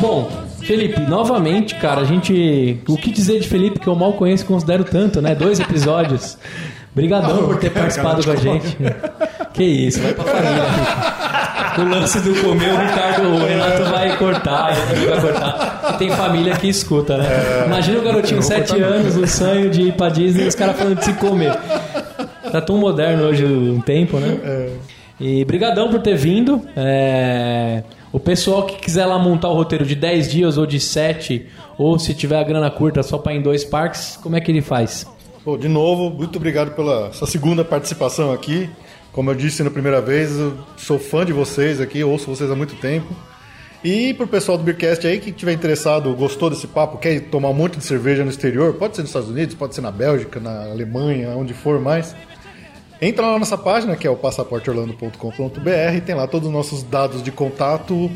Bom, 0.00 0.30
Felipe, 0.60 1.00
novamente, 1.00 1.74
cara, 1.74 2.00
a 2.00 2.04
gente. 2.04 2.80
O 2.88 2.96
que 2.96 3.10
dizer 3.10 3.40
de 3.40 3.48
Felipe 3.48 3.78
que 3.78 3.86
eu 3.86 3.94
mal 3.94 4.14
conheço 4.14 4.44
e 4.44 4.46
considero 4.46 4.84
tanto, 4.84 5.20
né? 5.20 5.34
Dois 5.34 5.60
episódios. 5.60 6.38
Obrigadão 6.92 7.44
por 7.44 7.56
ter 7.58 7.70
participado 7.70 8.24
com 8.24 8.30
a 8.30 8.36
gente. 8.36 8.76
Que 9.52 9.64
isso, 9.64 10.00
vai 10.00 10.12
pra 10.12 10.24
família. 10.24 10.64
O 11.78 11.88
lance 11.88 12.20
do 12.20 12.34
comer, 12.42 12.72
o 12.72 12.78
Ricardo, 12.78 13.28
o 13.28 13.46
Renato 13.46 13.84
vai 13.84 14.16
cortar, 14.16 14.74
vai 14.74 15.20
cortar. 15.20 15.96
Tem 15.98 16.10
família 16.10 16.56
que 16.56 16.68
escuta, 16.68 17.16
né? 17.16 17.28
Imagina 17.66 18.00
o 18.00 18.02
garotinho, 18.02 18.42
7 18.42 18.80
anos, 18.80 19.16
o 19.16 19.26
sonho 19.26 19.70
de 19.70 19.82
ir 19.82 19.92
pra 19.92 20.08
Disney 20.08 20.44
e 20.44 20.48
os 20.48 20.54
caras 20.54 20.76
falando 20.76 20.98
de 20.98 21.04
se 21.04 21.12
comer. 21.14 21.56
Tá 22.50 22.60
tão 22.60 22.76
moderno 22.76 23.24
hoje 23.24 23.44
o 23.44 23.80
tempo, 23.82 24.18
né? 24.18 24.70
E 25.20 25.44
brigadão 25.44 25.90
por 25.90 26.00
ter 26.00 26.16
vindo. 26.16 26.60
É, 26.76 27.84
O 28.12 28.18
pessoal 28.18 28.66
que 28.66 28.76
quiser 28.76 29.06
lá 29.06 29.18
montar 29.18 29.48
o 29.48 29.54
roteiro 29.54 29.86
de 29.86 29.94
10 29.94 30.28
dias 30.28 30.58
ou 30.58 30.66
de 30.66 30.80
7, 30.80 31.46
ou 31.78 31.96
se 31.96 32.12
tiver 32.12 32.38
a 32.38 32.42
grana 32.42 32.68
curta 32.70 33.04
só 33.04 33.18
pra 33.18 33.32
ir 33.32 33.38
em 33.38 33.42
dois 33.42 33.64
parques, 33.64 34.18
como 34.20 34.34
é 34.34 34.40
que 34.40 34.50
ele 34.50 34.60
faz? 34.60 35.06
De 35.58 35.68
novo, 35.68 36.10
muito 36.10 36.36
obrigado 36.36 36.74
pela 36.74 37.12
segunda 37.12 37.64
participação 37.64 38.32
aqui. 38.32 38.68
Como 39.12 39.30
eu 39.30 39.34
disse 39.34 39.62
na 39.62 39.70
primeira 39.70 40.00
vez, 40.00 40.36
eu 40.38 40.54
sou 40.76 40.98
fã 40.98 41.24
de 41.24 41.32
vocês 41.32 41.80
aqui, 41.80 42.02
ouço 42.02 42.26
vocês 42.26 42.50
há 42.50 42.56
muito 42.56 42.74
tempo. 42.76 43.14
E 43.82 44.12
pro 44.12 44.26
pessoal 44.26 44.58
do 44.58 44.64
Beercast 44.64 45.06
aí 45.06 45.18
que 45.18 45.32
tiver 45.32 45.52
interessado, 45.52 46.12
gostou 46.14 46.50
desse 46.50 46.66
papo, 46.66 46.98
quer 46.98 47.20
tomar 47.22 47.48
um 47.48 47.54
monte 47.54 47.78
de 47.78 47.84
cerveja 47.84 48.24
no 48.24 48.30
exterior, 48.30 48.74
pode 48.74 48.94
ser 48.94 49.02
nos 49.02 49.10
Estados 49.10 49.30
Unidos, 49.30 49.54
pode 49.54 49.74
ser 49.74 49.80
na 49.80 49.90
Bélgica, 49.90 50.38
na 50.38 50.64
Alemanha, 50.70 51.30
onde 51.30 51.54
for 51.54 51.80
mais. 51.80 52.14
Entra 53.00 53.26
lá 53.26 53.32
na 53.32 53.38
nossa 53.40 53.56
página, 53.56 53.96
que 53.96 54.06
é 54.06 54.10
o 54.10 54.16
passaporteorlando.com.br, 54.16 56.00
tem 56.04 56.14
lá 56.14 56.26
todos 56.26 56.48
os 56.48 56.52
nossos 56.52 56.82
dados 56.82 57.22
de 57.22 57.32
contato 57.32 58.10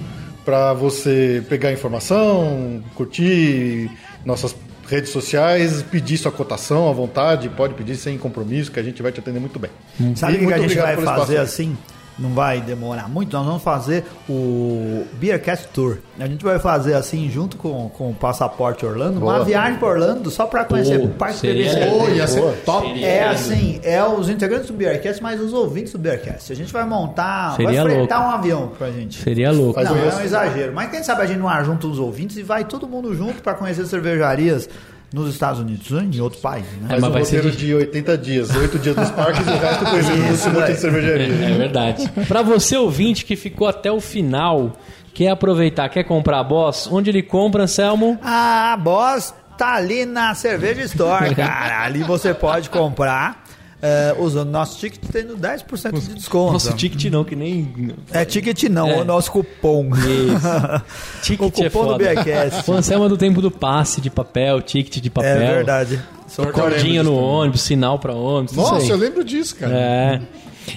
para 0.44 0.74
você 0.74 1.42
pegar 1.48 1.72
informação, 1.72 2.82
curtir 2.94 3.90
nossas 4.26 4.54
redes 4.86 5.10
sociais, 5.10 5.82
pedir 5.82 6.18
sua 6.18 6.30
cotação 6.30 6.88
à 6.88 6.92
vontade, 6.92 7.48
pode 7.48 7.72
pedir 7.74 7.96
sem 7.96 8.18
compromisso, 8.18 8.70
que 8.70 8.78
a 8.78 8.82
gente 8.82 9.02
vai 9.02 9.10
te 9.10 9.20
atender 9.20 9.40
muito 9.40 9.58
bem. 9.58 9.70
Sabe 10.14 10.44
o 10.44 10.48
que, 10.48 10.52
a 10.52 10.58
gente 10.58 10.76
vai 10.76 10.96
fazer 10.96 11.38
assim? 11.38 11.76
Não 12.18 12.30
vai 12.30 12.60
demorar 12.60 13.08
muito, 13.08 13.32
nós 13.36 13.44
vamos 13.44 13.62
fazer 13.62 14.04
o 14.28 15.04
Beercast 15.14 15.66
Tour. 15.72 15.98
A 16.18 16.26
gente 16.26 16.44
vai 16.44 16.58
fazer 16.60 16.94
assim, 16.94 17.28
junto 17.28 17.56
com, 17.56 17.88
com 17.88 18.10
o 18.10 18.14
Passaporte 18.14 18.86
Orlando, 18.86 19.18
uma 19.20 19.34
Boa. 19.34 19.44
viagem 19.44 19.78
para 19.78 19.88
Orlando 19.88 20.30
só 20.30 20.46
para 20.46 20.64
conhecer 20.64 21.00
o 21.00 21.08
Parque 21.08 21.38
seria 21.38 21.64
PVC. 21.64 21.80
legal. 21.80 21.98
Pô, 21.98 22.08
ia 22.08 22.26
ser 22.28 22.62
top. 22.64 23.04
É 23.04 23.24
assim, 23.28 23.80
é 23.82 24.04
os 24.04 24.28
integrantes 24.28 24.68
do 24.68 24.74
Beercast, 24.74 25.20
mas 25.22 25.40
os 25.40 25.52
ouvintes 25.52 25.92
do 25.92 25.98
Beercast. 25.98 26.52
A 26.52 26.56
gente 26.56 26.72
vai 26.72 26.84
montar, 26.84 27.56
Seria 27.56 27.82
vai 27.82 27.92
fretar 27.92 28.20
louco. 28.20 28.32
um 28.32 28.38
avião 28.38 28.68
pra 28.78 28.90
gente. 28.92 29.20
Seria 29.20 29.50
louco. 29.50 29.82
Não, 29.82 29.96
é 29.96 30.14
um 30.14 30.20
exagero. 30.20 30.72
Mas 30.72 30.90
quem 30.90 31.02
sabe 31.02 31.22
a 31.22 31.26
gente 31.26 31.38
não 31.40 31.48
ajunta 31.48 31.86
os 31.88 31.98
ouvintes 31.98 32.36
e 32.36 32.42
vai 32.42 32.64
todo 32.64 32.86
mundo 32.86 33.12
junto 33.14 33.42
para 33.42 33.54
conhecer 33.54 33.86
cervejarias 33.86 34.68
nos 35.14 35.32
Estados 35.32 35.60
Unidos, 35.60 35.90
ou 35.92 36.00
em 36.00 36.20
outro 36.20 36.40
país, 36.40 36.64
né? 36.80 36.88
Faz 36.88 37.00
mas 37.00 37.10
um 37.10 37.12
vai 37.12 37.24
ser 37.24 37.36
roteiro 37.36 37.56
de- 37.56 37.66
de 37.66 37.74
80 37.74 38.18
dias, 38.18 38.54
8 38.54 38.78
dias 38.78 38.96
nos 38.96 39.10
parques 39.12 39.46
e 39.46 39.50
o 39.50 39.56
resto 39.58 39.84
conhecendo 39.86 40.32
Isso, 40.34 40.48
um 40.48 40.52
monte 40.52 40.72
de 40.72 40.78
cervejaria. 40.80 41.26
É 41.32 41.54
verdade. 41.56 42.10
Pra 42.28 42.42
você 42.42 42.76
ouvinte 42.76 43.24
que 43.24 43.36
ficou 43.36 43.68
até 43.68 43.90
o 43.92 44.00
final, 44.00 44.72
quer 45.14 45.28
aproveitar, 45.30 45.88
quer 45.88 46.04
comprar 46.04 46.40
a 46.40 46.44
Boss, 46.44 46.88
onde 46.90 47.10
ele 47.10 47.22
compra, 47.22 47.62
Anselmo? 47.62 48.18
A 48.22 48.76
Boss 48.82 49.32
tá 49.56 49.74
ali 49.74 50.04
na 50.04 50.34
Cerveja 50.34 50.82
Store, 50.82 51.32
cara. 51.34 51.82
Ali 51.84 52.02
você 52.02 52.34
pode 52.34 52.68
comprar 52.68 53.43
é, 53.84 54.16
usando 54.18 54.50
nosso 54.50 54.78
ticket, 54.78 54.98
tendo 55.12 55.36
10% 55.36 56.00
de 56.00 56.14
desconto. 56.14 56.54
Nossa, 56.54 56.72
ticket 56.72 57.12
não, 57.12 57.22
que 57.22 57.36
nem. 57.36 57.94
É 58.10 58.24
ticket 58.24 58.62
não, 58.70 58.88
É. 58.88 59.02
o 59.02 59.04
nosso 59.04 59.30
cupom. 59.30 59.90
Ticket 61.22 61.46
o 61.46 61.50
cupom 61.50 61.84
é 61.84 61.88
do. 61.88 61.98
Beercast. 61.98 62.70
O 62.70 62.74
Anselmo 62.74 63.04
é 63.04 63.08
do 63.10 63.18
tempo 63.18 63.42
do 63.42 63.50
passe 63.50 64.00
de 64.00 64.08
papel, 64.08 64.62
ticket 64.62 65.02
de 65.02 65.10
papel. 65.10 65.36
É 65.36 65.54
verdade. 65.56 66.02
Sou 66.26 66.46
Cordinha 66.46 67.02
no 67.02 67.14
ônibus, 67.14 67.60
sinal 67.60 67.98
pra 67.98 68.14
ônibus. 68.14 68.56
Nossa, 68.56 68.78
isso 68.78 68.92
eu 68.92 68.96
lembro 68.96 69.22
disso, 69.22 69.54
cara. 69.56 69.76
É. 69.76 70.20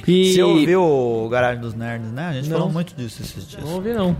E... 0.05 0.34
Você 0.34 0.43
ouviu 0.43 0.84
o 0.84 1.30
Garagem 1.30 1.62
dos 1.62 1.74
Nerds, 1.74 2.12
né? 2.12 2.28
A 2.28 2.34
gente 2.34 2.49
Não. 2.49 2.58
falou 2.58 2.74
muito 2.74 2.93
disso 2.93 3.22
esses 3.22 3.47
dias. 3.47 3.64
Não 3.64 3.76
ouvi 3.76 3.93
não. 3.93 4.18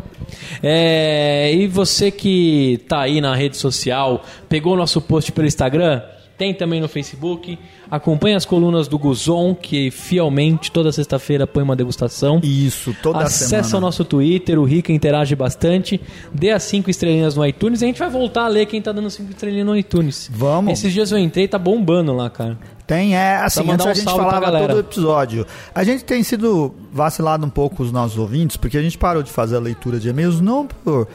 É, 0.64 1.54
e 1.54 1.68
você 1.68 2.10
que 2.10 2.86
tá 2.88 3.02
aí 3.02 3.20
na 3.20 3.36
rede 3.36 3.58
social, 3.58 4.24
pegou 4.48 4.74
o 4.74 4.78
nosso 4.78 5.02
post 5.02 5.30
pelo 5.34 5.46
Instagram, 5.46 6.02
tem 6.38 6.54
também 6.54 6.80
no 6.80 6.88
Facebook, 6.88 7.58
acompanha 7.90 8.38
as 8.38 8.46
colunas 8.46 8.88
do 8.88 8.98
Guzon, 8.98 9.56
que 9.56 9.90
fielmente 9.90 10.72
toda 10.72 10.92
sexta-feira 10.92 11.48
põe 11.48 11.64
uma 11.64 11.76
degustação. 11.76 12.40
Isso, 12.44 12.96
toda 13.02 13.20
Acesse 13.20 13.50
semana. 13.50 13.78
o 13.78 13.82
nosso 13.82 14.06
Twitter, 14.06 14.60
o 14.60 14.64
Rica 14.64 14.94
interage 14.94 15.36
bastante. 15.36 16.00
Dê 16.32 16.52
as 16.52 16.64
cinco 16.64 16.90
estrelinhas 16.90 17.36
no 17.36 17.46
iTunes 17.46 17.82
e 17.82 17.86
a 17.86 17.88
gente 17.88 18.00
vai 18.00 18.10
voltar 18.10 18.46
a 18.46 18.48
ler 18.48 18.68
quem 18.68 18.82
tá 18.82 18.92
dando 18.92 19.10
cinco 19.10 19.32
estrelinhas 19.32 19.66
no 19.66 19.76
iTunes. 19.76 20.30
Vamos. 20.32 20.74
Esses 20.74 20.94
dias 20.94 21.12
eu 21.12 21.18
entrei, 21.18 21.48
tá 21.48 21.58
bombando 21.58 22.14
lá, 22.14 22.30
cara. 22.30 22.58
Tem, 22.86 23.18
é 23.18 23.36
assim, 23.38 23.70
antes 23.70 23.86
um 23.86 23.90
a 23.90 23.94
gente 23.94 24.06
falava 24.06 24.66
todo 24.66 24.80
episódio. 24.80 25.46
A 25.76 25.84
gente 25.84 26.06
tem 26.06 26.24
sido 26.24 26.74
vacilado 26.92 27.46
um 27.46 27.50
pouco 27.50 27.84
os 27.84 27.92
nossos 27.92 28.18
ouvintes, 28.18 28.56
porque 28.56 28.78
a 28.78 28.82
gente 28.82 28.98
parou 28.98 29.22
de 29.22 29.30
fazer 29.30 29.58
a 29.58 29.60
leitura 29.60 30.00
de 30.00 30.08
e-mails, 30.08 30.40
não 30.40 30.66
por 30.66 31.08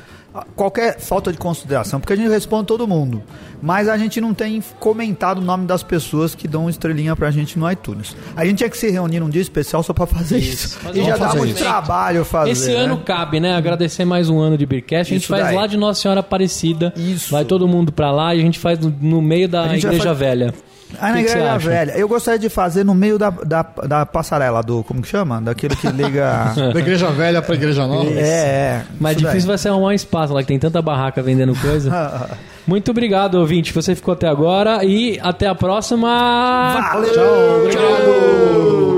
qualquer 0.57 0.99
falta 0.99 1.31
de 1.31 1.39
consideração, 1.39 2.01
porque 2.01 2.13
a 2.13 2.17
gente 2.17 2.29
responde 2.31 2.67
todo 2.67 2.87
mundo. 2.87 3.23
Mas 3.61 3.89
a 3.89 3.97
gente 3.97 4.21
não 4.21 4.35
tem 4.35 4.61
comentado 4.81 5.39
o 5.39 5.41
nome 5.41 5.67
das 5.67 5.85
pessoas 5.85 6.35
que 6.35 6.49
dão 6.49 6.69
estrelinha 6.69 7.15
pra 7.15 7.31
gente 7.31 7.57
no 7.59 7.71
iTunes. 7.71 8.17
A 8.35 8.45
gente 8.45 8.59
tinha 8.59 8.69
que 8.69 8.77
se 8.77 8.91
reunir 8.91 9.21
num 9.21 9.31
dia 9.31 9.41
especial 9.43 9.83
só 9.85 9.93
pra 9.93 10.05
fazer 10.05 10.39
isso. 10.39 10.81
Mas 10.83 10.97
E 10.97 11.05
já 11.05 11.17
dá 11.17 11.27
fazer 11.27 11.39
muito 11.39 11.55
isso. 11.55 11.63
trabalho 11.63 12.25
fazer. 12.25 12.51
Esse 12.51 12.71
né? 12.71 12.77
ano 12.77 12.99
cabe, 12.99 13.39
né? 13.39 13.55
Agradecer 13.55 14.05
mais 14.05 14.29
um 14.29 14.41
ano 14.41 14.59
de 14.59 14.67
Beercast. 14.67 15.13
A 15.13 15.15
gente 15.15 15.23
Isso 15.23 15.29
faz 15.33 15.45
daí. 15.45 15.55
lá 15.55 15.67
de 15.69 15.77
Nossa 15.77 16.01
Senhora 16.03 16.21
Aparecida. 16.21 16.93
Isso. 16.97 17.31
Vai 17.31 17.45
todo 17.45 17.69
mundo 17.69 17.93
pra 17.93 18.11
lá 18.11 18.35
e 18.35 18.41
a 18.41 18.43
gente 18.43 18.59
faz 18.59 18.81
no, 18.81 18.93
no 19.01 19.23
meio 19.23 19.49
da 19.49 19.67
vai 19.69 19.77
Igreja 19.77 20.13
Velha. 20.13 20.53
Ah, 21.01 21.13
que 21.13 21.29
você 21.29 21.39
igreja 21.39 21.59
velha. 21.59 21.93
Eu 21.93 22.09
gostaria 22.09 22.39
de 22.39 22.49
fazer 22.49 22.85
no 22.85 22.95
meio 22.95 23.19
da, 23.19 23.31
da, 23.31 23.63
da 23.63 24.07
passarela 24.07 24.63
do. 24.63 24.83
Como 24.85 25.03
que 25.03 25.09
chama? 25.09 25.41
Daquele 25.41 25.77
que 25.77 25.89
liga. 25.89 26.53
Da 26.73 26.81
igreja 26.81 27.09
velha 27.11 27.43
pra 27.43 27.55
igreja 27.55 27.87
nova. 27.87 28.09
é, 28.11 28.21
é. 28.21 28.83
Mas 29.01 29.17
isso 29.17 29.25
daí. 29.25 29.33
difícil 29.33 29.49
vai 29.49 29.59
ser 29.59 29.69
arrumar 29.69 29.89
um 29.89 29.93
espaço 29.93 30.33
lá 30.33 30.41
que 30.41 30.49
tem 30.49 30.59
tanta 30.59 30.81
barraca 30.81 31.23
vendendo 31.23 31.55
coisa. 31.57 32.29
Muito 32.67 32.91
obrigado, 32.91 33.35
ouvinte, 33.37 33.73
que 33.73 33.83
você 33.83 33.95
ficou 33.95 34.15
até 34.15 34.29
agora 34.29 34.85
e 34.85 35.19
até 35.21 35.49
a 35.49 35.55
próxima. 35.55 36.81
Valeu! 36.93 37.13
Tchau, 37.13 37.61
obrigado. 37.61 38.92